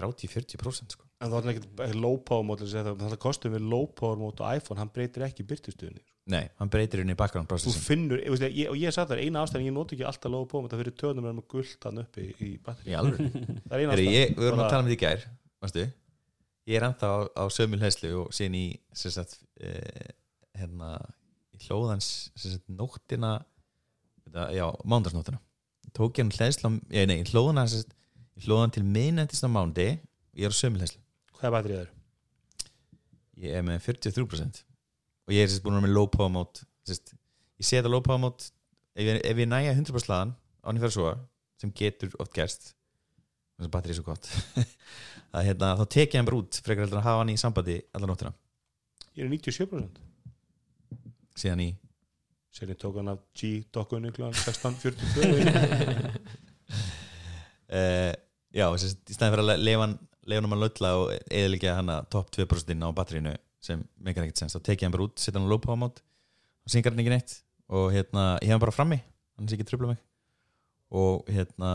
30-40% 0.00 0.96
sko. 0.96 1.06
en 1.20 1.32
það 1.32 1.48
er 1.48 1.60
ekki 1.86 2.00
low 2.00 2.18
power 2.26 2.44
mót 2.46 2.64
það 2.64 3.16
kostum 3.22 3.54
við 3.54 3.66
low 3.72 3.88
power 3.96 4.20
mót 4.20 4.40
og 4.40 4.60
iPhone 4.60 4.80
hann 4.80 4.92
breytir 4.92 5.24
ekki 5.26 5.46
byrtustuðinni 5.48 6.04
Nei, 6.30 6.44
hann 6.60 6.70
breytir 6.70 7.00
henni 7.00 7.16
í 7.16 7.18
background 7.18 7.50
þú 7.50 7.72
finnur, 7.74 8.20
ég, 8.20 8.44
ég, 8.52 8.68
og 8.70 8.76
ég 8.78 8.92
satt 8.94 9.08
þar 9.10 9.22
eina 9.24 9.42
ástæðan 9.42 9.66
ég 9.66 9.74
noti 9.74 9.96
ekki 9.96 10.06
alltaf 10.06 10.32
low 10.32 10.44
power 10.48 10.66
mót 10.66 10.74
það 10.74 10.84
fyrir 10.84 10.96
tönum 11.00 11.26
með 11.26 11.40
gult 11.50 11.88
hann 11.88 12.02
uppi 12.04 12.26
í, 12.28 12.34
í 12.44 12.50
batteri 12.64 12.94
það 13.70 13.74
er 13.74 13.82
eina 13.86 13.98
ég, 14.04 14.36
Við 14.36 14.46
vorum 14.46 14.62
að 14.66 14.72
tala 14.74 14.84
um 14.84 14.90
þetta 14.90 14.98
í 14.98 15.02
gær 15.06 15.26
varstu? 15.64 15.86
Ég 16.68 16.76
er 16.76 16.86
ennþá 16.86 17.08
á, 17.08 17.18
á 17.40 17.44
sömul 17.52 17.80
heslu 17.82 18.10
og 18.24 18.34
síðan 18.36 18.58
í 18.58 18.66
sagt, 18.92 19.38
eh, 19.60 20.12
hérna 20.58 20.98
í 21.56 21.60
hlóðans 21.66 22.30
sagt, 22.38 22.66
nóttina 22.68 23.38
þetta, 24.26 24.50
já, 24.54 24.66
mándagsnóttina 24.84 25.40
tók 25.96 26.18
ég 26.18 26.24
hann 26.24 26.34
hlæðsla 26.34 26.72
ég, 26.92 27.06
nei, 27.08 27.20
ég 27.22 27.32
hlóðan, 27.32 27.62
ég 27.66 28.46
hlóðan 28.46 28.74
til 28.76 28.84
minnendist 28.86 29.46
á 29.46 29.50
mándi 29.50 29.88
ég 29.90 30.46
er 30.46 30.54
á 30.54 30.56
sömul 30.56 30.82
heslu 30.84 31.00
hvað 31.36 31.48
er 31.48 31.54
batterið 31.56 31.80
þér? 31.80 31.94
ég 33.44 33.56
er 33.58 33.66
með 33.66 33.82
43% 33.88 34.62
og 35.26 35.34
ég 35.34 35.44
er 35.44 35.50
sérst 35.50 35.64
búin 35.64 35.76
að 35.76 35.80
vera 35.80 35.88
með 35.88 35.96
low 35.96 36.10
power 36.12 36.32
mode 36.34 36.64
sérst, 36.86 37.14
ég 37.60 37.66
sé 37.66 37.80
þetta 37.80 37.92
low 37.92 38.04
power 38.04 38.22
mode 38.22 38.50
ef 38.94 39.06
ég, 39.06 39.20
ég 39.24 39.48
næja 39.50 39.74
100% 39.74 40.06
slagan 40.06 40.36
án 40.62 40.76
ég 40.76 40.84
fyrir 40.84 40.96
svo 40.96 41.14
sem 41.60 41.72
getur 41.76 42.14
oft 42.22 42.36
gerst 42.36 42.72
þess 43.56 43.68
að 43.68 43.74
batteri 43.74 43.96
er 43.96 44.00
svo 44.00 44.06
gott 44.08 44.30
að 45.30 45.46
hérna, 45.46 45.74
þá 45.78 45.84
tek 45.94 46.14
ég 46.14 46.18
hann 46.18 46.28
bara 46.28 46.40
út 46.42 46.60
frekar 46.64 46.86
heldur 46.86 47.00
að 47.00 47.06
hafa 47.06 47.22
hann 47.22 47.32
í 47.32 47.38
sambandi 47.40 47.76
allar 47.96 48.10
nóttina. 48.10 48.32
Ég 49.16 49.24
er 49.26 49.30
97% 49.32 50.00
síðan 51.40 51.64
í? 51.64 51.70
Sér 52.54 52.72
ég 52.72 52.80
tók 52.82 52.98
hann 52.98 53.12
af 53.12 53.20
G-dokkunni 53.38 54.10
kl. 54.14 54.26
16.42 54.34 54.96
uh, 57.70 58.12
já, 58.50 58.66
sérst, 58.82 59.04
í 59.06 59.14
stæðin 59.14 59.36
fyrir 59.36 59.44
að 59.44 59.62
leifa 59.62 59.86
hann 59.86 59.96
hann 60.30 60.56
að 60.56 60.64
lölla 60.64 60.90
og 60.98 61.12
eðilegja 61.26 61.76
hann 61.78 61.94
að 61.94 62.10
topp 62.14 62.34
2% 62.36 62.86
á 62.86 62.90
batterínu 62.96 63.36
sem 63.62 63.82
meikar 64.00 64.24
ekkert 64.24 64.42
sens, 64.42 64.56
þá 64.56 64.66
tek 64.66 64.80
ég 64.80 64.88
hann 64.88 64.94
bara 64.94 65.06
út, 65.06 65.16
setja 65.20 65.38
hann 65.38 65.46
á 65.46 65.52
low 65.52 65.60
power 65.62 65.78
mode 65.78 66.02
og 66.64 66.72
syngar 66.72 66.94
hann 66.94 67.02
ekki 67.02 67.14
neitt 67.14 67.38
og 67.70 67.90
hérna, 67.94 68.34
ég 68.40 68.48
hef 68.50 68.56
hann 68.56 68.64
bara 68.64 68.74
frammi 68.74 69.00
hann 69.40 69.48
sé 69.48 69.56
ekki 69.56 69.66
tröfla 69.70 69.94
mig. 69.94 70.00
Og 70.90 71.24
hérna, 71.30 71.72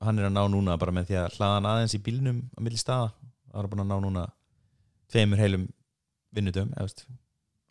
hann 0.00 0.18
er 0.18 0.28
að 0.28 0.36
ná 0.36 0.42
núna 0.48 0.76
bara 0.80 0.94
með 0.94 1.10
því 1.10 1.18
að 1.20 1.36
hlaða 1.36 1.56
hann 1.58 1.70
aðeins 1.70 1.96
í 1.96 2.02
bílnum 2.04 2.40
á 2.56 2.58
milli 2.64 2.80
staða, 2.80 3.10
það 3.50 3.62
er 3.62 3.70
búin 3.72 3.84
að 3.84 3.90
ná 3.90 3.96
núna 4.06 4.26
tveimur 5.12 5.42
heilum 5.42 5.68
vinnudum 6.34 6.74
eðast, 6.76 7.06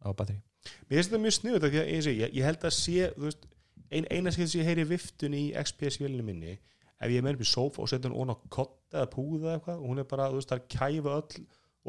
á 0.04 0.10
batteri 0.12 0.42
Mér 0.90 1.00
finnst 1.00 1.10
þetta 1.10 1.24
mjög 1.24 1.36
sniðut 1.38 1.66
af 1.66 1.72
því 1.72 1.80
að 1.80 1.90
ég, 1.90 2.10
ég, 2.20 2.34
ég 2.36 2.46
held 2.46 2.66
að 2.68 2.76
sé 2.76 3.06
þú 3.16 3.28
veist, 3.30 3.46
ein, 3.90 4.08
eina 4.12 4.34
skil 4.36 4.50
sem 4.50 4.62
ég 4.62 4.68
heyri 4.68 4.86
viftun 4.90 5.38
í 5.38 5.46
XPS-vélinu 5.58 6.26
minni 6.26 6.58
ef 7.00 7.08
ég 7.08 7.22
er 7.22 7.26
með 7.26 7.40
upp 7.40 7.46
í 7.46 7.50
sófa 7.50 7.82
og 7.84 7.90
setja 7.90 8.10
hann 8.10 8.20
ón 8.20 8.34
á 8.34 8.38
kotta 8.52 9.00
eða 9.00 9.12
púða 9.14 9.40
eða 9.40 9.56
eitthvað 9.56 9.80
og 9.80 9.88
hún 9.88 10.04
er 10.04 10.08
bara, 10.10 10.28
þú 10.34 10.42
veist, 10.42 10.52
það 10.52 10.60
er 10.60 10.68
kæfa 10.76 11.16
öll 11.16 11.46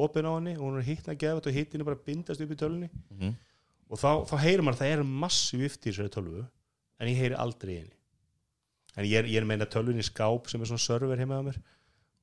opin 0.06 0.28
á 0.28 0.32
henni 0.36 0.54
og 0.56 0.64
hún 0.68 0.78
er 0.80 0.86
hittna 0.86 1.14
að 1.14 1.22
gefa 1.24 1.42
og 1.50 1.56
hittin 1.56 1.82
er 1.82 1.88
bara 1.88 2.04
bindast 2.06 2.44
upp 2.44 2.52
í 2.54 2.58
tölunni 2.58 2.88
mm 2.88 3.16
-hmm. 3.18 3.34
og 3.90 3.98
þá, 3.98 4.10
þá 4.30 4.36
heyrir 4.44 4.62
maður 4.62 4.78
að 4.78 4.82
það 4.82 4.92
er 4.94 5.02
massi 5.24 5.56
vifti 5.60 5.90
í 5.90 5.92
þessari 5.92 6.14
tölvu 6.14 6.44
en 7.00 7.08
ég 7.08 7.20
heyri 7.20 7.34
aldrei 7.34 7.74
henni 7.80 7.96
en 9.00 9.08
ég 9.08 9.16
er, 9.16 9.28
ég 9.30 9.40
er 9.40 9.46
að 9.46 9.50
meina 9.54 9.68
tölvunni 9.70 10.04
í 10.04 10.06
skáp 10.06 10.50
sem 10.52 10.60
er 10.60 10.68
svona 10.68 10.84
server 10.84 11.20
heima 11.20 11.40
á 11.40 11.42
mér. 11.46 11.56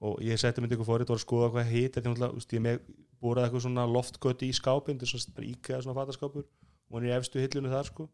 Og 0.06 0.22
ég 0.22 0.38
seti 0.38 0.62
myndi 0.62 0.78
ykkur 0.78 0.86
fórið 0.92 1.08
og 1.08 1.16
var 1.16 1.18
að 1.18 1.26
skoða 1.26 1.52
hvað 1.56 1.72
hitt 1.74 1.98
ég 1.98 2.62
með 2.62 2.86
búrað 3.18 3.48
eitthvað 3.48 3.66
svona 3.66 3.88
loftgöti 3.90 4.50
í 4.52 4.56
skápin 4.56 5.00
er 5.02 5.10
svona 5.10 5.34
bara 5.34 5.50
íkæða 5.50 5.84
svona 5.84 5.98
fataskápur 5.98 6.46
og 6.46 6.94
hún 6.94 7.08
er 7.08 7.10
í 7.10 7.18
efstu 7.18 7.42
hillinu 7.42 7.72
þar 7.72 7.90
sko. 7.90 8.08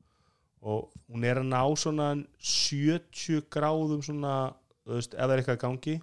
Og 0.63 0.93
hún 1.11 1.25
er 1.27 1.41
að 1.41 1.49
ná 1.51 1.61
svona 1.75 2.07
70 2.39 3.43
gráðum 3.51 4.03
svona 4.05 4.33
veist, 4.87 5.13
ef 5.13 5.19
það 5.19 5.33
er 5.33 5.41
eitthvað 5.41 5.59
í 5.59 5.63
gangi 5.65 5.95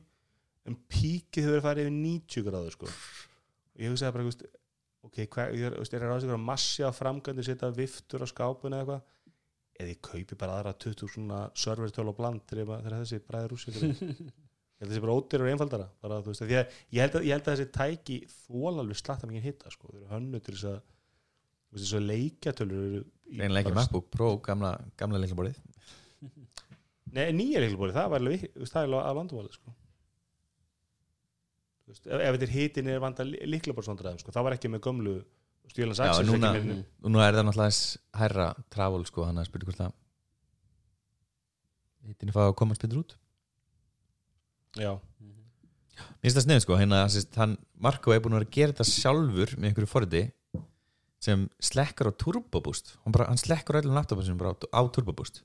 en 0.69 0.77
píkið 0.93 1.49
hefur 1.49 1.63
að 1.63 1.67
fara 1.67 1.85
yfir 1.87 1.97
90 1.97 2.47
gráður 2.51 2.77
sko. 2.77 2.91
Og 2.91 3.85
ég 3.85 3.95
hugsaði 3.95 4.17
bara, 4.17 4.27
veist, 4.29 4.45
ok, 5.09 5.23
hvað, 5.33 5.57
ég 5.57 5.71
er, 5.71 5.79
veist, 5.81 5.97
er 5.97 6.05
að 6.05 6.13
ráðast 6.13 6.29
ykkur 6.29 6.37
að 6.37 6.47
massi 6.51 6.85
á 6.85 6.91
framgandi 6.93 7.47
setja 7.47 7.73
viftur 7.73 8.25
á 8.25 8.29
skápun 8.29 8.77
eða 8.77 8.85
eitthvað 8.85 9.07
eða 9.81 9.93
ég 9.95 10.01
kaupi 10.05 10.37
bara 10.39 10.59
aðra 10.61 10.75
20 10.85 11.11
svona 11.15 11.41
servertöl 11.59 12.07
og 12.13 12.17
bland 12.19 12.45
þegar 12.85 12.97
þessi 13.01 13.21
bræður 13.27 13.57
úr 13.57 13.63
ég 14.81 14.87
held 14.87 14.87
að 14.87 14.93
þessi 14.95 15.03
bara 15.05 15.17
ódýr 15.19 15.45
og 15.45 15.51
einfaldara 15.53 15.89
bara, 16.05 16.21
þú 16.25 16.33
veist, 16.33 16.45
að 16.47 16.55
ég 16.97 17.03
held 17.05 17.19
að, 17.19 17.27
ég 17.29 17.35
held 17.37 17.49
að 17.49 17.59
þessi 17.59 17.73
tæki 17.77 18.19
þólalvi 18.47 18.97
slatta 19.01 19.29
mikið 19.31 19.49
hitta 19.51 19.73
sko, 19.75 19.93
hönnu 20.13 20.41
til 20.45 20.55
þess 20.57 20.69
að 20.71 20.79
þú 20.81 21.77
veist, 21.77 21.85
þessu 21.85 22.01
leikjatölur 22.07 22.97
bara- 23.67 23.77
MacBook 23.81 24.09
Pro, 24.15 24.31
gamla, 24.45 24.73
gamla 25.01 25.21
leiklaborið 25.25 25.61
Nei, 27.17 27.27
nýja 27.35 27.61
reglubóli, 27.65 27.95
það 27.97 28.11
var 28.13 28.23
alveg 28.23 28.43
er 28.55 28.93
að 29.01 29.17
vandumálið 29.19 29.55
sko. 29.57 29.73
Ef, 31.91 31.99
ef 32.07 32.37
þetta 32.37 32.47
er 32.47 32.53
hitin 32.55 32.91
er 32.93 33.01
vanda 33.03 33.25
líklaborðsvandræðum 33.27 34.21
sko. 34.23 34.35
það 34.35 34.47
var 34.47 34.55
ekki 34.55 34.71
með 34.71 34.85
gömlu 34.87 35.15
stjólans 35.71 36.01
Já, 36.01 36.09
Axels 36.11 36.29
núna, 36.31 36.53
ekki 36.57 36.69
með, 36.71 36.83
og 37.01 37.15
nú 37.15 37.23
er 37.23 37.37
það 37.37 37.47
náttúrulega 37.49 38.21
hærra 38.21 38.49
travel 38.75 39.05
sko, 39.09 39.27
hann 39.29 39.41
að 39.41 39.49
spyrja 39.51 39.71
hvort 39.71 39.85
að 39.87 39.95
hittinni 42.11 42.35
fá 42.35 42.43
að 42.47 42.57
koma 42.59 42.77
spyndur 42.79 43.03
út. 43.05 43.17
Já, 44.79 44.93
Mér 46.21 46.29
finnst 46.29 46.39
það 46.39 46.45
sniður 46.47 46.65
sko, 46.65 46.77
hérna, 46.81 47.01
hann 47.37 47.57
Marko 47.81 48.13
er 48.15 48.23
búin 48.25 48.35
að 48.37 48.43
vera 48.43 48.49
að 48.49 48.57
gera 48.57 48.75
þetta 48.75 48.87
sjálfur 48.89 49.55
með 49.57 49.71
einhverju 49.71 49.91
forði 49.91 50.23
sem 51.21 51.45
slekkar 51.61 52.09
á 52.09 52.13
turboboost. 52.17 52.95
Hann, 53.05 53.15
bara, 53.17 53.27
hann 53.29 53.41
slekkar 53.41 53.85
laptopum 53.85 54.25
sinum 54.25 54.41
bara 54.41 54.55
á, 54.57 54.57
á 54.73 54.81
turboboost. 54.93 55.43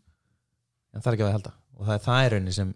En 0.96 1.04
það 1.04 1.10
er 1.12 1.18
ekki 1.18 1.26
að 1.26 1.30
það 1.30 1.38
halda. 1.38 1.54
Og 1.76 1.88
það 1.88 1.96
er 1.98 2.04
það 2.06 2.22
í 2.22 2.30
rauninni 2.34 2.56
sem 2.56 2.72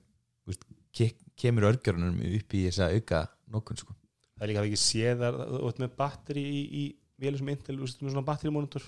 úst, 0.51 0.65
ke 0.95 1.09
kemur 1.39 1.69
örgjörunum 1.69 2.19
upp 2.19 2.55
í 2.55 2.65
þess 2.67 2.83
að 2.83 2.97
auka 2.99 3.21
nokkun 3.53 3.79
sko. 3.79 3.95
það 4.35 4.43
er 4.43 4.51
líka 4.51 4.61
að 4.61 4.67
við 4.67 4.73
ekki 4.73 4.83
séð 4.83 5.23
að 5.27 5.39
þú 5.53 5.69
ert 5.69 5.79
með 5.83 5.93
batteri 5.99 6.43
í, 6.43 6.63
í 6.81 6.83
vélum 7.19 7.41
sem 7.41 7.51
Intel, 7.53 7.79
veist, 7.81 8.01
með 8.03 8.15
svona 8.15 8.27
batterimonitor 8.27 8.85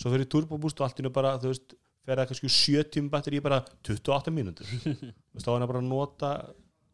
svo 0.00 0.12
fyrir 0.12 0.28
turboboost 0.30 0.80
og 0.80 0.88
allt 0.88 1.00
innu 1.00 1.12
bara 1.14 1.34
þú 1.40 1.52
veist, 1.52 1.74
fer 2.06 2.18
það 2.18 2.30
kannski 2.32 2.50
70 2.52 3.10
batteri 3.12 3.38
í 3.38 3.44
bara 3.44 3.60
28 3.86 4.32
mínútur. 4.34 4.66
Þú 4.82 5.36
veist, 5.36 5.46
þá 5.46 5.52
er 5.52 5.60
hann 5.60 5.70
bara 5.70 5.82
að 5.82 5.90
nota 5.90 6.30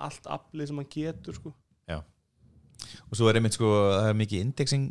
allt 0.09 0.29
aflið 0.31 0.71
sem 0.71 0.81
hann 0.83 0.91
getur 0.93 1.39
sko. 1.39 1.53
og 3.09 3.17
svo 3.17 3.31
er 3.31 3.39
einmitt 3.41 3.57
sko, 3.57 3.71
það 3.95 4.11
er 4.11 4.19
mikið 4.21 4.45
indexing 4.45 4.91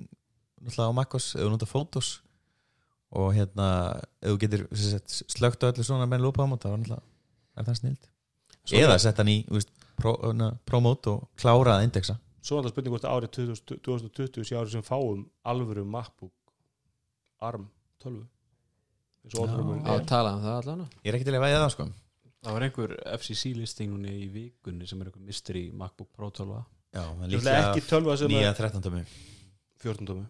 náttúrulega 0.63 0.89
á 0.89 0.97
Maccos, 0.97 1.29
ef 1.35 1.45
þú 1.45 1.51
notar 1.53 1.69
Photos. 1.69 2.09
Og 3.17 3.29
hérna 3.37 3.67
ef 4.19 4.33
þú 4.33 4.39
getur 4.41 4.65
slögt 5.31 5.63
á 5.63 5.69
öllu 5.69 5.85
svona 5.85 6.09
með 6.09 6.25
lúpaðum 6.25 6.57
þá 6.59 6.71
er 6.73 7.65
það 7.65 7.77
snild 7.79 8.09
eða 8.75 8.97
sett 8.99 9.19
hann 9.21 9.31
í 9.31 9.37
þú 9.47 9.55
veist, 9.55 9.69
pro, 9.99 10.13
na, 10.35 10.51
Promote 10.67 11.13
og 11.13 11.27
klára 11.39 11.77
að 11.77 11.87
indexa 11.87 12.17
svo 12.47 12.59
er 12.59 12.65
það 12.67 12.73
spurning 12.73 12.95
hvort 12.95 13.07
árið 13.11 13.31
2000 13.37 13.81
2020 13.85 14.47
sé 14.47 14.57
árið 14.59 14.73
sem 14.77 14.85
fáum 14.87 15.25
alvöru 15.51 15.83
MacBook 15.85 16.33
ARM 17.47 17.67
12 18.03 18.23
eins 19.27 19.35
og 19.37 19.49
Já. 19.51 19.91
að 19.93 20.05
tala 20.07 20.35
um 20.37 20.43
það 20.45 20.57
allan. 20.61 20.83
Ég 21.03 21.09
er 21.11 21.17
ekki 21.17 21.27
til 21.27 21.35
að 21.35 21.43
væða 21.43 21.59
það 21.65 21.71
sko. 21.75 21.87
Það 22.47 22.53
var 22.55 22.63
einhver 22.67 22.91
FCC 23.17 23.51
listing 23.57 23.91
núna 23.91 24.11
í 24.13 24.27
vikunni 24.31 24.87
sem 24.87 25.01
er 25.03 25.09
einhver 25.09 25.25
mystery 25.27 25.63
MacBook 25.75 26.09
Pro 26.15 26.29
12 26.31 26.63
Já, 26.95 27.03
12 27.83 28.17
sem 28.21 28.31
nýja 28.31 28.51
er 28.53 28.57
13 28.57 28.83
tómi 28.85 29.01
14 29.83 30.07
tómi 30.07 30.23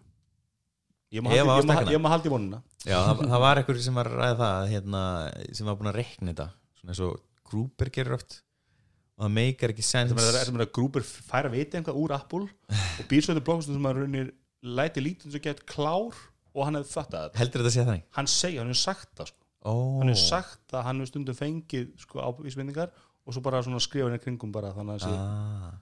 ég 1.14 1.22
má 1.24 1.30
Ef 1.32 1.46
haldi- 1.46 2.28
í 2.28 2.32
vonuna 2.32 2.58
Já, 2.84 2.98
það, 3.06 3.22
það 3.30 3.40
var 3.44 3.60
einhver 3.62 3.78
sem 3.84 3.94
var 4.00 4.10
að 4.10 4.18
ræða 4.18 4.36
það 4.42 4.72
hérna, 4.72 5.02
sem 5.54 5.66
var 5.70 5.76
búin 5.78 5.90
að 5.92 5.98
reikna 6.00 6.32
þetta. 6.32 6.48
Svona 6.80 6.92
eins 6.94 7.00
og 7.06 7.22
Gruber 7.48 7.90
gerir 7.94 8.16
oft 8.18 8.40
og 9.18 9.26
það 9.26 9.34
meikar 9.34 9.74
ekki 9.74 9.84
sens 9.84 10.12
sem 10.12 10.20
er, 10.22 10.36
sem 10.46 10.60
að 10.62 10.70
grúpur 10.78 11.02
færa 11.02 11.50
viti 11.50 11.78
eitthvað 11.78 11.98
úr 11.98 12.14
Apple 12.14 12.46
og 12.46 13.08
býr 13.10 13.24
svo 13.26 13.34
til 13.34 13.42
blókstum 13.44 13.74
sem 13.74 13.88
að 13.90 13.98
raunir 14.04 14.30
læti 14.62 15.02
lítið 15.02 15.34
sem 15.34 15.42
gett 15.42 15.64
klár 15.66 16.14
og 16.54 16.62
hann 16.64 16.78
hefði 16.78 16.94
fattað 16.94 17.26
þetta 17.26 17.42
heldur 17.42 17.64
þetta 17.64 17.72
að 17.72 17.74
sé 17.74 17.86
þannig? 17.88 18.06
hann 18.18 18.30
segja, 18.30 18.62
hann 18.62 18.72
hefur 18.72 18.82
sagt 18.84 19.12
það 19.18 19.30
sko. 19.32 19.44
Ó, 19.66 19.74
hann 19.98 20.12
hefur 20.12 20.22
sagt 20.22 20.74
að 20.74 20.86
hann 20.86 21.02
hefur 21.02 21.12
stundum 21.12 21.38
fengið 21.38 21.92
sko, 22.04 22.22
ávísbendingar 22.22 22.94
og 22.94 23.34
svo 23.34 23.44
bara 23.44 23.62
skrifa 23.84 24.08
henni 24.08 24.22
kringum 24.22 24.54
bara 24.54 24.72
þannig 24.76 25.02
að 25.02 25.18
ah. 25.18 25.76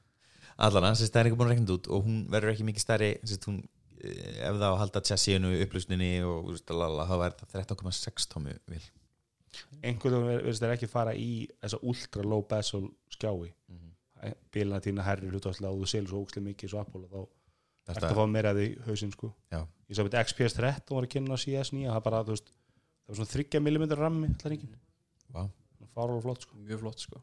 Allan, 0.66 0.88
þessi 0.94 1.12
það 1.12 1.20
er 1.20 1.28
ekki 1.28 1.38
búin 1.38 1.50
að 1.50 1.56
þetta 1.58 1.74
út 1.76 1.88
og 1.92 2.06
hún 2.06 2.20
verður 2.32 2.54
ekki 2.54 2.64
mikið 2.64 2.84
stærri 2.86 3.10
hún, 3.44 3.58
eh, 4.00 4.38
ef 4.48 4.56
það 4.56 4.64
á 4.64 4.72
að 4.72 4.78
halda 4.80 5.02
tjassíinu 5.04 5.50
upplýsninni 5.66 6.12
og 6.24 6.54
þá 7.12 7.16
verður 7.20 7.42
það 7.42 7.58
13,6 7.76 8.30
tómi 8.32 8.56
vil 8.72 8.80
einhvern 9.82 10.14
veginn 10.26 10.42
verðist 10.42 10.62
þeir 10.62 10.74
ekki 10.76 10.88
fara 10.90 11.12
í 11.14 11.48
þessa 11.62 11.78
ultra 11.82 12.22
low 12.22 12.42
bezel 12.50 12.88
skjái 13.10 13.52
Mhm. 13.68 14.34
bílina 14.52 14.80
tína 14.80 15.02
herri 15.04 15.28
hlutastlega 15.30 15.72
og 15.72 15.80
þú 15.82 15.86
selur 15.92 16.08
svo 16.08 16.22
ógslega 16.24 16.46
mikið 16.48 16.70
svo 16.72 16.80
Apple 16.80 17.02
og 17.04 17.10
þá 17.10 17.26
Þetta- 17.86 18.00
ertu 18.00 18.06
að 18.10 18.16
fá 18.18 18.26
meira 18.30 18.54
því 18.54 18.66
hausinn 18.86 19.12
sko 19.12 19.32
Já. 19.52 19.60
ég 19.90 19.94
sá 19.96 20.02
að 20.02 20.18
XPS 20.24 20.54
13 20.56 20.94
var 20.96 21.04
að 21.04 21.12
kynna 21.14 21.34
á 21.34 21.38
CS 21.38 21.70
9 21.72 21.86
það, 21.92 22.02
bara, 22.02 22.22
veist, 22.24 22.46
það 22.46 23.08
var 23.08 23.16
svona 23.16 23.32
30 23.34 23.60
mm 23.60 23.96
rammi 23.98 24.26
allar 24.28 24.52
ekki, 24.56 24.68
Vá. 25.32 25.48
fárálega 25.94 26.22
flott 26.22 26.40
sko 26.42 26.56
mjög 26.56 26.80
flott 26.80 26.98
sko 26.98 27.20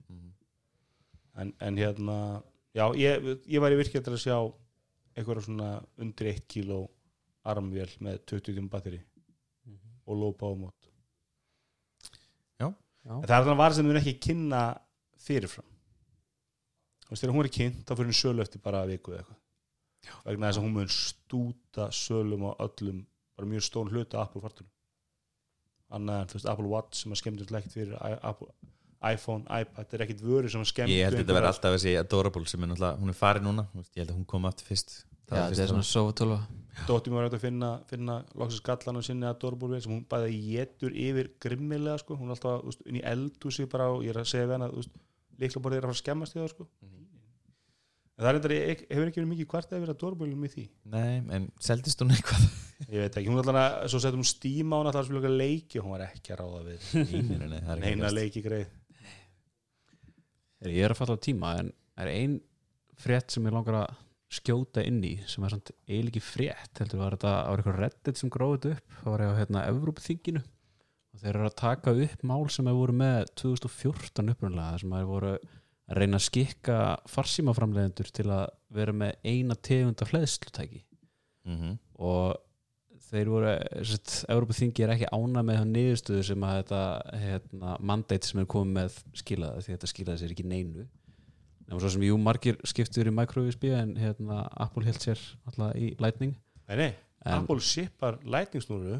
en, 1.35 1.53
en 1.59 1.75
hérna 1.77 2.43
já, 2.75 2.85
ég, 2.95 3.25
ég 3.47 3.59
væri 3.61 3.75
virkið 3.81 4.03
til 4.05 4.13
að 4.13 4.23
sjá 4.23 4.37
eitthvað 5.17 5.43
svona 5.45 5.83
undir 5.97 6.27
1 6.33 6.47
kíló 6.47 6.87
armvél 7.45 7.89
með 7.99 8.19
20 8.25 8.53
tíma 8.55 8.69
batteri 8.69 9.01
og 10.07 10.17
low 10.17 10.31
power 10.31 10.55
mode 10.55 10.73
Já. 10.73 10.81
Já. 10.82 10.82
En 13.03 13.23
það 13.23 13.29
er 13.29 13.33
þannig 13.35 13.53
að 13.53 13.61
vara 13.61 13.77
sem 13.77 13.89
við 13.89 14.01
ekki 14.01 14.13
kynna 14.27 14.59
fyrirfram. 15.23 15.69
Þú 17.03 17.09
veist, 17.13 17.23
þegar 17.23 17.35
hún 17.35 17.47
er 17.47 17.55
kynnt 17.57 17.81
þá 17.87 17.95
fyrir 17.95 18.11
hún 18.11 18.19
sölu 18.19 18.43
eftir 18.43 18.63
bara 18.63 18.85
viku 18.89 19.13
eða 19.13 19.23
eitthvað. 19.23 19.41
Vegna 20.27 20.49
þess 20.49 20.59
að 20.59 20.65
hún 20.67 20.77
mun 20.77 20.93
stúta 20.93 21.89
sölum 21.95 22.47
á 22.47 22.51
öllum, 22.63 23.03
bara 23.37 23.49
mjög 23.49 23.67
stón 23.67 23.91
hluta 23.91 24.23
Apple 24.23 24.43
fartunum 24.43 24.73
annað 25.93 26.21
en 26.21 26.29
þú 26.29 26.37
veist 26.37 26.49
Apple 26.49 26.69
Watch 26.71 27.01
sem 27.01 27.13
að 27.13 27.21
skemmtur 27.21 27.57
ekkert 27.59 27.75
fyrir 27.75 27.97
Apple, 28.25 28.49
iPhone, 29.11 29.43
iPad, 29.47 29.79
þetta 29.83 29.97
er 29.97 30.05
ekkert 30.07 30.21
vöru 30.23 30.51
sem 30.51 30.63
að 30.63 30.69
skemmtur 30.71 30.95
Ég 30.95 31.07
held 31.07 31.17
að 31.17 31.23
þetta 31.23 31.37
verði 31.37 31.51
alltaf 31.53 31.77
þessi 31.77 31.95
Adorable 31.99 32.49
sem 32.49 32.63
er 32.63 32.71
náttúrulega, 32.71 32.99
hún 33.01 33.13
er 33.13 33.17
farin 33.19 33.47
núna. 33.47 33.65
Þú 33.71 33.81
veist, 33.81 33.93
ég 33.93 34.03
held 34.03 34.13
að 34.13 34.19
hún 34.19 34.27
kom 34.33 34.49
aftur 34.49 34.69
fyrst. 34.69 34.99
Já, 35.27 35.47
þetta 35.49 35.63
er 35.63 35.71
svona 35.71 35.87
sofa 35.87 36.15
12 36.23 36.41
Dóttir 36.87 37.13
mér 37.13 37.21
var 37.21 37.27
hægt 37.27 37.37
að 37.37 37.43
finna, 37.45 37.69
finna 37.89 38.15
loksins 38.33 38.63
gallan 38.65 38.97
og 38.99 39.05
sinni 39.05 39.27
að 39.29 39.37
Dórbúr 39.43 39.75
sem 39.77 39.93
hún 39.93 40.01
bæði 40.09 40.39
getur 40.47 40.95
yfir 40.97 41.29
grimmilega 41.43 41.99
sko. 42.01 42.17
hún 42.17 42.31
er 42.31 42.35
alltaf 42.35 42.63
veist, 42.65 42.81
inn 42.89 42.97
í 42.97 43.05
eldhúsi 43.05 43.67
bara 43.69 43.91
og 43.93 44.01
ég 44.03 44.13
er 44.13 44.23
að 44.23 44.31
segja 44.31 44.57
þú 44.57 44.81
veist, 44.81 44.97
líkla 45.39 45.63
bara 45.63 45.77
er 45.77 45.85
að 45.85 45.87
fara 45.87 45.95
að 45.95 46.01
skemmast 46.01 46.35
í 46.35 46.41
það 46.41 46.51
sko. 46.55 46.67
En 48.13 48.25
það 48.25 48.29
er 48.29 48.55
eitthvað, 48.57 48.89
hefur 48.89 49.09
ekki 49.09 49.21
verið 49.21 49.31
mikið 49.31 49.49
hvart 49.53 49.71
að 49.71 49.85
vera 49.85 49.97
dórbúlum 50.03 50.43
í 50.45 50.51
því? 50.53 50.65
Nei, 50.93 51.13
en 51.37 51.47
seldist 51.61 52.01
hún 52.03 52.13
eitthvað? 52.13 52.43
Ég 52.93 52.99
veit 53.05 53.17
ekki, 53.17 53.29
hún 53.29 53.39
er 53.39 53.45
alltaf 53.45 53.61
að, 53.63 53.89
svo 53.93 54.01
settum 54.03 54.21
hún 54.21 54.29
stíma 54.29 54.77
á 54.77 54.79
hún 54.81 54.89
alltaf 54.89 55.05
að 55.05 55.09
spila 55.09 55.33
leiki 55.33 55.79
og 55.79 55.87
hún 55.87 55.95
var 55.95 56.07
ekki 56.09 56.33
að 56.33 56.41
ráða 56.41 56.63
við. 56.67 56.87
Nei, 56.93 57.21
nei, 57.29 57.47
nei, 57.47 57.59
það 57.61 57.73
er 57.73 57.77
ekki 57.77 57.93
neina 57.93 58.09
að 58.09 58.17
leiki 58.19 58.43
greið 58.45 58.71
Ég 60.71 60.83
er 60.85 60.93
að 60.93 60.97
falla 61.01 61.15
á 61.19 61.25
tíma 61.25 61.51
en 61.59 61.71
er 61.97 62.07
ein 62.07 62.39
frétt 63.03 63.31
sem 63.33 63.43
ég 63.45 63.53
langar 63.53 63.75
að 63.83 63.95
skjóta 64.33 64.81
inn 64.85 65.01
í 65.05 65.13
sem 65.29 65.43
er 65.45 65.49
samt 65.53 65.71
eiginlega 65.87 66.09
ekki 66.15 66.21
frétt 66.25 66.79
heldur 66.81 66.99
var 67.03 67.15
þetta 67.17 67.33
á 67.45 67.51
eitthvað 67.53 67.79
reddit 67.83 68.17
sem 68.17 68.29
gróðið 68.33 68.71
upp 68.77 68.95
það 69.03 69.11
var 69.13 69.21
á 69.29 69.39
hérna 69.39 69.65
Evrópþinginu 69.69 70.41
og 71.13 71.19
þeir 71.21 71.35
eru 71.35 71.49
að 71.49 71.57
taka 71.61 71.93
upp 72.05 72.23
mál 72.25 72.47
sem 72.49 72.65
hefur 72.69 72.79
voru 72.79 72.95
með 73.03 73.27
2014 73.43 74.31
upprunlega 74.33 74.79
sem 74.81 74.95
hefur 74.97 75.11
voru 75.11 75.33
að 75.35 75.99
reyna 75.99 76.17
að 76.17 76.25
skikka 76.29 76.77
farsímaframlegendur 77.13 78.09
til 78.15 78.25
að 78.33 78.45
vera 78.73 78.95
með 79.03 79.13
eina 79.27 79.55
tegunda 79.69 80.07
fleðslutæki 80.09 80.83
Mhm. 81.45 81.77
og 81.99 82.37
þeir 83.09 83.29
voru 83.31 83.51
Európa-þingi 84.33 84.83
er 84.85 84.93
ekki 84.95 85.09
ána 85.13 85.43
með 85.45 85.59
það 85.59 85.71
niðurstöðu 85.73 86.25
sem 86.29 86.45
að 86.47 86.57
þetta 86.61 86.81
hérna, 87.23 87.73
mandate 87.91 88.29
sem 88.29 88.41
er 88.43 88.47
komið 88.53 88.75
með 88.77 88.99
skilaði 89.21 89.63
því 89.65 89.73
þetta 89.75 89.89
skilaði 89.91 90.21
sér 90.23 90.35
ekki 90.35 90.45
neinu. 90.49 90.85
En 91.71 91.79
svo 91.79 91.91
sem 91.93 92.05
jú 92.05 92.17
margir 92.19 92.57
skiptur 92.67 93.07
í 93.09 93.13
micro-USB 93.15 93.69
en 93.77 93.95
hérna, 93.99 94.43
Apple 94.65 94.85
held 94.87 94.99
sér 95.03 95.21
alltaf 95.47 95.75
í 95.79 95.93
Lightning. 96.03 96.35
Nei, 96.69 96.75
nei, 96.79 96.89
En- 97.23 97.37
Apple 97.39 97.59
shippar 97.63 98.17
lætningsnúru 98.27 98.97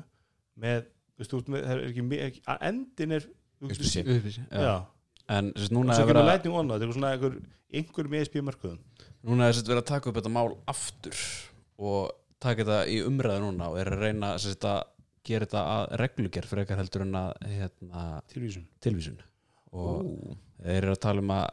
með, 0.64 0.86
veistu, 1.20 1.41
út 1.41 1.49
með, 1.51 1.66
það 1.68 1.74
er 1.76 1.88
ekki, 1.89 2.06
ekki 2.28 2.60
endin 2.70 3.18
er 3.18 3.28
USB-C. 3.64 4.04
Já, 4.51 4.78
en 5.34 5.51
svo 5.56 5.68
kemur 5.70 5.95
verið 6.08 6.22
að- 6.22 6.30
lætning 6.32 6.56
onna, 6.60 6.78
þetta 6.80 6.88
er 6.88 6.95
svona 6.97 7.12
einhver, 7.16 7.36
einhver 7.74 8.10
með 8.12 8.24
ESP 8.26 8.41
markuðum 8.43 8.80
núna 9.24 9.47
er 9.47 9.56
sagt 9.56 9.70
verið 9.72 9.84
að 9.84 9.89
taka 9.91 10.10
upp 10.12 10.18
þetta 10.20 10.32
mál 10.36 10.49
aftur 10.68 11.20
og 11.80 12.12
taka 12.44 12.64
þetta 12.64 12.80
í 12.91 13.00
umræðu 13.08 13.46
núna 13.46 13.70
og 13.72 13.80
er 13.82 13.91
að 13.96 14.06
reyna 14.08 14.34
sagt, 14.41 14.68
að 14.68 14.82
gera 15.24 15.48
þetta 15.48 15.64
að 15.74 15.84
reglugerð 16.04 16.52
fyrir 16.52 16.64
eitthvað 16.64 16.82
heldur 16.84 17.06
en 17.06 17.20
að 17.20 17.32
hérna, 17.48 18.06
tilvísun. 18.34 18.66
Tilvísun. 18.84 19.20
Og 19.74 20.10
þeir 20.60 20.80
eru 20.82 20.96
að 20.96 21.04
tala 21.08 21.24
um 21.24 21.34
að 21.34 21.46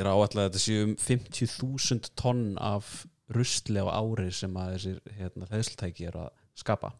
er 0.00 0.06
áallega 0.06 0.44
að 0.44 0.50
þetta 0.50 0.62
séu 0.62 0.82
um 0.86 0.92
50.000 1.02 2.12
tonn 2.18 2.44
af 2.62 2.90
rusli 3.34 3.82
á 3.82 3.86
ári 3.90 4.28
sem 4.34 4.56
að 4.58 4.74
þessir 4.76 5.00
hérna, 5.18 5.48
hlæðslutæki 5.50 6.06
er 6.10 6.18
að 6.24 6.28
skapa. 6.58 6.92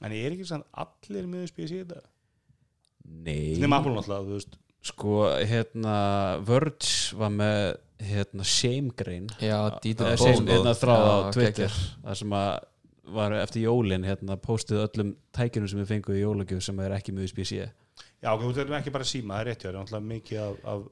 En 0.00 0.14
er 0.16 0.32
ekki 0.32 0.48
sann 0.48 0.64
allir 0.80 1.28
með 1.28 1.46
ESP 1.46 1.62
í 1.64 1.68
þetta? 1.72 2.02
Nei. 3.10 3.58
Nefn 3.60 3.76
Apple 3.76 3.94
náttúrulega, 3.96 4.26
þú 4.26 4.36
veist. 4.38 4.58
Sko, 4.90 5.14
hérna 5.44 5.94
Verge 6.48 7.18
var 7.20 7.32
með 7.34 7.64
hérna, 8.00 8.44
shame 8.46 8.90
grain 8.96 9.26
Já, 9.42 9.58
Dieter 9.82 10.06
Eða 10.12 10.18
Bohn. 10.20 10.34
shame, 10.36 10.52
hérna, 10.54 10.74
þráð 10.78 11.06
á 11.10 11.16
Twitter 11.34 11.74
það 12.04 12.14
sem 12.22 12.36
að 12.40 12.50
var 13.10 13.32
eftir 13.40 13.64
jólin 13.66 14.04
hérna, 14.06 14.36
postið 14.38 14.84
öllum 14.84 15.08
tækjunum 15.34 15.68
sem 15.72 15.80
við 15.82 15.88
fengum 15.94 16.14
í 16.16 16.20
jólagjöf 16.22 16.62
sem 16.62 16.78
er 16.84 16.94
ekki 16.98 17.12
með 17.16 17.26
USB-C 17.28 17.58
Já, 18.22 18.30
ok, 18.34 18.42
þú 18.46 18.60
erum 18.62 18.76
ekki 18.78 18.92
bara 18.94 19.04
síma, 19.08 19.34
það 19.34 19.40
er 19.40 19.48
rétt 19.50 19.62
það 19.64 19.70
er 19.72 19.78
náttúrulega 19.80 20.08
mikið 20.12 20.40
af, 20.44 20.58
af, 20.74 20.84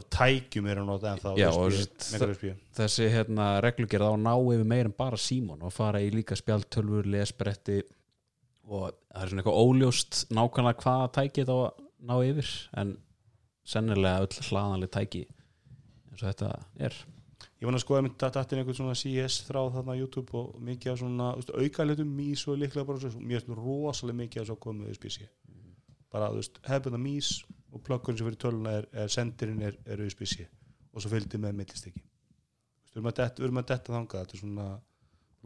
af 0.00 0.08
tækjum 0.18 0.68
er 0.70 0.80
að 0.82 0.88
nota 0.90 1.12
en 1.14 1.22
þá 1.22 1.30
Já, 1.40 1.48
USB, 1.48 1.62
og 1.64 1.72
s- 1.72 2.12
micro 2.12 2.28
USB. 2.34 2.52
þessi 2.80 3.08
hérna, 3.14 3.46
reglugerð 3.64 4.06
á 4.06 4.10
að 4.12 4.20
ná 4.26 4.32
yfir 4.54 4.68
meir 4.74 4.90
en 4.90 4.96
bara 5.00 5.16
símon 5.20 5.62
og 5.66 5.72
fara 5.74 6.02
í 6.04 6.10
líka 6.14 6.36
spjaltölfur, 6.38 7.08
lesbretti 7.10 7.80
og 8.70 8.92
það 9.10 9.22
er 9.24 9.32
svona 9.32 9.42
eitthvað 9.42 9.62
óljóst 9.64 10.20
nákvæmlega 10.36 10.84
hvaða 10.84 11.08
tæki 11.16 11.42
þetta 11.42 11.56
á 11.56 11.60
að 11.64 11.86
ná 12.10 12.14
yfir 12.30 12.52
en 12.84 12.92
sennilega 13.70 14.26
öll 14.26 14.44
hlaðanlega 14.50 14.94
tæki 15.00 15.24
eins 16.10 16.22
og 16.22 16.26
þetta 16.28 16.50
er. 16.86 16.96
Ég 17.60 17.68
var 17.68 17.76
að 17.76 17.82
skoða 17.84 18.02
að 18.08 18.34
datin 18.36 18.60
einhvern 18.60 18.76
svona 18.76 18.96
CS 18.98 19.38
þráð 19.48 19.70
þarna 19.76 19.94
á 19.96 20.00
YouTube 20.00 20.36
og 20.36 20.58
mikið 20.64 20.92
af 20.92 20.98
svona 21.00 21.28
aukalutum, 21.60 22.10
mís 22.16 22.42
og 22.48 22.58
líklega 22.60 22.86
bara 22.88 23.00
finnst 23.00 23.48
rosalega 23.56 24.18
mikið 24.20 24.42
af 24.42 24.50
svo 24.50 24.56
komið 24.60 24.92
USB-C 24.94 25.28
bara, 26.10 26.26
þú 26.32 26.40
veist, 26.40 26.56
hefðbunna 26.66 26.98
mís 26.98 27.28
og 27.70 27.82
plökkurinn 27.86 28.18
sem 28.18 28.26
fyrir 28.26 28.40
töluna 28.42 28.72
er, 28.80 28.86
er 28.92 29.12
sendirinn 29.14 29.60
er, 29.62 29.76
er 29.86 30.00
USB-C 30.02 30.46
og 30.90 31.04
svo 31.04 31.12
fylgdi 31.12 31.38
með 31.38 31.54
millistykki. 31.60 32.00
Þú 32.90 32.98
erum 32.98 33.10
að 33.12 33.18
detta- 33.20 33.38
við 33.38 33.46
erum 33.46 33.60
að 33.60 33.68
detta 33.70 33.92
þangað. 33.94 34.24
Þetta 34.24 34.34
er 34.34 34.40
svona 34.40 34.64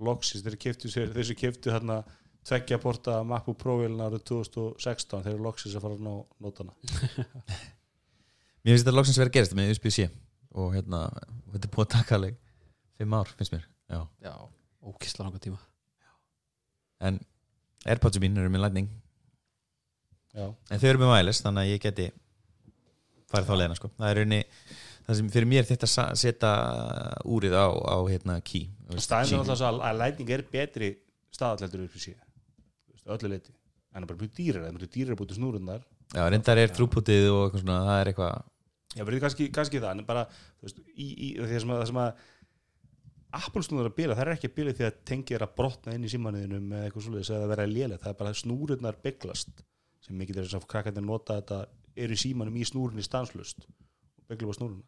loksins, 0.09 0.45
þeir 0.47 0.57
keftu 0.65 0.89
sér, 0.89 1.12
þeir 1.12 1.29
sem 1.29 1.37
keftu 1.43 1.75
þarna 1.75 1.99
tveggja 2.45 2.79
porta 2.81 3.19
MacBook 3.25 3.59
Pro-vélina 3.61 4.09
árið 4.09 4.25
2016 4.31 5.23
þeir 5.25 5.35
eru 5.35 5.45
loksins 5.47 5.77
að 5.77 5.85
fara 5.87 6.01
ná 6.01 6.15
nótana 6.45 6.75
Mér 8.65 8.75
finnst 8.75 8.85
þetta 8.85 8.97
loksins 8.97 9.21
verið 9.21 9.31
að 9.31 9.37
gerast 9.39 9.57
með 9.59 9.71
USB-C 9.75 10.09
og 10.55 10.75
hérna, 10.77 11.05
þetta 11.53 11.69
er 11.69 11.73
búið 11.75 11.87
að 11.87 11.93
taka 11.97 12.19
alveg 12.19 12.41
fimm 12.99 13.17
ár, 13.19 13.31
finnst 13.39 13.55
mér. 13.55 13.69
Já. 13.91 14.01
já, 14.25 14.35
ókisla 14.87 15.27
langa 15.27 15.43
tíma. 15.43 15.61
En 17.05 17.21
Airpods 17.85 18.21
mín 18.23 18.39
eru 18.41 18.53
með 18.53 18.65
lightning. 18.65 18.91
Já, 20.35 20.49
en 20.49 20.81
þau 20.81 20.89
eru 20.91 21.03
með 21.03 21.13
wireless, 21.13 21.45
þannig 21.45 21.65
að 21.65 21.73
ég 21.75 21.85
geti 21.85 22.09
farið 23.31 23.51
þá 23.51 23.57
leiðina, 23.59 23.79
sko. 23.79 23.91
Það 23.99 24.11
er 24.11 24.21
rauninni, 24.21 24.43
það 25.07 25.19
sem 25.21 25.33
fyrir 25.35 25.51
mér 25.51 25.69
þetta 25.69 25.91
að 26.05 26.19
setja 26.23 26.53
úrið 27.35 27.59
á, 27.59 27.67
á 27.71 27.99
hérna 28.09 28.39
key. 28.47 28.69
Staðin 28.95 29.41
er 29.41 29.45
alltaf 29.45 29.67
að, 29.69 29.99
lætning 30.01 30.33
er 30.35 30.47
betri 30.55 30.95
staðallegdur 31.35 31.89
upp 31.89 31.99
í 31.99 32.05
síðan 32.09 32.25
öllu 33.15 33.31
leiti, 33.35 33.53
en 33.93 34.01
það 34.01 34.05
er 34.05 34.11
bara 34.11 34.23
mjög 34.23 34.35
dýrar 34.39 34.63
það 34.63 34.71
er 34.71 34.77
mjög 34.79 34.93
dýrar 34.95 35.19
bútið 35.21 35.39
snúrundar 35.39 35.83
Já, 36.15 36.23
reyndar 36.31 36.61
er 36.61 36.73
þrúputið 36.73 37.27
og 37.33 37.41
eitthvað 37.45 37.65
svona, 37.65 37.79
það 37.89 38.01
er 38.01 38.11
eitthvað 38.11 38.35
Já, 38.95 39.03
verður 39.03 39.25
kannski, 39.25 39.49
kannski 39.55 39.83
það, 39.83 39.99
en 39.99 40.09
bara 40.09 40.25
þú 40.31 40.69
veist, 40.69 40.81
í, 40.95 41.07
í, 41.11 41.29
því 41.41 41.61
sem 41.65 41.75
að, 41.75 41.81
það 41.83 41.91
sem 41.91 42.01
að 42.05 42.25
Apple 43.35 43.65
snúður 43.67 43.91
að 43.91 43.97
bila, 43.97 44.15
það 44.15 44.25
er 44.25 44.33
ekki 44.37 44.51
að 44.51 44.57
bila 44.59 44.75
því 44.79 44.85
að 44.87 44.99
tengja 45.11 45.39
er 45.39 45.45
að 45.47 45.55
brotna 45.59 45.95
inn 45.97 46.05
í 46.07 46.11
símanuðinum 46.13 46.69
með 46.71 46.85
eitthvað 46.85 47.07
svoleiðis 47.09 47.33
eða 47.35 47.49
vera 47.51 47.67
lélega, 47.67 48.03
það 48.05 48.13
er 48.13 48.19
bara 48.21 48.31
að 48.31 48.41
snúrurnar 48.45 49.01
beglast, 49.03 49.65
sem 50.05 50.21
mikið 50.21 50.39
er 50.39 50.47
þess 50.47 50.59
að 50.61 50.69
krakkarnir 50.71 51.07
nota 51.09 51.41
þetta, 51.41 51.59
eru 52.05 52.15
í 52.15 52.21
símanum 52.21 52.59
í 52.59 52.67
snúrunni 52.69 53.07
stanslust 53.07 53.67
og 53.67 54.31
beglu 54.31 54.55
á 54.55 54.59
snúruna. 54.59 54.87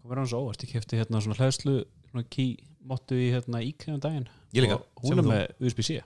Komur 0.00 0.20
hann 0.20 0.28
svo? 0.28 0.42
Óvart, 0.44 0.64
ég 0.64 0.74
kefti 0.74 1.00
hérna 1.00 1.20
svona 1.24 1.36
hlæðslu 1.40 1.74
svona 2.10 2.26
key 2.32 2.54
mottu 2.88 3.16
í 3.18 3.30
hérna 3.34 3.60
íkæðum 3.64 4.00
daginn? 4.02 4.28
Ég 4.56 4.64
líka, 4.64 4.78
og 4.80 5.04
hún 5.04 5.14
sem 5.14 5.22
er 5.22 5.28
með 5.28 5.66
USB-C 5.68 5.98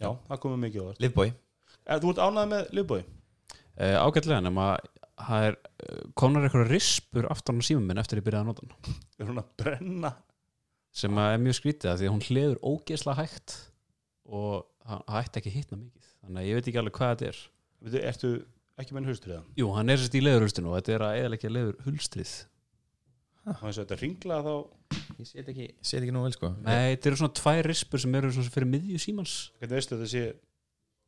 Já, 0.00 0.10
það 0.28 0.42
komið 0.44 0.62
mikið 0.64 0.80
á 0.80 0.86
það 0.86 1.02
Livboy 1.04 1.32
Þú 1.90 2.12
ert 2.12 2.22
ánægð 2.22 2.52
með 2.52 2.70
Livboy? 2.78 3.02
uh, 3.80 3.96
ágætlega 4.04 4.40
nema 4.44 4.66
það 5.28 5.46
er 5.50 5.60
uh, 5.60 6.00
komnar 6.18 6.46
eitthvað 6.46 6.72
rispur 6.72 7.28
aftan 7.32 7.60
á 7.60 7.66
símum 7.66 7.86
minn 7.90 8.00
eftir 8.02 8.20
ég 8.20 8.26
byrjaði 8.26 8.46
að 8.46 8.50
nota 8.50 8.66
hann. 8.66 8.98
Er 9.20 9.30
hún 9.30 9.42
að 9.42 9.54
brenna? 9.60 10.12
sem 10.94 11.20
að 11.22 11.34
er 11.34 11.42
mjög 11.44 11.58
skrítið 11.60 11.90
af 11.92 11.98
því 12.00 12.08
að 12.08 12.14
hún 12.14 12.24
hliður 12.26 12.60
ógeðslega 12.66 13.22
hægt 13.22 13.56
og 14.30 14.54
það 14.86 15.18
ætti 15.20 15.40
ekki 15.40 15.52
að 15.52 15.58
hitna 15.58 15.80
mikið. 15.80 16.08
Þannig 16.20 16.40
að 16.40 16.48
ég 16.48 16.58
veit 16.58 16.70
ekki 16.70 16.80
alveg 16.80 16.96
hvað 16.98 17.12
þetta 17.12 17.28
er. 17.30 17.42
Veitu, 17.80 18.00
ertu 18.10 18.30
ekki 18.80 18.96
með 18.96 19.10
hulstrið 19.10 19.36
það? 19.36 19.50
Jú, 19.60 19.68
hann 19.76 19.92
er 19.92 20.00
sérst 20.00 20.16
í 20.16 20.22
leðurhulstinu 20.24 20.70
og 20.70 20.78
þetta 20.78 20.94
er 20.96 21.04
að 21.06 21.18
eðalega 21.20 21.52
leður 21.54 21.78
hulstrið 21.86 22.34
Það 23.40 23.62
er 23.66 23.74
svo 23.74 23.82
þetta 23.82 23.96
ringla 24.02 24.36
þá? 24.44 24.54
Ég 25.16 25.28
set 25.30 25.46
ekki, 25.48 25.66
set 25.80 26.02
ekki 26.02 26.12
nú 26.12 26.22
vel, 26.26 26.32
sko. 26.34 26.50
Nei, 26.60 26.92
þetta 26.92 27.08
eru 27.08 27.18
svona 27.22 27.36
tvær 27.38 27.66
rispur 27.66 28.02
sem 28.02 28.16
eru 28.18 28.32
svona 28.36 28.52
fyrir 28.52 28.68
miðju 28.68 29.00
símans. 29.00 29.36
Hvernig 29.58 29.78
veistu 29.78 29.96
að 29.96 30.02
þetta 30.02 30.12
sé? 30.12 30.24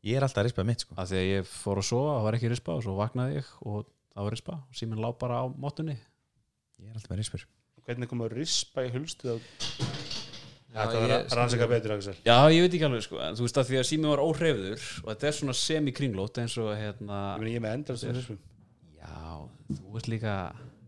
Ég 0.08 0.18
er 0.18 0.24
alltaf 0.24 0.40
að 0.40 0.46
rispað 0.48 0.68
mitt, 0.70 0.84
sko. 0.84 0.96
Af 0.96 1.10
því 1.10 1.18
að 1.20 1.28
ég 1.28 1.50
fór 1.50 1.82
að 1.82 1.86
sofa, 1.90 2.14
það 2.16 2.24
var 2.26 2.38
ekki 2.38 2.50
rispa 2.50 2.74
og 2.74 2.82
svo 2.86 2.94
vaknaði 2.96 3.36
ég 3.36 3.50
og 3.68 3.84
það 4.12 4.26
var 4.26 4.36
rispa 4.36 4.58
og 4.60 4.78
síminn 4.78 5.02
lá 5.02 5.10
bara 5.18 5.42
á 5.42 5.46
móttunni 5.50 5.98
Ég 6.82 6.90
er 6.90 6.96
alltaf 6.98 7.12
með 7.12 7.20
rispur. 7.22 7.42
Hvernig 7.86 8.08
kom 8.10 8.22
að 8.24 8.32
rispa 8.38 8.82
í 8.82 8.90
að 8.90 9.40
Já, 10.72 10.86
Þetta 10.86 11.00
var 11.02 11.10
að 11.12 11.34
rannsaka 11.36 11.66
betur 11.68 11.92
Axel. 11.98 12.14
Já, 12.24 12.36
ég 12.48 12.62
veit 12.64 12.74
ekki 12.78 12.86
alveg 12.86 13.02
sko, 13.04 13.18
en 13.20 13.34
þú 13.36 13.44
veist 13.44 13.58
að 13.60 13.66
því 13.68 13.76
að 13.76 13.88
síminn 13.90 14.12
var 14.14 14.22
óhreyfður 14.24 14.86
og 15.02 15.08
þetta 15.10 15.28
er 15.28 15.34
svona 15.36 15.54
semi-kringlót 15.58 16.40
eins 16.40 16.54
og 16.62 16.70
hérna 16.78 17.18
Ég 17.34 17.42
meni 17.42 17.52
ég 17.52 17.60
er 17.60 17.64
með 17.66 17.74
endast 17.76 18.06
í 18.06 18.14
rispum. 18.16 18.38
Já, 18.96 19.18
þú 19.68 20.00
ert 20.00 20.08
líka 20.08 20.36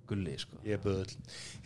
gulli 0.09 0.39
sko. 0.41 0.57
Ég 0.65 0.79
er 0.79 0.83
böðull 0.87 1.13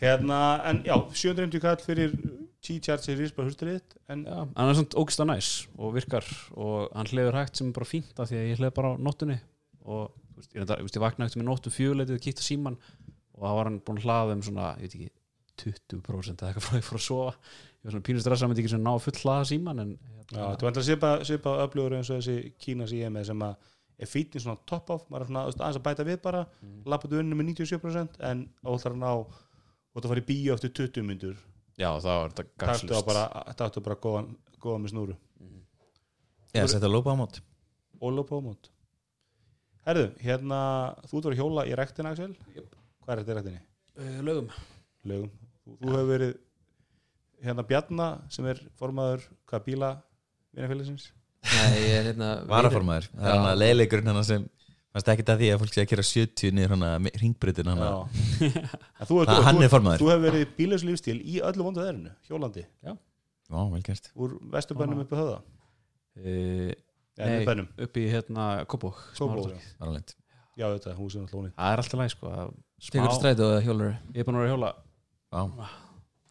Hérna, 0.01 0.41
en 0.67 0.83
já, 0.83 0.95
750 1.15 1.63
kall 1.63 1.79
fyrir 1.85 2.17
T-charge 2.59 3.13
í 3.13 3.17
rispa 3.21 3.45
hulstrið 3.47 3.95
en 4.11 4.25
Já, 4.27 4.35
en 4.43 4.51
hann 4.59 4.73
er 4.73 4.79
svona 4.81 4.99
ógsta 4.99 5.27
næs 5.29 5.53
og 5.79 5.95
virkar 5.95 6.27
og 6.59 6.89
hann 6.91 7.07
hleyður 7.07 7.39
hægt 7.39 7.55
sem 7.59 7.71
er 7.71 7.77
bara 7.79 7.87
fínt 7.87 8.19
af 8.19 8.27
því 8.27 8.41
að 8.41 8.49
ég 8.51 8.59
hleyð 8.59 8.75
bara 8.81 8.91
á 8.91 8.99
nóttunni 8.99 9.39
og 9.87 10.11
veist, 10.39 10.53
ég, 10.55 10.67
þú 10.67 10.77
veist, 10.83 10.99
ég 10.99 11.05
vaknaði 11.05 11.29
eftir 11.29 11.41
með 11.41 11.49
nóttu 11.49 11.73
fjöguleitið 11.73 12.17
og 12.17 12.25
kíkti 12.25 12.45
á 12.45 12.49
síman 12.49 12.77
og 13.35 13.41
það 13.45 13.57
var 13.59 13.69
hann 13.69 13.81
búin 13.87 13.99
að 13.99 14.07
hlaða 14.07 14.37
um 14.37 14.45
svona, 14.45 14.69
ég 14.79 14.87
veit 14.87 14.97
ekki 14.99 15.11
20% 15.59 16.39
eða 16.39 16.51
eitthvað 16.51 16.65
frá 16.65 16.79
ég 16.79 16.87
fór 16.87 16.99
að 16.99 17.03
sofa. 17.03 17.33
Ég 17.79 17.87
var 17.87 17.95
svona 17.95 18.07
pínur 18.07 18.23
stressa 18.23 18.45
að 18.45 18.51
myndi 18.51 18.63
ekki 18.63 18.71
sem 18.71 18.83
ná 18.83 18.91
að 18.93 19.03
full 19.05 19.19
hlaða 19.23 19.49
síman 19.49 19.83
en 19.83 19.91
Já, 20.29 20.43
þetta 20.43 20.61
var 20.61 20.69
alltaf 20.69 20.85
svipa, 20.85 21.11
svipa 21.25 21.51
öflugur 21.63 21.95
eins 21.97 22.09
og 22.13 22.19
þessi 22.19 22.51
Kínas 22.61 22.91
í 22.93 22.99
EME 23.05 23.23
sem 23.25 23.39
að 23.41 23.69
er 23.99 24.09
fítið 24.09 24.43
svona 24.43 24.61
top 24.69 24.91
off, 24.93 25.07
maður 25.09 25.25
er 25.25 25.29
svona 25.31 25.45
þú 25.47 25.63
aðeins 25.63 25.79
að 25.79 25.85
bæta 25.87 26.05
við 26.07 26.19
bara, 26.23 26.43
mm. 26.61 26.75
lappaðu 26.91 27.21
unni 27.23 27.37
með 27.39 27.49
97% 27.49 28.19
en 28.29 28.43
óþar 28.63 28.95
að 28.95 29.01
ná 29.01 29.09
og 29.09 29.97
það 29.97 30.11
fara 30.11 30.21
í 30.21 30.27
bíó 30.29 30.55
eftir 30.55 30.73
20 30.77 31.07
myndur 31.07 31.39
já, 31.79 31.89
það 31.89 32.11
var 32.11 32.35
þetta 32.35 32.45
taktu 32.45 32.93
á 32.93 33.01
gagslust 33.01 33.81
bara, 33.87 33.97
góðan, 34.05 34.29
góðan 34.61 34.85
með 34.85 34.93
snúru. 34.93 35.17
Já, 36.53 36.63
setja 36.69 36.91
lópa 36.91 37.17
á 37.17 37.19
mót 37.19 37.41
og 37.99 38.15
lópa 38.15 38.37
á 38.37 38.41
mót 38.45 38.69
Herðu, 39.89 40.07
hérna, 40.21 40.59
þú 41.09 41.19
ert 41.21 41.27
að 41.31 41.39
hjóla 41.39 41.63
í 41.65 41.73
rektina 41.79 42.11
Axel. 42.13 42.33
Jöp. 42.55 42.75
Hvað 43.03 43.13
er 43.15 43.21
þetta 43.23 43.33
í 43.33 43.37
rektinni? 43.39 43.61
uh, 43.99 44.19
lögum. 44.27 44.49
Lögum, 45.09 45.31
þú, 45.63 45.75
þú 45.79 45.93
hefur 45.95 46.09
verið 46.13 46.33
hérna 47.47 47.63
Bjarna 47.69 48.07
sem 48.35 48.47
er 48.51 48.59
formaður 48.79 49.25
hvað 49.49 49.65
bíla 49.65 49.89
vinafélagsins. 50.55 51.09
Nei, 51.49 51.75
ég 51.87 51.93
er 52.01 52.07
hérna 52.11 52.29
varaformaður, 52.51 53.07
það 53.15 53.29
er 53.33 53.37
hann 53.47 53.59
leiðleikurinn 53.61 54.11
hann 54.11 54.25
sem 54.27 54.45
fannst 54.89 55.11
ekki 55.13 55.23
að 55.31 55.41
því 55.43 55.49
að 55.53 55.61
fólk 55.63 55.73
sé 55.75 55.83
að 55.85 55.89
kera 55.93 56.05
70 56.09 56.53
niður 56.57 56.73
hann 56.75 56.83
Já. 57.79 58.49
En 58.99 59.07
þú, 59.09 59.19
Það- 59.21 59.31
er 59.37 59.45
hefur 60.11 60.25
verið 60.27 60.51
bílags 60.59 60.85
lífstíl 60.89 61.17
í 61.23 61.39
öllu 61.49 61.65
vondu 61.69 61.85
þeirinu, 61.85 62.11
hjólandi. 62.27 62.65
Já, 62.83 62.93
vel 63.71 63.81
gert. 63.87 64.11
Úr 64.19 64.35
vesturbænum 64.53 65.03
upp 65.05 65.15
á 65.15 65.17
höða 65.21 65.37
uh, 65.39 66.69
ja, 66.69 66.75
Nei. 67.25 67.45
upp 67.85 67.97
í 67.99 68.05
hérna 68.11 68.45
Kópók 68.69 68.97
já. 70.59 70.65
Þetta, 70.75 70.95
húsinu 70.99 71.27
hlóni 71.31 71.51
það 71.55 71.73
er 71.73 71.81
alltaf 71.83 71.99
læg 71.99 72.09
sko 72.15 72.27
að 72.31 72.53
Tekur 72.79 73.11
strætó 73.19 73.49
eða 73.53 73.63
hjólur 73.65 73.91
ég 74.13 74.19
er 74.21 74.23
búin 74.27 74.35
að 74.39 74.43
vera 74.43 74.49
að 74.49 74.53
hjóla. 74.55 74.71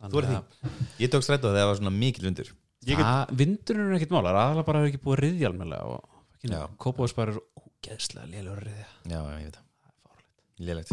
Þú 0.09 0.19
ert 0.23 0.29
að- 0.29 0.71
Ég 1.03 1.11
tók 1.13 1.25
strætó 1.27 1.51
þegar 1.53 1.59
það 1.65 1.69
var 1.69 1.77
svona 1.81 1.93
mikil 1.99 2.25
vindur. 2.25 2.49
Ég 2.87 2.97
get- 2.97 3.05
Það- 3.05 3.33
vindurinn 3.37 3.89
er 3.91 3.97
ekkit 3.99 4.11
mála, 4.15 4.31
það 4.31 4.37
er 4.39 4.43
aðalega 4.45 4.67
bara 4.67 4.79
að 4.79 4.87
ekki 4.89 5.01
búið 5.05 5.17
að 5.19 5.23
riðja 5.25 5.47
almennilega 5.51 5.85
og 5.85 6.05
Já. 6.45 6.69
Kópavóks 6.79 7.15
bara 7.17 7.33
er 7.33 7.41
ógeðslega 7.59 8.27
lélugur 8.31 8.61
að 8.63 8.67
riðja 8.69 8.87
Já, 9.11 9.19
ég 9.19 9.43
veit 9.45 9.57
það. 9.59 9.65
Lélegt 10.69 10.89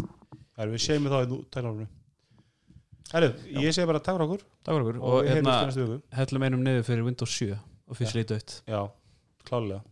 Það 0.55 0.63
er 0.65 0.71
við 0.73 0.81
segjum 0.85 1.07
þá 1.11 1.17
í 1.21 1.45
tælarunum 1.51 1.87
Herru, 3.13 3.29
ég 3.61 3.73
segi 3.75 3.85
bara 3.85 3.99
takk 3.99 4.17
fyrir 4.17 4.25
okkur 4.25 4.41
Takk 4.65 4.73
fyrir 4.75 4.85
okkur 4.85 4.97
og 4.97 5.03
og 5.05 5.23
við 5.23 5.29
hérna 5.35 5.53
hellum 6.17 6.45
einum 6.47 6.63
niður 6.65 6.83
fyrir 6.87 7.03
Windows 7.05 7.29
7 7.37 7.59
og 7.87 7.95
fyrst 7.99 8.15
lítið 8.17 8.39
aukt 8.39 8.55
Já, 8.65 8.79
klálega 9.45 9.83